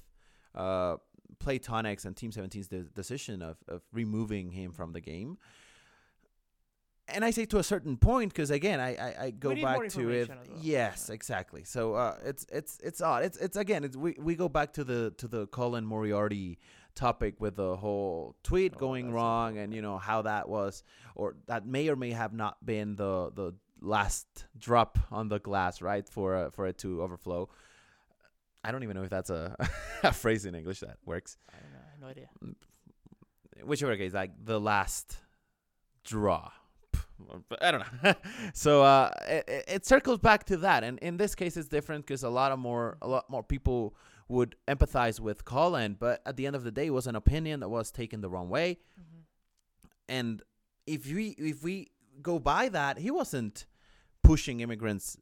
uh, 0.55 0.95
Playtonics 1.39 2.05
and 2.05 2.15
Team 2.15 2.31
17's 2.31 2.67
de- 2.67 2.83
decision 2.83 3.41
of 3.41 3.57
of 3.67 3.81
removing 3.91 4.51
him 4.51 4.71
from 4.71 4.93
the 4.93 5.01
game. 5.01 5.37
And 7.09 7.25
I 7.25 7.31
say 7.31 7.43
to 7.45 7.57
a 7.57 7.63
certain 7.63 7.97
point 7.97 8.33
because 8.33 8.49
again, 8.49 8.79
I 8.79 8.95
I, 8.95 9.15
I 9.25 9.31
go 9.31 9.53
back 9.55 9.89
to 9.89 10.09
it. 10.09 10.29
well. 10.29 10.37
Yes, 10.61 11.09
exactly. 11.09 11.65
So 11.65 11.95
uh, 11.95 12.15
it's 12.23 12.45
it's 12.49 12.79
it's 12.81 13.01
odd. 13.01 13.25
It's 13.25 13.37
it's 13.37 13.57
again. 13.57 13.83
It's, 13.83 13.97
we 13.97 14.15
we 14.17 14.35
go 14.35 14.47
back 14.47 14.71
to 14.73 14.85
the 14.85 15.13
to 15.17 15.27
the 15.27 15.47
Colin 15.47 15.85
Moriarty 15.85 16.59
topic 16.95 17.41
with 17.41 17.55
the 17.55 17.75
whole 17.75 18.35
tweet 18.43 18.73
Oh, 18.75 18.79
going 18.79 19.11
wrong 19.11 19.57
and 19.57 19.73
you 19.73 19.81
know 19.81 19.97
how 19.97 20.21
that 20.21 20.47
was 20.47 20.83
or 21.15 21.35
that 21.47 21.65
may 21.65 21.89
or 21.89 21.95
may 21.95 22.11
have 22.11 22.33
not 22.33 22.63
been 22.63 22.95
the 22.95 23.31
the 23.33 23.53
last 23.83 24.45
drop 24.57 24.97
on 25.11 25.27
the 25.27 25.39
glass 25.39 25.81
right 25.81 26.07
for 26.09 26.35
uh, 26.35 26.49
for 26.49 26.65
it 26.67 26.77
to 26.77 27.01
overflow 27.03 27.49
i 28.63 28.71
don't 28.71 28.81
even 28.83 28.95
know 28.95 29.03
if 29.03 29.09
that's 29.09 29.29
a, 29.29 29.55
a 30.03 30.11
phrase 30.13 30.45
in 30.45 30.55
english 30.55 30.79
that 30.79 30.97
works 31.05 31.37
I 31.49 31.57
don't 31.61 31.71
know. 31.73 31.79
I 31.85 31.91
have 31.91 32.01
no 32.01 32.07
idea. 32.07 32.29
whichever 33.65 33.95
case 33.97 34.13
like 34.13 34.31
the 34.43 34.59
last 34.59 35.17
draw 36.03 36.49
I 37.61 37.71
don't 37.71 37.83
know. 38.03 38.13
so 38.53 38.83
uh, 38.83 39.09
it, 39.27 39.63
it- 39.67 39.85
circles 39.85 40.19
back 40.19 40.43
to 40.45 40.57
that, 40.57 40.83
and 40.83 40.99
in 40.99 41.15
this 41.17 41.35
case, 41.35 41.55
it's 41.55 41.69
different 41.69 42.05
because 42.05 42.23
a 42.23 42.29
lot 42.29 42.51
of 42.51 42.59
more 42.59 42.97
a 43.01 43.07
lot 43.07 43.29
more 43.29 43.43
people 43.43 43.95
would 44.27 44.55
empathize 44.67 45.19
with 45.21 45.45
Colin, 45.45 45.95
but 45.97 46.21
at 46.25 46.35
the 46.37 46.45
end 46.47 46.55
of 46.55 46.63
the 46.65 46.71
day, 46.71 46.87
it 46.87 46.89
was 46.93 47.07
an 47.07 47.15
opinion 47.15 47.61
that 47.61 47.69
was 47.69 47.91
taken 47.91 48.19
the 48.21 48.29
wrong 48.29 48.49
way. 48.49 48.77
Mhm. 48.99 49.21
And 50.09 50.41
if 50.85 51.05
we 51.05 51.29
if 51.37 51.63
we 51.63 51.91
go 52.21 52.39
by 52.39 52.67
that, 52.69 52.97
he 52.97 53.09
wasn't 53.11 53.65
pushing 54.23 54.61
immigrants 54.61 55.17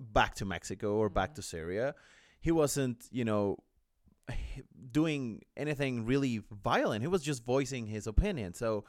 back 0.00 0.34
to 0.36 0.44
Mexico 0.44 0.94
or 0.96 1.08
back 1.08 1.34
to 1.34 1.42
Syria. 1.42 1.94
He 2.40 2.50
wasn't, 2.52 3.06
you 3.10 3.24
know, 3.24 3.58
doing 4.92 5.42
anything 5.56 6.04
really 6.06 6.42
violent. 6.50 7.02
He 7.02 7.08
was 7.08 7.22
just 7.22 7.44
voicing 7.44 7.86
his 7.86 8.06
opinion. 8.06 8.54
So, 8.54 8.84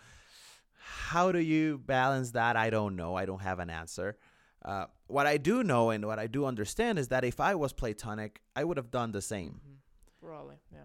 how 0.74 1.32
do 1.32 1.40
you 1.40 1.78
balance 1.78 2.32
that? 2.32 2.56
I 2.56 2.70
don't 2.70 2.96
know. 2.96 3.16
I 3.16 3.26
don't 3.26 3.42
have 3.42 3.60
an 3.60 3.70
answer. 3.70 4.18
Uh, 4.64 4.86
what 5.08 5.26
I 5.28 5.38
do 5.38 5.64
know 5.64 5.90
and 5.90 6.06
what 6.06 6.20
I 6.20 6.28
do 6.28 6.46
understand 6.46 7.00
is 7.00 7.08
that 7.10 7.24
if 7.24 7.40
I 7.40 7.56
was 7.56 7.74
Playtonic, 7.74 8.38
I 8.56 8.64
would 8.64 8.78
have 8.78 8.92
done 8.92 9.12
the 9.12 9.22
same. 9.22 9.62
Mhm. 9.66 9.76
Probably, 10.22 10.58
yeah. 10.72 10.80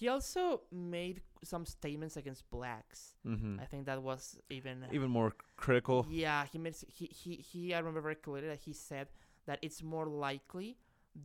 He 0.00 0.08
also 0.08 0.62
made 0.72 1.20
some 1.44 1.64
statements 1.66 2.16
against 2.16 2.42
blacks. 2.50 3.00
hmm 3.22 3.56
I 3.60 3.66
think 3.70 3.84
that 3.86 4.00
was 4.02 4.38
even 4.48 4.86
Even 4.92 5.10
more 5.10 5.32
critical. 5.56 6.06
Yeah, 6.08 6.46
he 6.52 6.58
made 6.58 6.76
he 6.98 7.06
he 7.20 7.32
he. 7.50 7.74
I 7.74 7.78
remember 7.78 8.00
very 8.08 8.14
clearly 8.26 8.48
that 8.48 8.60
he 8.68 8.72
said 8.72 9.06
that 9.46 9.58
it's 9.62 9.82
more 9.82 10.06
likely 10.28 10.76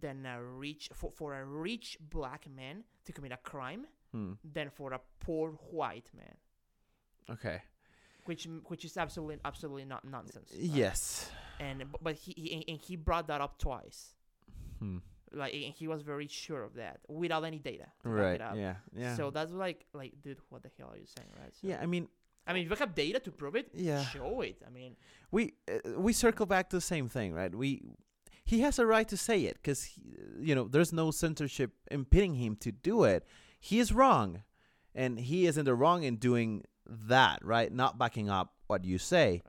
than 0.02 0.26
a 0.26 0.38
rich 0.44 0.90
for 0.94 1.10
for 1.20 1.30
a 1.42 1.46
rich 1.46 1.98
black 2.18 2.44
man 2.50 2.84
to 3.06 3.12
commit 3.14 3.32
a 3.32 3.42
crime 3.52 3.84
Hmm. 4.12 4.34
than 4.56 4.70
for 4.70 4.94
a 4.94 5.02
poor 5.26 5.52
white 5.72 6.10
man, 6.22 6.36
Okay. 7.36 7.60
which 8.26 8.44
which 8.72 8.84
is 8.86 8.98
absolutely 8.98 9.40
absolutely 9.46 9.86
not 9.86 10.04
nonsense. 10.06 10.50
right? 10.52 10.62
Yes. 10.82 11.30
and 11.60 11.78
but 12.06 12.16
he, 12.24 12.32
he 12.42 12.48
and- 12.56 12.66
and 12.72 12.80
he 12.88 12.96
brought 12.98 13.28
that 13.28 13.42
up 13.46 13.54
twice. 13.58 14.16
Hmm. 14.80 15.00
Like 15.36 15.54
and 15.54 15.74
he 15.74 15.88
was 15.88 16.02
very 16.02 16.28
sure 16.28 16.64
of 16.64 16.76
that 16.76 17.00
without 17.08 17.44
any 17.44 17.60
data. 17.60 17.88
Right. 18.04 18.40
Yeah. 18.56 18.76
Yeah. 18.96 19.16
So 19.16 19.30
that's 19.32 19.52
like 19.52 19.86
like 19.94 20.14
dude, 20.24 20.38
what 20.50 20.64
the 20.64 20.72
hell 20.78 20.90
are 20.94 20.98
you 20.98 21.06
saying, 21.18 21.30
right? 21.40 21.54
So, 21.54 21.68
yeah. 21.68 21.80
I 21.82 21.86
mean, 21.86 22.08
I 22.48 22.54
mean, 22.54 22.64
if 22.66 22.70
you 22.70 22.76
have 22.78 22.96
data 22.96 23.20
to 23.20 23.32
prove 23.32 23.56
it, 23.56 23.70
Yeah. 23.74 24.04
show 24.06 24.42
it. 24.42 24.58
I 24.66 24.70
mean, 24.70 24.96
we 25.32 25.54
uh, 25.70 26.00
we 26.00 26.14
circle 26.14 26.46
back 26.46 26.70
to 26.70 26.78
the 26.78 26.82
same 26.82 27.10
thing, 27.10 27.34
right? 27.34 27.54
We 27.54 27.82
he 28.46 28.62
has 28.62 28.80
a 28.80 28.86
right 28.86 29.08
to 29.10 29.18
say 29.18 29.44
it 29.46 29.56
because 29.56 29.90
you 30.40 30.56
know 30.56 30.68
there's 30.68 30.94
no 30.94 31.12
censorship 31.12 31.72
impeding 31.92 32.36
him 32.36 32.56
to 32.58 32.72
do 32.72 33.04
it. 33.04 33.26
He 33.60 33.80
is 33.80 33.92
wrong, 33.92 34.44
and 34.94 35.20
he 35.20 35.48
is 35.48 35.58
in 35.58 35.66
the 35.66 35.74
wrong 35.76 36.04
in 36.04 36.18
doing 36.18 36.64
that, 36.86 37.44
right? 37.44 37.72
Not 37.74 37.98
backing 37.98 38.30
up 38.30 38.54
what 38.68 38.86
you 38.86 39.00
say. 39.00 39.42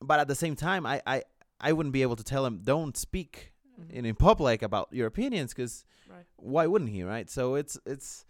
But 0.00 0.20
at 0.20 0.28
the 0.28 0.34
same 0.34 0.54
time, 0.54 0.84
I 0.86 1.00
I, 1.06 1.22
I 1.60 1.72
wouldn't 1.72 1.94
be 1.94 2.02
able 2.02 2.16
to 2.16 2.24
tell 2.24 2.44
him 2.44 2.60
don't 2.62 2.96
speak 2.96 3.52
Mhm. 3.80 3.90
in, 3.90 4.04
in 4.04 4.14
public 4.14 4.62
about 4.62 4.88
your 4.92 5.06
opinions 5.06 5.52
because 5.52 5.84
right. 6.08 6.24
why 6.36 6.66
wouldn't 6.66 6.90
he 6.90 7.02
right 7.02 7.28
so 7.28 7.56
it's 7.56 7.78
it's 7.84 8.24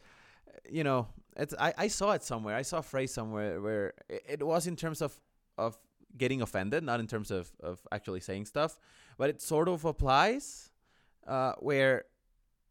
you 0.69 0.83
know 0.83 1.09
it's 1.37 1.55
i 1.59 1.75
i 1.77 1.89
saw 1.89 2.13
it 2.13 2.23
somewhere 2.23 2.57
i 2.57 2.63
saw 2.63 2.79
a 2.79 2.83
phrase 2.83 3.13
somewhere 3.13 3.61
where 3.61 3.93
it, 4.09 4.25
it 4.29 4.43
was 4.43 4.67
in 4.67 4.77
terms 4.77 5.03
of 5.03 5.21
of 5.59 5.77
getting 6.17 6.41
offended 6.41 6.83
not 6.83 6.99
in 6.99 7.07
terms 7.07 7.31
of 7.31 7.53
of 7.61 7.87
actually 7.93 8.21
saying 8.21 8.47
stuff 8.47 8.79
but 9.19 9.29
it 9.29 9.43
sort 9.43 9.69
of 9.69 9.85
applies 9.85 10.71
uh 11.27 11.53
where 11.59 12.05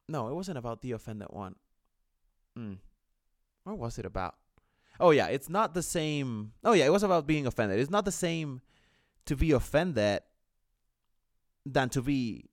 no 0.09 0.27
it 0.27 0.33
wasn't 0.33 0.57
about 0.57 0.81
the 0.81 0.93
offended 0.93 1.27
one 1.29 1.55
mm. 2.57 2.77
what 3.65 3.77
was 3.77 3.99
it 3.99 4.05
about 4.05 4.35
oh 4.99 5.11
yeah 5.11 5.27
it's 5.27 5.49
not 5.49 5.73
the 5.73 5.83
same 5.83 6.53
oh 6.63 6.73
yeah 6.73 6.85
it 6.85 6.91
was 6.91 7.03
about 7.03 7.27
being 7.27 7.45
offended 7.45 7.79
it's 7.79 7.91
not 7.91 8.05
the 8.05 8.11
same 8.11 8.61
to 9.25 9.35
be 9.35 9.51
offended 9.51 10.21
than 11.65 11.89
to 11.89 12.01
be 12.01 12.49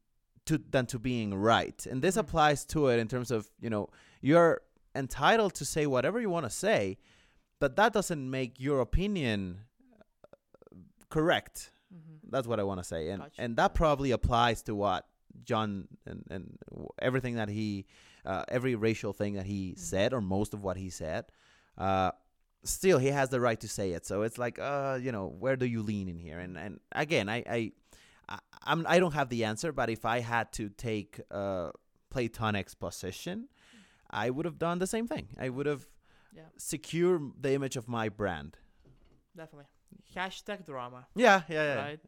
to 0.46 0.58
than 0.70 0.86
to 0.86 0.98
being 0.98 1.34
right 1.34 1.86
and 1.86 2.02
this 2.02 2.16
Mhm. 2.16 2.20
applies 2.20 2.64
to 2.66 2.88
it 2.88 2.98
in 2.98 3.08
terms 3.08 3.30
of 3.30 3.50
you 3.60 3.70
know 3.70 3.88
you're 4.20 4.60
entitled 4.94 5.54
to 5.54 5.64
say 5.64 5.86
whatever 5.86 6.20
you 6.20 6.30
want 6.30 6.44
to 6.46 6.50
say 6.50 6.98
but 7.60 7.76
that 7.76 7.92
doesn't 7.92 8.28
make 8.30 8.58
your 8.58 8.80
opinion 8.80 9.60
uh, 9.92 10.76
correct 11.08 11.70
Mm-hmm. 11.92 12.30
that's 12.30 12.46
what 12.46 12.60
i 12.60 12.62
want 12.62 12.78
to 12.78 12.84
say 12.84 13.08
and 13.10 13.20
Gotcha. 13.22 13.42
and 13.42 13.56
that 13.56 13.74
probably 13.74 14.12
applies 14.12 14.62
to 14.62 14.76
what 14.76 15.06
john 15.42 15.88
and 16.06 16.24
and 16.30 16.56
everything 17.00 17.34
that 17.34 17.48
he 17.48 17.86
uh, 18.24 18.44
every 18.48 18.76
racial 18.76 19.12
thing 19.12 19.34
that 19.34 19.44
he 19.46 19.72
Mhm. 19.72 19.78
said 19.78 20.12
or 20.12 20.20
most 20.20 20.54
of 20.54 20.62
what 20.62 20.76
he 20.76 20.88
said 20.88 21.24
uh 21.78 22.12
still 22.62 22.98
he 22.98 23.08
has 23.08 23.28
the 23.30 23.40
right 23.40 23.58
to 23.58 23.66
say 23.68 23.90
it 23.90 24.06
so 24.06 24.22
it's 24.22 24.38
like 24.38 24.60
uh 24.60 24.98
you 25.02 25.10
know 25.10 25.26
where 25.26 25.56
do 25.56 25.66
you 25.66 25.82
lean 25.82 26.08
in 26.08 26.16
here 26.18 26.38
and 26.38 26.56
and 26.56 26.78
again 26.92 27.28
i 27.28 27.42
i 27.50 27.72
I, 28.30 28.38
I'm 28.64 28.86
I 28.88 28.98
don't 29.00 29.14
have 29.14 29.28
the 29.28 29.44
answer, 29.44 29.72
but 29.72 29.90
if 29.90 30.04
I 30.04 30.20
had 30.20 30.52
to 30.52 30.68
take 30.68 31.20
uh, 31.30 31.70
Playtonic's 32.10 32.74
position, 32.74 33.48
I 34.10 34.30
would 34.30 34.44
have 34.46 34.58
done 34.58 34.78
the 34.78 34.86
same 34.86 35.06
thing. 35.06 35.28
I 35.38 35.48
would 35.48 35.66
have 35.66 35.86
Yeah, 36.32 36.48
secured 36.56 37.22
the 37.40 37.52
image 37.54 37.76
of 37.76 37.88
my 37.88 38.08
brand. 38.08 38.56
definitely. 39.36 39.66
Hashtag 40.14 40.64
drama. 40.66 41.06
Yeah, 41.14 41.42
yeah, 41.48 41.64
yeah. 41.74 41.74
Right. 41.76 42.00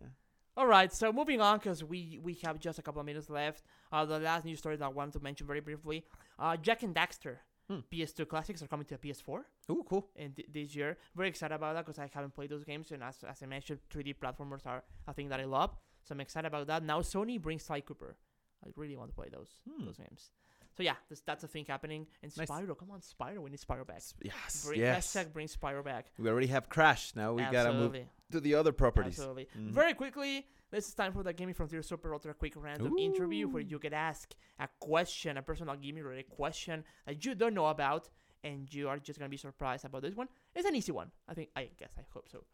All 0.57 0.67
right, 0.67 0.93
so 0.93 1.13
moving 1.13 1.41
on 1.41 1.59
because 1.59 1.83
we 1.83 2.19
we 2.23 2.35
have 2.45 2.59
just 2.61 2.79
a 2.79 2.83
couple 2.83 3.01
of 3.01 3.07
minutes 3.07 3.31
left. 3.31 3.63
Uh, 3.91 4.05
the 4.05 4.19
last 4.19 4.45
news 4.45 4.59
story 4.59 4.77
that 4.77 4.85
I 4.85 4.89
wanted 4.89 5.15
to 5.15 5.21
mention 5.21 5.47
very 5.47 5.61
briefly: 5.61 6.05
uh, 6.39 6.57
Jak 6.57 6.83
and 6.83 6.95
Daxter 6.95 7.39
Hmm. 7.69 7.79
PS2 7.93 8.27
classics 8.29 8.61
are 8.61 8.67
coming 8.67 8.85
to 8.87 8.97
a 8.97 8.99
PS4 8.99 9.45
Ooh, 9.71 9.85
cool. 9.89 10.09
in 10.17 10.33
th- 10.33 10.49
this 10.53 10.75
year. 10.75 10.99
Very 11.15 11.29
excited 11.29 11.55
about 11.55 11.75
that 11.75 11.87
because 11.87 11.99
I 11.99 12.11
haven't 12.13 12.35
played 12.35 12.51
those 12.51 12.65
games, 12.65 12.91
and 12.91 13.03
as, 13.05 13.23
as 13.23 13.41
I 13.41 13.47
mentioned, 13.47 13.79
3D 13.89 14.15
platformers 14.19 14.67
are 14.67 14.83
a 15.07 15.13
thing 15.15 15.29
that 15.29 15.39
I 15.41 15.45
love. 15.45 15.71
So 16.05 16.15
I'm 16.15 16.21
excited 16.21 16.47
about 16.49 16.67
that. 16.67 16.83
Now 16.83 17.01
Sony 17.01 17.41
brings 17.41 17.63
Sly 17.65 17.81
Cooper. 17.81 18.17
I 18.65 18.69
really 18.77 18.97
want 18.97 19.11
to 19.11 19.15
play 19.15 19.29
those 19.31 19.51
Hmm. 19.69 19.85
those 19.87 19.97
games. 19.99 20.31
So 20.75 20.83
yeah, 20.83 20.95
this, 21.11 21.21
that's 21.21 21.45
a 21.45 21.49
thing 21.49 21.67
happening. 21.67 22.07
And 22.23 22.35
Nice. 22.37 22.49
Spyro, 22.49 22.77
come 22.79 22.91
on, 22.91 23.01
Spyro, 23.01 23.41
we 23.41 23.51
need 23.51 23.61
Spyro 23.61 23.87
back. 23.87 24.01
Yes, 24.23 24.65
Bring, 24.67 24.81
yes. 24.81 25.15
Hashtag 25.15 25.33
bring 25.33 25.47
Spyro 25.47 25.85
back. 25.85 26.13
We 26.19 26.31
already 26.31 26.47
have 26.47 26.69
Crash. 26.71 27.15
Now 27.15 27.35
we 27.35 27.43
gotta 27.43 27.73
move 27.75 27.95
to 28.31 28.41
the 28.41 28.55
other 28.55 28.73
properties. 28.73 29.19
Absolutely. 29.19 29.49
Mhm. 29.55 29.71
Very 29.71 29.93
quickly, 29.93 30.47
this 30.71 30.89
is 30.89 30.95
time 30.95 31.13
for 31.13 31.23
the 31.23 31.33
Gaming 31.35 31.55
Frontier 31.55 31.83
Super 31.83 32.15
Ultra 32.15 32.33
Quick 32.33 32.55
Random 32.57 32.97
interview 32.99 33.49
where 33.49 33.63
you 33.63 33.79
get 33.79 33.93
asked 33.93 34.35
a 34.59 34.69
question, 34.81 35.37
a 35.37 35.43
personal 35.43 35.77
gaming 35.77 36.05
related 36.05 36.31
question 36.31 36.85
that 37.05 37.23
you 37.23 37.35
don't 37.35 37.53
know 37.53 37.67
about, 37.67 38.09
and 38.43 38.73
you 38.73 38.89
are 38.89 38.99
just 38.99 39.19
gonna 39.19 39.29
be 39.29 39.37
surprised 39.37 39.85
about 39.85 40.01
this 40.03 40.15
one. 40.15 40.29
It's 40.55 40.67
an 40.67 40.75
easy 40.75 40.93
one. 40.93 41.13
I 41.29 41.35
think. 41.35 41.51
I 41.55 41.69
guess. 41.77 41.93
I 41.99 42.03
hope 42.15 42.29
so. 42.31 42.45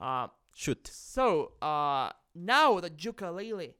Uh, 0.00 0.28
Shoot. 0.54 0.86
so 0.86 1.52
uh, 1.62 2.10
now 2.34 2.80
the 2.80 2.90
Yooka-Laylee 2.90 3.74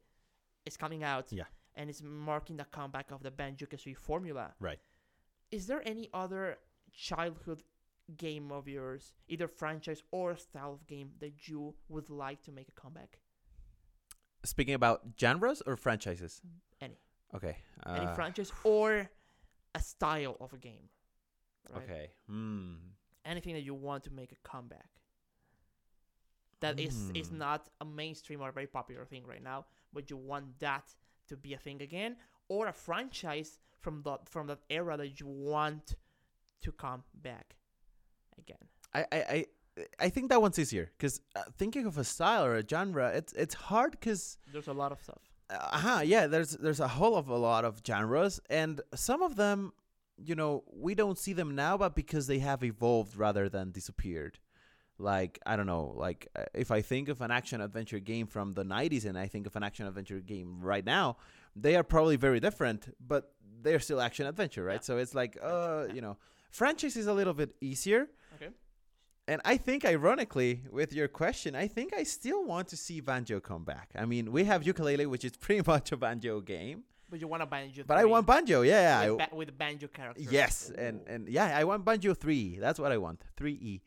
is 0.66 0.76
coming 0.76 1.04
out. 1.04 1.32
Yeah. 1.32 1.44
And 1.74 1.88
it's 1.88 2.02
marking 2.02 2.56
the 2.56 2.64
comeback 2.64 3.12
of 3.12 3.22
the 3.22 3.30
Banjo 3.30 3.66
Kazooie 3.66 3.96
formula. 3.96 4.52
Right. 4.58 4.80
Is 5.52 5.66
there 5.68 5.82
any 5.86 6.10
other 6.12 6.58
childhood 6.92 7.62
game 8.16 8.50
of 8.50 8.66
yours, 8.66 9.14
either 9.28 9.46
franchise 9.46 10.02
or 10.10 10.36
style 10.36 10.72
of 10.72 10.86
game, 10.86 11.12
that 11.20 11.48
you 11.48 11.74
would 11.88 12.10
like 12.10 12.42
to 12.42 12.52
make 12.52 12.68
a 12.68 12.80
comeback? 12.80 13.20
Speaking 14.44 14.74
about 14.74 15.02
genres 15.20 15.62
or 15.66 15.76
franchises. 15.76 16.40
Any. 16.80 16.98
Okay. 17.34 17.56
Any 17.86 18.06
uh, 18.06 18.14
franchise 18.14 18.50
or 18.64 19.08
a 19.74 19.80
style 19.80 20.36
of 20.40 20.52
a 20.52 20.58
game. 20.58 20.88
Right? 21.72 21.82
Okay. 21.82 22.10
Hmm. 22.28 22.74
Anything 23.24 23.54
that 23.54 23.62
you 23.62 23.74
want 23.74 24.04
to 24.04 24.10
make 24.12 24.32
a 24.32 24.48
comeback. 24.48 24.88
That 26.60 26.78
is 26.80 27.10
is 27.14 27.28
Hmm. 27.30 27.38
not 27.38 27.68
a 27.80 27.84
mainstream 27.84 28.40
or 28.42 28.50
very 28.52 28.66
popular 28.66 29.04
thing 29.04 29.24
right 29.26 29.42
now, 29.42 29.66
but 29.92 30.10
you 30.10 30.16
want 30.16 30.58
that 30.58 30.84
to 31.28 31.36
be 31.36 31.54
a 31.54 31.58
thing 31.58 31.80
again, 31.82 32.16
or 32.48 32.66
a 32.66 32.72
franchise 32.72 33.58
from 33.78 34.02
the 34.02 34.18
from 34.24 34.46
that 34.48 34.58
era 34.70 34.96
that 34.96 35.20
you 35.20 35.26
want 35.26 35.94
to 36.62 36.72
come 36.72 37.04
back 37.14 37.56
again. 38.38 38.64
I, 38.94 39.00
I, 39.12 39.18
I, 39.36 39.46
I 40.00 40.08
think 40.08 40.28
that 40.30 40.40
one's 40.42 40.58
easier 40.58 40.90
because 40.96 41.20
uh, 41.36 41.42
thinking 41.56 41.86
of 41.86 41.98
a 41.98 42.04
style 42.04 42.44
or 42.44 42.56
a 42.56 42.64
genre, 42.68 43.08
it's 43.10 43.32
it's 43.34 43.54
hard 43.54 43.92
because 43.92 44.38
There's 44.52 44.68
a 44.68 44.72
lot 44.72 44.90
of 44.92 45.00
stuff. 45.00 45.22
uh 45.50 45.78
huh 45.78 46.00
yeah 46.04 46.26
there's 46.26 46.50
there's 46.64 46.80
a 46.80 46.88
whole 46.88 47.16
of 47.16 47.28
a 47.28 47.36
lot 47.50 47.64
of 47.64 47.80
genres 47.86 48.40
and 48.50 48.80
some 48.94 49.22
of 49.22 49.36
them 49.36 49.72
you 50.28 50.34
know 50.34 50.62
we 50.86 50.94
don't 50.94 51.18
see 51.18 51.32
them 51.40 51.54
now 51.54 51.74
but 51.78 51.94
because 51.94 52.26
they 52.26 52.38
have 52.40 52.62
evolved 52.64 53.16
rather 53.16 53.48
than 53.48 53.70
disappeared 53.70 54.38
like 54.98 55.38
i 55.46 55.54
don't 55.56 55.66
know 55.66 55.94
like 55.96 56.28
uh, 56.36 56.44
if 56.54 56.70
i 56.70 56.80
think 56.80 57.08
of 57.08 57.20
an 57.20 57.30
action 57.30 57.60
adventure 57.60 57.98
game 58.00 58.26
from 58.26 58.52
the 58.52 58.64
90s 58.64 59.04
and 59.04 59.16
i 59.18 59.26
think 59.26 59.46
of 59.46 59.54
an 59.56 59.62
action 59.62 59.86
adventure 59.86 60.18
game 60.20 60.58
right 60.60 60.84
now 60.84 61.16
they 61.54 61.76
are 61.76 61.82
probably 61.84 62.16
very 62.16 62.40
different 62.40 62.94
but 63.06 63.32
they're 63.62 63.80
still 63.80 64.00
action 64.00 64.26
adventure 64.26 64.64
right 64.64 64.80
Yeah. 64.82 64.88
so 64.88 64.98
it's 64.98 65.14
like 65.14 65.38
uh 65.42 65.86
you 65.94 66.00
know 66.00 66.16
franchise 66.50 66.96
is 66.96 67.06
a 67.06 67.12
little 67.12 67.34
bit 67.34 67.50
easier 67.60 68.08
Okay. 68.36 68.50
and 69.26 69.40
I 69.44 69.56
think, 69.58 69.84
ironically, 69.84 70.62
with 70.70 70.92
your 70.92 71.08
question, 71.08 71.54
I 71.54 71.66
think 71.68 71.92
I 71.94 72.02
still 72.04 72.44
want 72.44 72.68
to 72.68 72.76
see 72.76 73.00
Banjo 73.00 73.40
come 73.40 73.64
back. 73.64 73.90
I 74.02 74.04
mean, 74.06 74.24
we 74.32 74.44
have 74.44 74.62
Yooka-Laylee, 74.62 75.06
which 75.06 75.24
is 75.28 75.32
pretty 75.44 75.62
much 75.66 75.92
a 75.92 75.96
banjo 75.96 76.40
game, 76.40 76.78
But 77.10 77.20
you 77.20 77.28
want 77.28 77.42
a 77.42 77.46
banjo. 77.46 77.82
but 77.86 77.96
I 77.98 78.04
want 78.04 78.26
banjo. 78.26 78.62
Yeah, 78.62 79.10
with, 79.10 79.18
ba- 79.18 79.36
with 79.40 79.50
banjo 79.58 79.88
characters. 79.88 80.32
yes, 80.32 80.70
and 80.84 81.00
and 81.12 81.28
yeah, 81.28 81.48
I 81.60 81.64
want 81.64 81.84
banjo 81.84 82.14
three. 82.14 82.58
That's 82.64 82.78
what 82.82 82.90
I 82.92 82.98
want. 83.06 83.18
Three 83.36 83.56
E. 83.70 83.82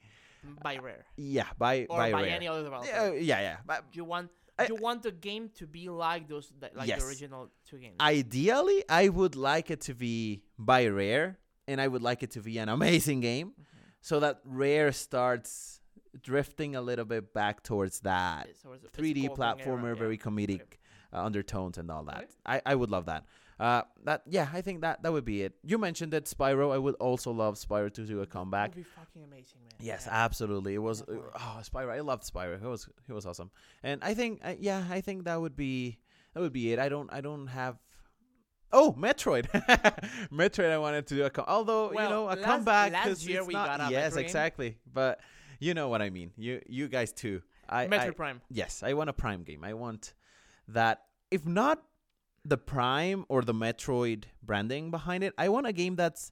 by 0.64 0.78
rare 0.78 1.06
Yeah, 1.18 1.48
by 1.58 1.86
or 1.90 1.98
by, 1.98 2.12
by, 2.12 2.28
any 2.28 2.48
other 2.48 2.64
developer. 2.64 2.88
Yeah, 2.88 3.12
yeah, 3.14 3.42
yeah. 3.42 3.58
But 3.66 3.86
you 3.94 4.04
want 4.04 4.30
I- 4.60 4.68
you 4.68 4.76
want 4.76 5.02
the 5.04 5.12
game 5.12 5.50
to 5.56 5.66
be 5.66 5.90
like 5.90 6.28
those 6.28 6.52
like 6.62 6.88
Yes. 6.88 7.02
the 7.02 7.08
original 7.08 7.50
two 7.66 7.80
games. 7.80 7.96
ideally, 8.00 8.84
I 8.90 9.10
would 9.10 9.36
like 9.36 9.72
it 9.72 9.82
to 9.82 9.96
be 9.96 10.44
by 10.60 10.86
Rare, 10.88 11.40
and 11.68 11.80
I 11.82 11.88
would 11.88 12.02
like 12.02 12.22
it 12.22 12.32
to 12.32 12.42
be 12.42 12.58
an 12.60 12.70
amazing 12.70 13.22
game, 13.22 13.54
Mhm. 13.60 13.64
so 14.02 14.20
that 14.20 14.42
Rare 14.44 14.92
starts 14.92 15.82
drifting 16.22 16.76
a 16.76 16.82
little 16.82 17.06
bit 17.06 17.34
back 17.34 17.64
towards 17.64 18.02
that. 18.02 18.50
So 18.62 18.74
it's- 18.74 18.84
it's 18.86 18.96
3D 18.98 19.28
Golden 19.28 19.44
Era, 19.44 19.56
platformer, 19.56 19.88
yeah. 19.96 20.00
very 20.06 20.18
comedic 20.18 20.78
uh, 21.14 21.24
undertones 21.26 21.78
and 21.78 21.90
all 21.92 22.04
that. 22.06 22.24
Okay. 22.24 22.28
I, 22.46 22.62
I 22.66 22.76
would 22.76 22.90
love 22.92 23.06
that. 23.06 23.26
Uh, 23.62 23.84
that 24.06 24.24
yeah, 24.28 24.48
I 24.52 24.62
think 24.62 24.82
that 24.82 25.04
that 25.04 25.12
would 25.14 25.24
be 25.24 25.44
it. 25.44 25.54
You 25.64 25.78
mentioned 25.78 26.12
that 26.14 26.26
Spyro. 26.26 26.74
I 26.74 26.80
would 26.80 26.96
also 26.96 27.32
love 27.32 27.56
Spyro 27.56 27.94
to 27.94 28.02
do 28.06 28.22
a 28.22 28.26
comeback. 28.26 28.70
Would 28.76 28.84
be 28.84 28.90
fucking 29.00 29.24
amazing, 29.24 29.60
man. 29.64 29.74
Yes, 29.80 30.06
Yeah. 30.08 30.24
absolutely. 30.26 30.74
It 30.74 30.80
was 30.90 31.04
uh, 31.04 31.06
Definitely. 31.06 31.32
oh 31.36 31.60
Spyro. 31.62 31.92
I 31.92 32.00
loved 32.00 32.24
Spyro. 32.24 32.60
He 32.60 32.66
was 32.66 32.90
he 33.06 33.14
was 33.14 33.26
awesome. 33.28 33.52
And 33.84 34.04
I 34.04 34.16
think 34.16 34.42
I, 34.44 34.58
yeah, 34.60 34.84
I 34.90 35.02
think 35.02 35.26
that 35.26 35.40
would 35.40 35.56
be 35.56 36.00
that 36.34 36.40
would 36.42 36.54
be 36.54 36.74
it. 36.74 36.80
I 36.80 36.90
don't 36.90 37.14
I 37.14 37.22
don't 37.22 37.48
have. 37.48 37.78
Oh, 38.74 38.96
Metroid. 38.98 39.46
Metroid. 40.32 40.72
I 40.72 40.78
wanted 40.78 41.06
to 41.08 41.16
do 41.16 41.24
a 41.26 41.30
com- 41.30 41.46
although 41.48 41.92
you 41.92 41.98
know 42.00 42.26
a 42.26 42.34
last- 42.34 42.42
comeback 42.44 42.94
last 42.94 43.28
year 43.28 43.44
we 43.44 43.54
not- 43.54 43.78
got 43.78 43.90
a 43.90 43.92
yes 43.92 44.14
Metroid 44.16 44.22
exactly. 44.22 44.78
But 44.92 45.20
you 45.60 45.74
know 45.74 45.90
what 45.90 46.02
I 46.02 46.10
mean. 46.10 46.32
You 46.38 46.62
you 46.68 46.88
guys 46.88 47.12
too. 47.14 47.42
I, 47.70 47.86
Metroid 47.88 48.00
I 48.08 48.10
Prime. 48.12 48.42
yes, 48.50 48.82
I 48.84 48.94
want 48.94 49.10
a 49.10 49.14
Prime 49.14 49.44
game. 49.44 49.64
I 49.64 49.74
want 49.74 50.14
that. 50.70 51.04
If 51.30 51.46
not 51.46 51.82
the 52.44 52.58
Prime 52.58 53.26
or 53.30 53.42
the 53.44 53.54
Metroid 53.54 54.24
branding 54.44 54.92
behind 54.92 55.24
it, 55.24 55.34
I 55.38 55.50
want 55.50 55.68
a 55.68 55.74
game 55.74 55.96
that's 55.96 56.32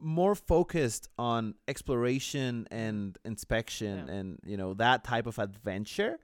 more 0.00 0.34
focused 0.34 1.08
on 1.18 1.54
exploration 1.66 2.66
and 2.70 3.18
inspection 3.24 4.06
Yeah. 4.06 4.14
and 4.14 4.38
you 4.44 4.56
know 4.56 4.74
that 4.74 5.02
type 5.02 5.26
of 5.26 5.40
adventure 5.40 6.18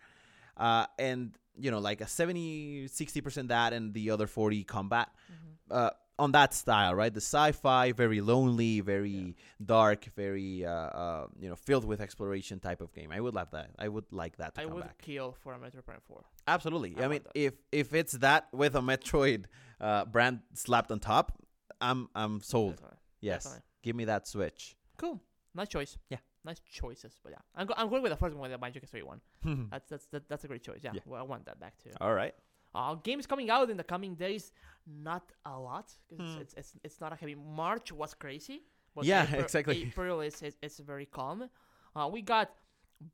uh 0.56 0.86
and 0.96 1.36
you 1.58 1.72
know 1.72 1.80
like 1.80 2.00
a 2.00 2.06
70 2.06 2.86
60% 2.86 3.48
that 3.48 3.72
and 3.72 3.92
the 3.92 4.10
other 4.10 4.28
40 4.28 4.62
combat 4.62 5.08
Mhm. 5.28 5.74
uh 5.76 5.90
on 6.18 6.30
that 6.32 6.54
style 6.54 6.94
right 6.94 7.12
the 7.12 7.20
sci-fi 7.20 7.90
very 7.92 8.20
lonely 8.20 8.80
very 8.80 9.34
dark 9.64 10.04
very 10.14 10.64
uh, 10.64 10.70
uh 10.70 11.26
you 11.40 11.48
know 11.48 11.56
filled 11.56 11.84
with 11.84 12.00
exploration 12.00 12.60
type 12.60 12.80
of 12.80 12.92
game 12.92 13.10
i 13.10 13.20
would 13.20 13.34
love 13.34 13.50
that 13.50 13.70
i 13.78 13.88
would 13.88 14.04
like 14.12 14.36
that 14.36 14.54
to 14.54 14.60
I 14.62 14.66
would 14.66 14.82
back 14.84 14.98
kill 15.02 15.32
for 15.42 15.52
a 15.54 15.58
Metroid 15.58 15.84
Prime 15.84 15.98
4. 16.06 16.22
absolutely 16.46 16.94
I 17.00 17.04
i, 17.04 17.08
mean 17.08 17.22
that. 17.24 17.32
if 17.34 17.54
if 17.72 17.94
it's 17.94 18.12
that 18.26 18.46
with 18.52 18.76
a 18.76 18.80
metroid 18.80 19.46
uh 19.80 20.04
brand 20.04 20.40
slapped 20.54 20.90
on 20.92 21.00
top 21.00 21.32
i'm 21.80 22.08
i'm 22.14 22.40
sold 22.40 22.74
Definitely. 22.76 22.98
yes 23.20 23.42
Definitely. 23.44 23.64
give 23.82 23.96
me 23.96 24.04
that 24.04 24.28
switch 24.28 24.76
Cool. 24.96 25.20
Nice 25.56 25.68
choice. 25.68 25.98
Yeah. 26.10 26.18
Nice 26.44 26.60
choices. 26.60 27.18
But 27.22 27.30
yeah, 27.32 27.38
I'm, 27.56 27.66
go- 27.66 27.74
I'm 27.76 27.88
going 27.88 28.02
with 28.02 28.10
the 28.12 28.16
first 28.16 28.36
one, 28.36 28.48
the 28.50 28.58
Banjo 28.58 28.78
Kazooie 28.80 29.02
one. 29.02 29.20
That's 29.72 29.88
that's 29.88 30.06
that, 30.12 30.28
that's 30.28 30.44
a 30.44 30.48
great 30.48 30.62
choice. 30.62 30.80
Yeah. 30.84 30.92
Yeah. 30.94 31.00
Well, 31.06 31.20
I 31.20 31.24
want 31.24 31.46
that 31.46 31.58
back 31.58 31.74
too. 31.82 31.90
all 32.00 32.14
right 32.14 32.34
Uh, 32.74 32.94
games 33.08 33.24
coming 33.26 33.50
out 33.50 33.70
in 33.70 33.76
the 33.76 33.84
coming 33.94 34.14
days, 34.16 34.52
not 34.86 35.32
a 35.44 35.58
lot 35.58 35.92
because 36.08 36.34
Hmm. 36.34 36.40
it's, 36.40 36.54
it's 36.54 36.72
it's 36.84 37.00
not 37.00 37.12
a 37.12 37.16
heavy. 37.16 37.34
March 37.34 37.92
was 37.92 38.14
crazy. 38.14 38.62
But 38.94 39.04
Yeah, 39.04 39.22
April, 39.28 39.42
exactly. 39.42 39.82
April 39.84 40.20
is, 40.20 40.42
is 40.42 40.56
is 40.62 40.78
very 40.78 41.06
calm. 41.06 41.48
Uh, 41.96 42.08
we 42.12 42.22
got 42.22 42.50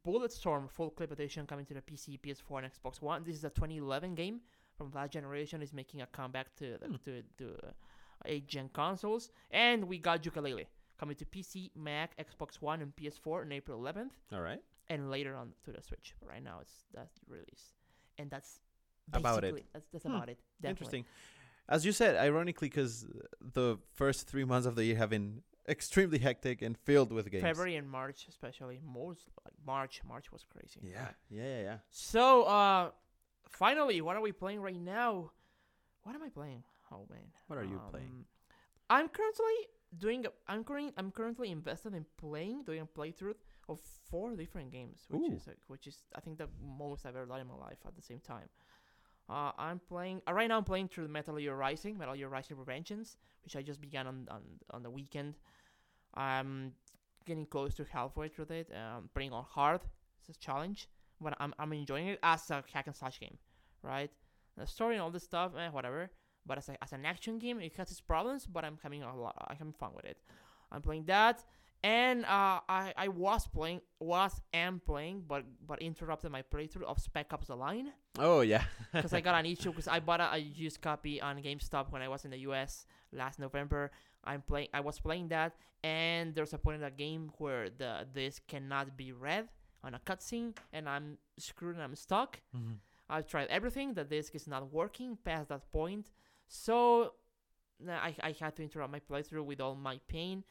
Bulletstorm 0.07 0.71
full 0.71 0.91
clip 0.91 1.11
edition 1.11 1.47
coming 1.47 1.65
to 1.67 1.75
the 1.75 1.81
PC, 1.83 2.19
PS4, 2.21 2.63
and 2.65 2.73
Xbox 2.73 3.01
One. 3.03 3.25
This 3.25 3.37
is 3.37 3.45
a 3.45 3.51
2011 3.51 4.15
game 4.15 4.41
from 4.77 4.91
last 4.95 5.13
generation. 5.13 5.63
is 5.63 5.73
making 5.73 6.03
a 6.03 6.07
comeback 6.07 6.55
to 6.57 6.79
the, 6.79 6.87
Hmm. 6.87 6.97
to 7.05 7.23
to 7.39 7.47
uh, 7.67 7.71
eight 8.27 8.47
gen 8.47 8.69
consoles, 8.73 9.31
and 9.51 9.85
we 9.85 9.99
got 9.99 10.23
Yooka-Laylee 10.23 10.67
coming 10.99 11.17
to 11.17 11.25
PC, 11.25 11.71
Mac, 11.75 12.15
Xbox 12.19 12.61
One, 12.61 12.83
and 12.83 12.95
PS4 12.95 13.43
on 13.43 13.53
April 13.53 13.81
11th, 13.81 14.13
all 14.33 14.41
right 14.43 14.63
and 14.89 15.09
later 15.11 15.35
on 15.37 15.53
to 15.65 15.71
the 15.73 15.81
Switch. 15.81 16.15
But 16.21 16.29
right 16.29 16.43
now, 16.43 16.59
it's 16.61 16.85
that 16.95 17.11
release, 17.29 17.75
and 18.19 18.29
that's 18.31 18.61
About 19.13 19.43
it. 19.45 19.65
That's 19.73 19.87
that's 19.93 20.05
Hmm. 20.05 20.15
about 20.15 20.29
it. 20.29 20.39
Definitely. 20.61 20.71
Interesting. 20.71 21.05
As 21.71 21.87
you 21.87 21.93
said, 21.93 22.17
ironically, 22.17 22.69
because 22.69 23.07
the 23.41 23.79
first 23.95 24.29
three 24.29 24.45
months 24.45 24.67
of 24.67 24.75
the 24.75 24.85
year 24.85 24.97
have 24.97 25.11
been 25.11 25.43
extremely 25.69 26.19
hectic 26.19 26.63
and 26.63 26.77
filled 26.77 27.13
with 27.13 27.31
games. 27.31 27.43
February 27.43 27.77
and 27.77 27.89
March, 27.89 28.27
especially 28.29 28.81
most 28.85 29.29
like 29.45 29.55
March. 29.65 30.01
March 30.07 30.33
was 30.33 30.45
crazy. 30.45 30.81
Yeah, 30.83 31.09
yeah, 31.31 31.43
yeah, 31.43 31.63
yeah. 31.63 31.77
So, 31.91 32.43
uh, 32.43 32.91
finally, 33.49 34.01
what 34.01 34.17
are 34.17 34.21
we 34.21 34.33
playing 34.33 34.61
right 34.61 34.81
now? 34.81 35.31
What 36.03 36.17
am 36.17 36.23
I 36.23 36.29
playing? 36.29 36.65
Oh 36.93 37.07
man. 37.09 37.29
What 37.47 37.59
are 37.59 37.65
you 37.65 37.81
playing? 37.91 38.09
Um, 38.09 38.25
I'm 38.89 39.09
currently 39.09 39.55
doing. 39.97 40.27
I'm 40.49 40.65
currently. 40.65 40.93
I'm 40.97 41.13
currently 41.13 41.51
invested 41.51 41.95
in 41.95 42.05
playing, 42.19 42.65
doing 42.65 42.81
a 42.81 42.87
playthrough 42.87 43.35
of 43.69 43.79
four 44.11 44.35
different 44.35 44.73
games, 44.73 45.07
which 45.09 45.31
Ooh. 45.31 45.35
is 45.37 45.47
uh, 45.47 45.53
which 45.69 45.87
is 45.87 46.03
I 46.17 46.21
think 46.21 46.39
the 46.39 46.49
most 46.61 47.07
I've 47.07 47.15
ever 47.15 47.27
done 47.27 47.41
in 47.41 47.47
my 47.47 47.55
life 47.55 47.79
at 47.87 47.95
the 47.95 48.03
same 48.03 48.21
time. 48.21 48.49
Uh, 49.31 49.53
I'm 49.59 49.81
playing 49.89 50.23
uh, 50.29 50.33
right 50.33 50.49
now. 50.49 50.59
I'm 50.59 50.65
playing 50.65 50.89
through 50.89 51.09
Metal 51.09 51.37
Gear 51.37 51.55
Rising, 51.55 51.97
Metal 51.97 52.15
Gear 52.15 52.29
Rising 52.29 52.57
Revengeance, 52.57 53.17
which 53.45 53.55
I 53.55 53.63
just 53.63 53.81
began 53.81 54.07
on 54.07 54.27
on, 54.31 54.43
on 54.71 54.83
the 54.83 54.91
weekend. 54.91 55.35
I'm 56.15 56.73
getting 57.27 57.47
close 57.47 57.75
to 57.75 57.85
halfway 57.85 58.29
through 58.29 58.47
it. 58.51 58.69
Um, 58.75 59.09
playing 59.15 59.33
on 59.33 59.45
hard. 59.49 59.83
It's 60.19 60.37
a 60.37 60.41
challenge, 60.41 60.89
but 61.21 61.35
I'm 61.39 61.55
I'm 61.59 61.73
enjoying 61.73 62.09
it 62.09 62.19
as 62.23 62.51
a 62.51 62.65
hack 62.73 62.89
and 62.89 62.97
slash 62.97 63.21
game, 63.21 63.39
right? 63.83 64.11
The 64.57 64.67
story 64.67 64.97
and 64.97 65.03
all 65.03 65.11
this 65.11 65.25
stuff, 65.25 65.53
eh, 65.57 65.69
whatever. 65.69 66.11
But 66.45 66.59
as 66.59 66.69
a, 66.69 66.83
as 66.83 66.93
an 66.93 67.07
action 67.07 67.39
game, 67.39 67.61
it 67.61 67.77
has 67.77 67.91
its 67.91 68.01
problems, 68.01 68.47
but 68.47 68.65
I'm 68.65 68.79
having 68.83 69.03
a 69.03 69.17
lot. 69.17 69.37
I'm 69.49 69.57
having 69.57 69.73
fun 69.75 69.91
with 69.95 70.07
it. 70.07 70.19
I'm 70.73 70.83
playing 70.83 71.05
that, 71.05 71.45
and 71.83 72.25
uh, 72.25 72.61
I 72.69 72.93
I 72.97 73.09
was 73.09 73.47
playing, 73.47 73.81
was 74.01 74.41
am 74.53 74.81
playing, 74.85 75.25
but 75.27 75.45
but 75.67 75.81
interrupted 75.83 76.31
my 76.31 76.43
playthrough 76.43 76.85
of 76.85 76.99
Spec 77.01 77.33
Ops: 77.33 77.47
The 77.49 77.57
Line 77.57 77.93
Oh 78.19 78.41
yeah. 78.43 78.65
because 78.93 79.13
I 79.13 79.21
got 79.21 79.35
an 79.39 79.47
issue 79.47 79.71
because 79.71 79.89
I 79.89 80.01
bought 80.01 80.21
a, 80.21 80.35
a 80.35 80.39
used 80.39 80.81
copy 80.83 81.21
on 81.21 81.41
GameStop 81.43 81.91
when 81.91 82.03
I 82.03 82.09
was 82.09 82.25
in 82.25 82.31
the 82.31 82.39
US 82.51 82.87
last 83.13 83.39
November. 83.39 83.91
I'm 84.25 84.43
playing. 84.43 84.69
I 84.75 84.81
was 84.81 85.01
playing 85.01 85.29
that, 85.29 85.57
and 85.83 86.35
there's 86.35 86.53
a 86.53 86.59
point 86.59 86.77
in 86.77 86.83
the 86.83 86.91
game 86.91 87.31
where 87.39 87.71
the 87.71 88.07
disc 88.15 88.47
cannot 88.47 88.97
be 88.97 89.13
read 89.13 89.49
on 89.83 89.95
a 89.95 89.99
cutscene, 90.01 90.55
and 90.75 90.87
I'm 90.89 91.17
screwed 91.39 91.77
and 91.77 91.83
I'm 91.83 91.97
stuck. 91.97 92.41
Mhm. 92.55 92.77
I've 93.09 93.27
tried 93.27 93.49
everything. 93.49 93.95
The 93.95 94.05
disc 94.05 94.35
is 94.35 94.47
not 94.47 94.71
working 94.73 95.17
past 95.25 95.49
that 95.49 95.71
point, 95.73 96.07
so 96.47 97.15
I 97.89 98.15
I 98.23 98.33
had 98.39 98.55
to 98.57 98.63
interrupt 98.63 98.93
my 98.93 99.01
playthrough 99.01 99.45
with 99.45 99.61
all 99.61 99.75
my 99.75 99.99
pain. 100.09 100.45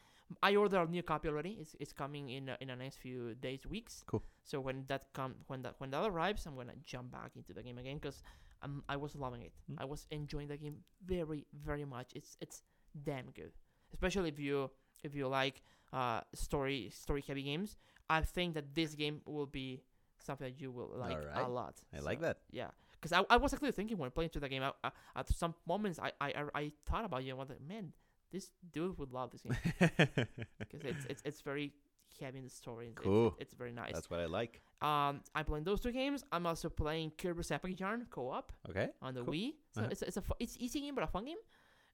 I 0.43 0.55
ordered 0.55 0.81
a 0.81 0.85
new 0.89 1.01
copy 1.03 1.27
already. 1.27 1.57
It's, 1.59 1.75
it's 1.79 1.91
coming 1.93 2.29
in 2.29 2.49
uh, 2.49 2.57
in 2.61 2.67
the 2.67 2.75
next 2.75 2.97
few 2.97 3.35
days, 3.35 3.65
weeks. 3.67 4.03
Cool. 4.05 4.23
So 4.43 4.59
when 4.59 4.85
that 4.87 5.05
come 5.13 5.35
when 5.47 5.61
that 5.63 5.75
when 5.79 5.89
that 5.91 6.05
arrives, 6.05 6.45
I'm 6.45 6.55
gonna 6.55 6.75
jump 6.85 7.11
back 7.11 7.31
into 7.35 7.53
the 7.53 7.63
game 7.63 7.77
again 7.77 7.97
because 7.97 8.21
um, 8.61 8.83
I 8.87 8.95
was 8.95 9.15
loving 9.15 9.41
it. 9.41 9.53
Mm. 9.71 9.77
I 9.79 9.85
was 9.85 10.05
enjoying 10.11 10.47
the 10.47 10.57
game 10.57 10.77
very 11.05 11.45
very 11.53 11.85
much. 11.85 12.11
It's 12.15 12.37
it's 12.41 12.61
damn 13.03 13.31
good, 13.31 13.51
especially 13.93 14.29
if 14.29 14.39
you 14.39 14.69
if 15.03 15.15
you 15.15 15.27
like 15.27 15.61
uh 15.93 16.21
story 16.33 16.89
story 16.93 17.23
heavy 17.27 17.43
games. 17.43 17.77
I 18.09 18.21
think 18.21 18.53
that 18.55 18.73
this 18.75 18.95
game 18.95 19.21
will 19.25 19.45
be 19.47 19.81
something 20.19 20.45
that 20.47 20.59
you 20.61 20.71
will 20.71 20.91
like 20.95 21.17
a 21.35 21.47
lot. 21.49 21.75
I 21.95 21.99
like 21.99 22.21
that. 22.21 22.37
Yeah, 22.51 22.69
because 22.93 23.13
I, 23.13 23.23
I 23.29 23.37
was 23.37 23.53
actually 23.53 23.71
thinking 23.71 23.97
when 23.97 24.11
playing 24.11 24.29
through 24.31 24.41
the 24.41 24.49
game, 24.49 24.63
I, 24.63 24.71
I, 24.83 24.91
at 25.15 25.29
some 25.29 25.53
moments 25.67 25.99
I, 25.99 26.11
I 26.21 26.29
I- 26.33 26.59
I 26.61 26.71
thought 26.85 27.05
about 27.05 27.23
you 27.23 27.29
and 27.31 27.39
was 27.39 27.49
like, 27.49 27.61
man, 27.61 27.93
this 28.31 28.51
dude 28.71 28.97
would 28.97 29.11
love 29.11 29.31
this 29.31 29.41
game 29.41 29.57
because 30.59 30.81
it's 30.83 31.05
it's 31.09 31.21
it's 31.25 31.41
very 31.41 31.73
heavy 32.19 32.37
in 32.39 32.43
the 32.45 32.49
story. 32.49 32.87
It's- 32.87 33.03
Cool. 33.03 33.27
It's, 33.27 33.41
it's 33.41 33.53
very 33.53 33.71
nice. 33.71 33.93
That's 33.93 34.09
what 34.09 34.19
I 34.19 34.25
like. 34.25 34.61
Um, 34.81 35.21
I'm 35.35 35.45
playing 35.45 35.63
those 35.65 35.79
two 35.79 35.91
games. 35.91 36.23
I'm 36.31 36.45
also 36.45 36.69
playing 36.69 37.11
Kirby's 37.17 37.51
Epic 37.51 37.79
Yarn 37.79 38.05
co-op 38.09 38.51
Okay. 38.69 38.89
on 39.01 39.13
the 39.13 39.23
Cool. 39.23 39.33
Wii. 39.33 39.53
So 39.73 39.81
Uh-huh. 39.81 39.89
it's 39.91 40.01
it's 40.01 40.17
a 40.17 40.23
it's 40.39 40.55
easy 40.59 40.81
game 40.81 40.95
but 40.95 41.03
a 41.03 41.07
fun 41.07 41.25
game. 41.25 41.37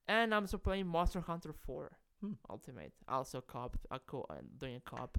And 0.07 0.33
I'm 0.33 0.43
also 0.43 0.57
playing 0.57 0.87
Monster 0.87 1.21
Hunter 1.21 1.53
4 1.53 1.91
Hmm. 2.21 2.33
Ultimate. 2.49 2.93
Also 3.07 3.41
co-op, 3.41 3.75
a 3.91 3.99
co- 3.99 4.25
uh, 4.29 4.35
doing 4.57 4.75
a 4.75 4.79
co-op 4.79 5.17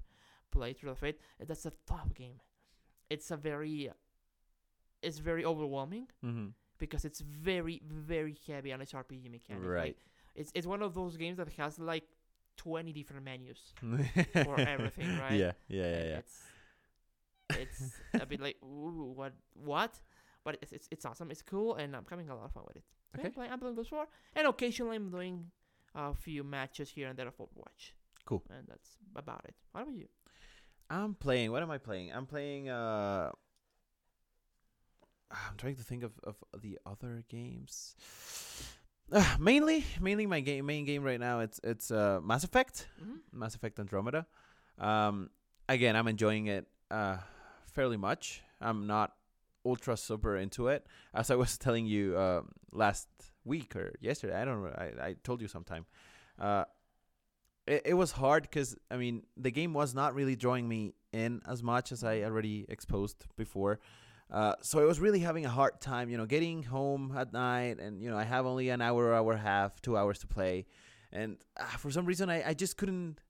playthrough 0.55 0.91
of 0.93 1.03
it. 1.03 1.21
That's 1.47 1.67
a 1.67 1.73
tough 1.87 2.15
game. 2.15 2.41
It's 3.11 3.31
a 3.31 3.37
very, 3.37 3.91
it's 5.03 5.19
very 5.19 5.45
overwhelming 5.45 6.09
Mm-hmm. 6.25 6.49
because 6.79 7.05
it's 7.05 7.21
very 7.21 7.83
very 7.85 8.35
heavy 8.47 8.73
on 8.73 8.81
its 8.81 8.93
RPG 8.93 9.29
mechanics. 9.31 9.65
Like, 9.67 9.81
Right. 9.83 9.99
It's 10.37 10.53
it's 10.55 10.67
one 10.67 10.83
of 10.83 10.95
those 10.95 11.17
games 11.17 11.39
that 11.39 11.49
has 11.55 11.79
like 11.79 12.05
20 12.59 12.93
different 12.93 13.25
menus. 13.25 13.73
For 14.45 14.61
everything, 14.61 15.19
right? 15.19 15.33
Yeah. 15.33 15.53
Yeah. 15.69 15.83
Yeah. 15.91 16.05
Yeah. 16.05 16.19
It's 16.19 16.43
it's 17.51 17.93
a 18.15 18.27
bit 18.27 18.41
like 18.41 18.57
ooh 18.63 19.13
what 19.15 19.33
what, 19.55 19.95
but 20.45 20.59
it's, 20.63 20.73
it's 20.73 20.89
it's 20.91 21.05
awesome. 21.05 21.31
It's 21.31 21.43
cool, 21.43 21.75
and 21.77 21.95
I'm 21.95 22.05
having 22.09 22.29
a 22.29 22.35
lot 22.37 22.45
of 22.45 22.53
fun 22.53 22.65
with 22.67 22.77
it. 22.77 22.85
So 23.15 23.21
Okay. 23.21 23.29
I'm 23.29 23.33
playing, 23.35 23.53
I'm 23.53 23.59
playing 23.61 23.77
those 23.77 23.89
four, 23.89 24.07
and 24.35 24.47
occasionally 24.47 24.97
I'm 24.97 25.11
doing 25.11 25.51
a 25.95 26.13
few 26.15 26.45
matches 26.45 26.91
here 26.91 27.09
and 27.09 27.17
there 27.19 27.29
of 27.29 27.37
Overwatch. 27.39 27.93
Cool. 28.25 28.43
And 28.51 28.67
that's 28.69 28.91
about 29.15 29.43
it. 29.47 29.55
What 29.73 29.83
about 29.83 29.95
you? 29.95 30.09
I'm 30.91 31.15
playing. 31.15 31.53
What 31.53 31.63
am 31.63 31.71
I 31.71 31.79
playing? 31.79 32.13
I'm 32.13 32.27
playing. 32.27 32.69
Uh, 32.69 33.31
I'm 35.31 35.57
trying 35.57 35.77
to 35.77 35.83
think 35.83 36.03
of, 36.03 36.13
of 36.25 36.37
the 36.61 36.79
other 36.85 37.25
games. 37.29 37.97
Uh, 39.13 39.37
mainly, 39.41 39.85
mainly 40.01 40.27
my 40.27 40.41
game 40.41 40.67
main 40.67 40.85
game 40.85 41.03
right 41.03 41.21
now. 41.21 41.41
It's 41.41 41.61
it's 41.63 41.91
uh, 41.91 42.21
Mass 42.23 42.45
Effect, 42.45 42.89
Mm-hmm. 43.03 43.39
Mass 43.39 43.55
Effect 43.55 43.79
Andromeda. 43.79 44.27
Um, 44.79 45.31
again, 45.69 45.97
I'm 45.97 46.09
enjoying 46.09 46.47
it 46.47 46.67
uh, 46.91 47.19
fairly 47.73 47.97
much. 47.97 48.43
I'm 48.61 48.87
not 48.87 49.13
ultra 49.65 49.97
super 49.97 50.37
into 50.37 50.69
it, 50.69 50.87
as 51.15 51.31
I 51.31 51.37
was 51.37 51.59
telling 51.65 51.87
you 51.87 52.17
uh, 52.17 52.43
last 52.73 53.09
week 53.45 53.77
or 53.77 53.93
yesterday. 54.01 54.41
I 54.41 54.45
don't 54.45 54.63
know. 54.63 54.71
I 54.77 55.09
I 55.09 55.17
told 55.23 55.41
you 55.41 55.49
sometime. 55.49 55.87
Uh, 56.39 56.65
it, 57.67 57.83
it 57.87 57.95
was 57.95 58.13
hard 58.13 58.43
because 58.43 58.77
I 58.91 58.97
mean 58.97 59.23
the 59.37 59.51
game 59.51 59.73
was 59.73 59.95
not 59.95 60.15
really 60.15 60.37
drawing 60.37 60.69
me 60.69 60.95
in 61.13 61.41
as 61.49 61.63
much 61.63 61.93
as 61.93 62.05
I 62.05 62.23
already 62.23 62.67
exposed 62.69 63.27
before. 63.37 63.81
Uh, 64.31 64.55
so 64.61 64.81
I 64.81 64.85
was 64.85 64.99
really 64.99 65.21
having 65.21 65.47
a 65.47 65.49
hard 65.49 65.81
time, 65.81 66.09
you 66.09 66.17
know, 66.17 66.27
getting 66.27 66.65
home 66.65 67.15
at 67.17 67.33
night, 67.33 67.79
and 67.79 68.03
you 68.03 68.11
know, 68.11 68.17
I 68.17 68.25
have 68.25 68.45
only 68.45 68.71
an 68.71 68.83
hour, 68.83 69.15
hour 69.15 69.33
and 69.33 69.41
a 69.41 69.43
half, 69.43 69.81
two 69.81 69.97
hours 69.97 70.19
to 70.21 70.27
play, 70.27 70.67
and 71.13 71.37
uh, 71.57 71.65
for 71.65 71.91
some 71.91 72.07
reason, 72.07 72.29
I, 72.29 72.49
I 72.51 72.55
just 72.55 72.77
couldn't, 72.77 73.21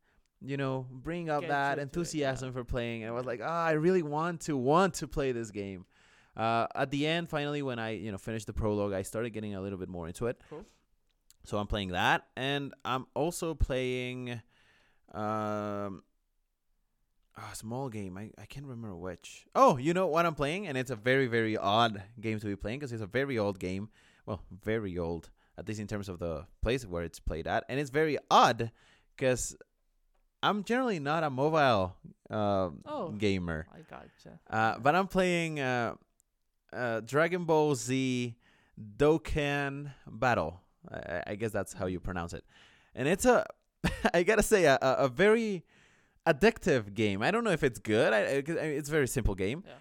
you 0.40 0.56
know, 0.56 0.86
bring 0.90 1.28
up 1.28 1.42
Get 1.42 1.50
that 1.50 1.72
into 1.72 1.72
it, 1.72 1.76
yeah. 1.76 1.82
enthusiasm 1.82 2.52
for 2.52 2.64
playing. 2.64 3.02
And 3.02 3.12
I 3.12 3.14
was 3.14 3.26
like, 3.26 3.40
ah, 3.44 3.66
I 3.66 3.72
really 3.72 4.02
want 4.02 4.40
to 4.42 4.56
want 4.56 4.94
to 4.94 5.06
play 5.06 5.32
this 5.32 5.50
game. 5.50 5.84
Uh, 6.34 6.66
at 6.74 6.90
the 6.90 7.06
end, 7.06 7.28
finally, 7.28 7.62
when 7.62 7.78
I 7.78 7.90
you 7.90 8.10
know 8.10 8.18
finished 8.18 8.46
the 8.46 8.52
prologue, 8.54 8.94
I 8.94 9.02
started 9.02 9.30
getting 9.30 9.54
a 9.54 9.60
little 9.60 9.78
bit 9.78 9.88
more 9.90 10.06
into 10.06 10.26
it. 10.26 10.40
Cool. 10.48 10.64
So 11.44 11.58
I'm 11.58 11.66
playing 11.66 11.90
that, 11.90 12.26
and 12.36 12.74
I'm 12.84 13.06
also 13.14 13.54
playing 13.54 14.40
um, 15.12 16.02
a 17.36 17.54
small 17.54 17.88
game. 17.88 18.16
I, 18.16 18.30
I 18.40 18.46
can't 18.46 18.66
remember 18.66 18.96
which. 18.96 19.46
Oh, 19.54 19.76
you 19.76 19.92
know 19.94 20.06
what 20.06 20.26
I'm 20.26 20.34
playing, 20.34 20.66
and 20.66 20.76
it's 20.78 20.90
a 20.90 20.96
very 20.96 21.26
very 21.26 21.56
odd 21.56 22.02
game 22.20 22.38
to 22.40 22.46
be 22.46 22.56
playing 22.56 22.78
because 22.78 22.92
it's 22.92 23.02
a 23.02 23.06
very 23.06 23.38
old 23.38 23.58
game. 23.58 23.88
Well, 24.24 24.40
very 24.64 24.96
old, 24.98 25.30
at 25.58 25.68
least 25.68 25.80
in 25.80 25.86
terms 25.86 26.08
of 26.08 26.18
the 26.18 26.46
place 26.62 26.84
where 26.86 27.02
it's 27.04 27.20
played 27.20 27.46
at, 27.46 27.64
and 27.68 27.78
it's 27.78 27.90
very 27.90 28.18
odd 28.30 28.70
because 29.16 29.56
I'm 30.42 30.64
generally 30.64 30.98
not 30.98 31.22
a 31.24 31.30
mobile 31.30 31.94
uh, 32.30 32.70
Oh. 32.86 33.10
gamer. 33.16 33.66
I 33.72 33.80
gotcha. 33.88 34.38
Uh, 34.50 34.78
but 34.78 34.94
I'm 34.94 35.06
playing 35.06 35.60
uh, 35.60 35.94
uh, 36.72 37.00
Dragon 37.00 37.44
Ball 37.44 37.74
Z 37.74 38.34
Dokkan 38.96 39.92
Battle. 40.06 40.60
I, 40.90 41.22
I 41.28 41.34
guess 41.34 41.50
that's 41.52 41.72
how 41.72 41.86
you 41.86 42.00
pronounce 42.00 42.32
it. 42.32 42.44
And 42.94 43.08
it's 43.08 43.24
a, 43.24 43.44
I 44.14 44.22
gotta 44.22 44.42
say, 44.42 44.64
a, 44.64 44.78
a 44.80 44.92
a 45.04 45.08
very 45.08 45.64
addictive 46.26 46.94
game. 46.94 47.22
I 47.22 47.30
don't 47.30 47.44
know 47.44 47.50
if 47.52 47.62
it's 47.62 47.78
good. 47.78 48.12
I, 48.12 48.18
I, 48.18 48.66
it's 48.78 48.88
a 48.88 48.92
very 48.92 49.08
simple 49.08 49.34
game, 49.34 49.62
Yeah. 49.66 49.72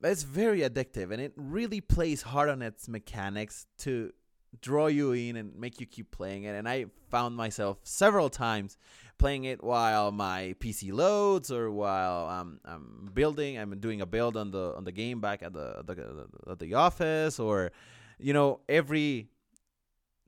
but 0.00 0.10
it's 0.12 0.22
very 0.22 0.60
addictive, 0.60 1.10
and 1.12 1.20
it 1.20 1.32
really 1.36 1.80
plays 1.80 2.22
hard 2.22 2.48
on 2.48 2.62
its 2.62 2.88
mechanics 2.88 3.66
to 3.78 4.12
draw 4.60 4.86
you 4.86 5.12
in 5.12 5.34
and 5.36 5.56
make 5.58 5.80
you 5.80 5.86
keep 5.86 6.10
playing 6.12 6.44
it. 6.44 6.54
And 6.54 6.68
I 6.68 6.86
found 7.10 7.36
myself 7.36 7.78
several 7.82 8.30
times 8.30 8.76
playing 9.18 9.44
it 9.44 9.62
while 9.64 10.12
my 10.12 10.54
PC 10.60 10.92
loads 10.92 11.50
or 11.50 11.70
while 11.70 12.28
um, 12.28 12.60
I'm 12.64 13.10
building. 13.14 13.58
I'm 13.58 13.78
doing 13.80 14.00
a 14.00 14.06
build 14.06 14.36
on 14.36 14.50
the 14.50 14.74
on 14.76 14.84
the 14.84 14.92
game 14.92 15.20
back 15.20 15.42
at 15.42 15.52
the 15.52 15.82
the, 15.84 16.26
at 16.52 16.58
the 16.58 16.74
office, 16.74 17.38
or 17.40 17.72
you 18.18 18.32
know 18.32 18.60
every 18.68 19.28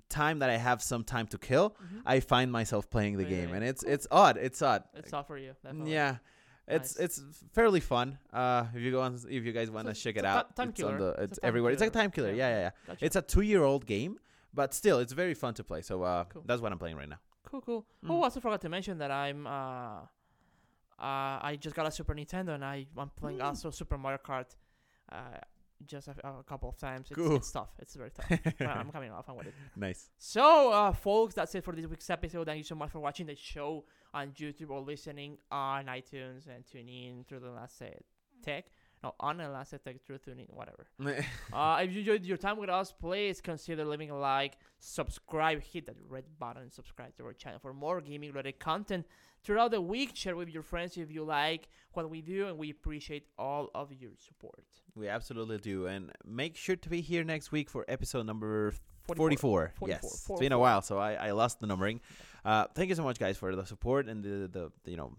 time 0.09 0.39
that 0.41 0.51
I 0.51 0.57
have 0.57 0.83
some 0.83 1.05
time 1.05 1.27
to 1.29 1.39
kill, 1.39 1.71
Mhm. 1.71 2.03
I 2.07 2.21
find 2.21 2.51
myself 2.53 2.89
playing 2.91 3.17
the 3.19 3.25
game, 3.25 3.53
and 3.55 3.65
it's 3.65 3.83
Cool. 3.83 3.93
it's 3.93 4.07
odd. 4.11 4.37
It's 4.37 4.63
odd. 4.63 4.85
It's 4.95 5.13
all 5.13 5.23
for 5.25 5.37
you. 5.39 5.55
Definitely. 5.63 5.93
Yeah. 5.93 6.17
It's 6.69 6.99
Nice. 6.99 7.19
it's 7.21 7.45
fairly 7.53 7.81
fun. 7.81 8.19
Uh, 8.33 8.67
if 8.75 8.83
you 8.83 8.91
go 8.91 9.01
on, 9.03 9.15
if 9.15 9.45
you 9.45 9.53
guys 9.53 9.71
want 9.71 9.87
to 9.89 9.95
check 9.95 10.17
it 10.17 10.25
out, 10.25 10.57
time 10.57 10.71
it's 10.71 10.83
on 10.83 10.97
killer. 10.97 10.99
the 11.15 11.23
It's 11.23 11.33
it's 11.33 11.41
everywhere. 11.43 11.71
It's 11.73 11.81
like 11.81 11.91
a 11.91 11.99
time 12.01 12.11
killer. 12.11 12.31
Yeah. 12.33 12.49
Yeah, 12.49 12.49
yeah, 12.57 12.61
yeah. 12.61 12.71
Gotcha. 12.89 13.05
It's 13.05 13.17
a 13.17 13.23
two-year-old 13.23 13.87
game, 13.87 14.19
but 14.53 14.75
still, 14.75 14.99
it's 14.99 15.13
very 15.13 15.35
fun 15.35 15.55
to 15.55 15.65
play. 15.65 15.83
So 15.83 16.03
uh, 16.03 16.25
Cool. 16.25 16.43
that's 16.45 16.61
what 16.61 16.73
I'm 16.73 16.79
playing 16.79 16.97
right 16.97 17.09
now. 17.09 17.21
Cool, 17.45 17.61
cool. 17.61 17.87
Mm. 18.05 18.11
Oh, 18.11 18.23
also 18.25 18.41
forgot 18.41 18.61
to 18.63 18.69
mention 18.69 18.99
that 18.99 19.13
I'm 19.13 19.47
uh, 19.47 20.01
uh, 20.99 21.39
I 21.49 21.57
just 21.61 21.77
got 21.77 21.87
a 21.87 21.91
Super 21.91 22.15
Nintendo 22.15 22.55
and 22.55 22.65
I 22.65 22.87
I'm 22.97 23.11
playing 23.11 23.39
Mm. 23.39 23.45
also 23.45 23.71
Super 23.71 23.97
Mario 23.99 24.19
Kart, 24.19 24.57
uh, 25.13 25.39
just 25.87 26.09
a, 26.09 26.15
a 26.27 26.43
couple 26.45 26.69
of 26.69 26.77
times. 26.79 27.09
It's, 27.11 27.17
Cool. 27.19 27.37
it's 27.37 27.51
tough. 27.53 27.71
It's 27.79 27.95
very 27.95 28.11
tough. 28.11 28.41
I'm 28.61 28.91
coming 28.91 29.11
off 29.11 29.29
on 29.29 29.37
with 29.37 29.49
it. 29.49 29.55
nice. 29.77 30.09
So, 30.19 30.73
uh, 30.73 30.93
folks, 30.93 31.35
that's 31.35 31.55
it 31.55 31.65
for 31.65 31.75
this 31.75 31.87
week's 31.87 32.09
episode. 32.11 32.47
Thank 32.47 32.59
you 32.59 32.65
so 32.65 32.75
much 32.75 32.91
for 32.91 33.01
watching 33.01 33.27
the 33.27 33.37
show 33.37 33.85
on 34.15 34.31
YouTube 34.31 34.71
or 34.71 34.81
listening 34.81 35.39
on 35.51 35.87
iTunes 35.87 36.47
and 36.49 36.65
tuning 36.71 37.05
in 37.09 37.25
through 37.25 37.41
the 37.41 37.51
last 37.51 37.83
uh, 37.83 37.87
tech. 38.43 38.67
No, 39.03 39.15
on 39.21 39.37
the 39.37 39.49
last 39.49 39.75
tech 39.85 40.03
through 40.07 40.19
tuning, 40.19 40.47
whatever. 40.51 40.87
Uh, 41.53 41.79
if 41.83 41.93
you 41.93 42.01
enjoyed 42.01 42.25
your 42.25 42.37
time 42.39 42.59
with 42.59 42.69
us, 42.71 42.93
please 42.93 43.41
consider 43.41 43.85
leaving 43.85 44.11
a 44.11 44.19
like, 44.19 44.57
subscribe, 44.79 45.63
hit 45.63 45.87
that 45.87 45.97
red 46.09 46.25
button, 46.39 46.71
subscribe 46.71 47.15
to 47.17 47.25
our 47.25 47.33
channel 47.33 47.59
for 47.61 47.73
more 47.73 48.01
gaming 48.01 48.31
related 48.31 48.59
content 48.59 49.07
throughout 49.45 49.71
the 49.71 49.81
week. 49.81 50.11
Share 50.15 50.35
with 50.37 50.49
your 50.49 50.63
friends 50.63 50.97
if 50.97 51.11
you 51.11 51.25
like 51.25 51.69
what 51.93 52.09
we 52.11 52.21
do, 52.23 52.49
and 52.49 52.59
we 52.59 52.71
appreciate 52.71 53.27
all 53.39 53.71
of 53.75 53.93
your 53.93 54.11
support. 54.19 54.65
We 54.97 55.09
absolutely 55.09 55.59
do, 55.59 55.87
and 55.87 56.11
make 56.25 56.57
sure 56.57 56.77
to 56.77 56.89
be 56.89 57.01
here 57.01 57.23
next 57.23 57.53
week 57.53 57.69
for 57.71 57.85
episode 57.87 58.27
number 58.27 58.73
44. 59.07 59.73
44. 59.77 59.89
Yes, 59.89 60.01
44. 60.01 60.35
it's 60.35 60.41
been 60.41 60.53
a 60.53 60.59
while, 60.59 60.83
so 60.83 60.99
I, 60.99 61.15
I 61.15 61.31
lost 61.33 61.61
the 61.61 61.67
numbering. 61.67 62.01
Uh, 62.45 62.67
thank 62.75 62.89
you 62.89 62.95
so 62.95 63.05
much, 63.05 63.19
guys, 63.19 63.37
for 63.37 63.55
the 63.55 63.65
support 63.65 64.09
and 64.09 64.25
the, 64.25 64.49
the, 64.49 64.73
the 64.85 64.91
you 64.91 64.97
know 64.97 65.13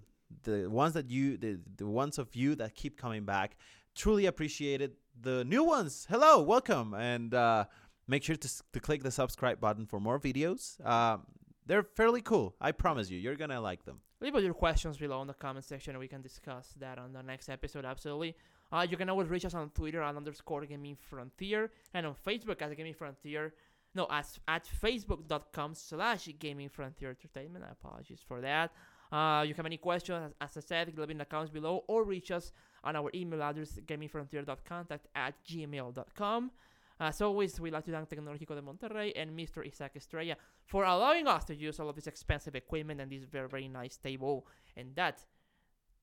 the 0.44 0.68
ones 0.70 0.94
that 0.94 1.10
you 1.10 1.38
the 1.38 1.60
the 1.78 1.86
ones 1.86 2.18
of 2.18 2.36
you 2.36 2.56
that 2.56 2.76
keep 2.76 2.98
coming 2.98 3.24
back. 3.24 3.56
Truly 3.96 4.26
appreciate 4.26 4.82
it. 4.82 4.96
The 5.22 5.44
new 5.46 5.64
ones, 5.64 6.06
hello, 6.10 6.42
welcome, 6.42 6.94
and 6.94 7.34
uh, 7.34 7.66
make 8.08 8.24
sure 8.24 8.36
to 8.36 8.50
to 8.74 8.80
click 8.80 9.04
the 9.04 9.12
subscribe 9.12 9.60
button 9.60 9.86
for 9.86 10.00
more 10.00 10.20
videos. 10.20 10.84
Um, 10.86 11.24
they're 11.66 11.84
fairly 11.84 12.22
cool. 12.22 12.56
I 12.60 12.72
promise 12.72 13.10
you, 13.10 13.20
you're 13.20 13.36
gonna 13.36 13.62
like 13.62 13.86
them. 13.86 14.00
Leave 14.22 14.34
all 14.34 14.42
your 14.42 14.54
questions 14.54 14.98
below 14.98 15.22
in 15.22 15.28
the 15.28 15.34
comment 15.34 15.66
section, 15.66 15.92
and 15.92 16.00
we 16.00 16.08
can 16.08 16.22
discuss 16.22 16.74
that 16.80 16.98
on 16.98 17.14
the 17.14 17.22
next 17.22 17.50
episode. 17.50 17.86
Absolutely. 17.86 18.36
Uh, 18.72 18.86
you 18.90 18.98
can 18.98 19.10
always 19.10 19.30
reach 19.30 19.46
us 19.46 19.54
on 19.54 19.70
Twitter 19.70 20.02
at 20.02 20.16
underscore 20.16 20.66
Gaming 20.66 20.98
Frontier 21.10 21.72
and 21.94 22.06
on 22.06 22.16
Facebook 22.26 22.62
at 22.62 22.76
Gaming 22.76 22.94
Frontier. 22.94 23.54
No, 23.96 24.08
as 24.12 24.40
at 24.48 24.68
facebook.com 24.84 25.74
slash 25.74 26.30
Gaming 26.38 26.70
Frontier 26.70 27.10
Entertainment. 27.10 27.66
I 27.68 27.72
apologize 27.72 28.24
for 28.28 28.42
that. 28.42 28.72
Uh, 29.12 29.44
you 29.48 29.54
have 29.54 29.66
any 29.66 29.78
questions, 29.78 30.34
as, 30.42 30.58
I 30.58 30.60
said, 30.60 30.98
leave 30.98 31.10
in 31.10 31.18
the 31.18 31.26
comments 31.26 31.52
below 31.52 31.86
or 31.88 32.04
reach 32.04 32.30
us 32.32 32.52
on 32.84 32.96
our 32.96 33.10
email 33.16 33.42
address, 33.42 33.80
gamingfrontier.contact 33.86 35.08
at 35.16 35.34
gmail.com. 35.46 36.52
As 37.00 37.22
always, 37.22 37.60
we'd 37.60 37.74
like 37.74 37.86
to 37.86 37.92
thank 37.92 38.10
Tecnológico 38.10 38.56
de 38.56 38.62
Monterrey 38.62 39.14
and 39.16 39.38
Mr. 39.38 39.66
Isaac 39.66 39.94
Estrella 39.96 40.36
for 40.66 40.84
allowing 40.84 41.28
us 41.28 41.46
to 41.46 41.56
use 41.56 41.80
all 41.80 41.90
of 41.90 41.96
this 41.96 42.08
expensive 42.08 42.56
equipment 42.56 43.00
and 43.00 43.12
this 43.12 43.24
very, 43.24 43.48
very 43.48 43.68
nice 43.68 43.98
table 43.98 44.48
and 44.76 44.96
that 44.96 45.24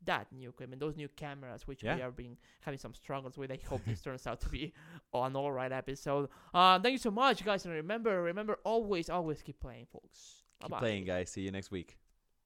that 0.07 0.27
new 0.33 0.49
equipment, 0.51 0.81
those 0.81 0.97
new 0.97 1.09
cameras, 1.17 1.67
which 1.67 1.83
we 1.83 1.89
Yeah. 1.89 1.97
have 1.99 2.17
been 2.17 2.37
having 2.61 2.79
some 2.79 2.95
struggles 2.95 3.37
with. 3.39 3.51
I 3.51 3.59
hope 3.69 3.81
this 3.87 4.01
turns 4.03 4.27
out 4.27 4.41
to 4.43 4.49
be 4.49 4.73
an 5.15 5.37
all 5.37 5.53
right 5.53 5.73
episode. 5.73 6.29
Uh, 6.53 6.79
thank 6.79 6.93
you 6.93 6.99
so 6.99 7.11
much, 7.11 7.45
guys, 7.45 7.65
and 7.65 7.75
remember, 7.75 8.23
remember, 8.23 8.59
always, 8.65 9.09
always 9.11 9.43
keep 9.43 9.61
playing, 9.61 9.87
folks. 9.93 10.43
Keep 10.61 10.71
Bye-bye. 10.71 10.81
playing, 10.81 11.05
guys. 11.05 11.31
See 11.31 11.43
you 11.43 11.51
next 11.51 11.71
week. 11.71 11.97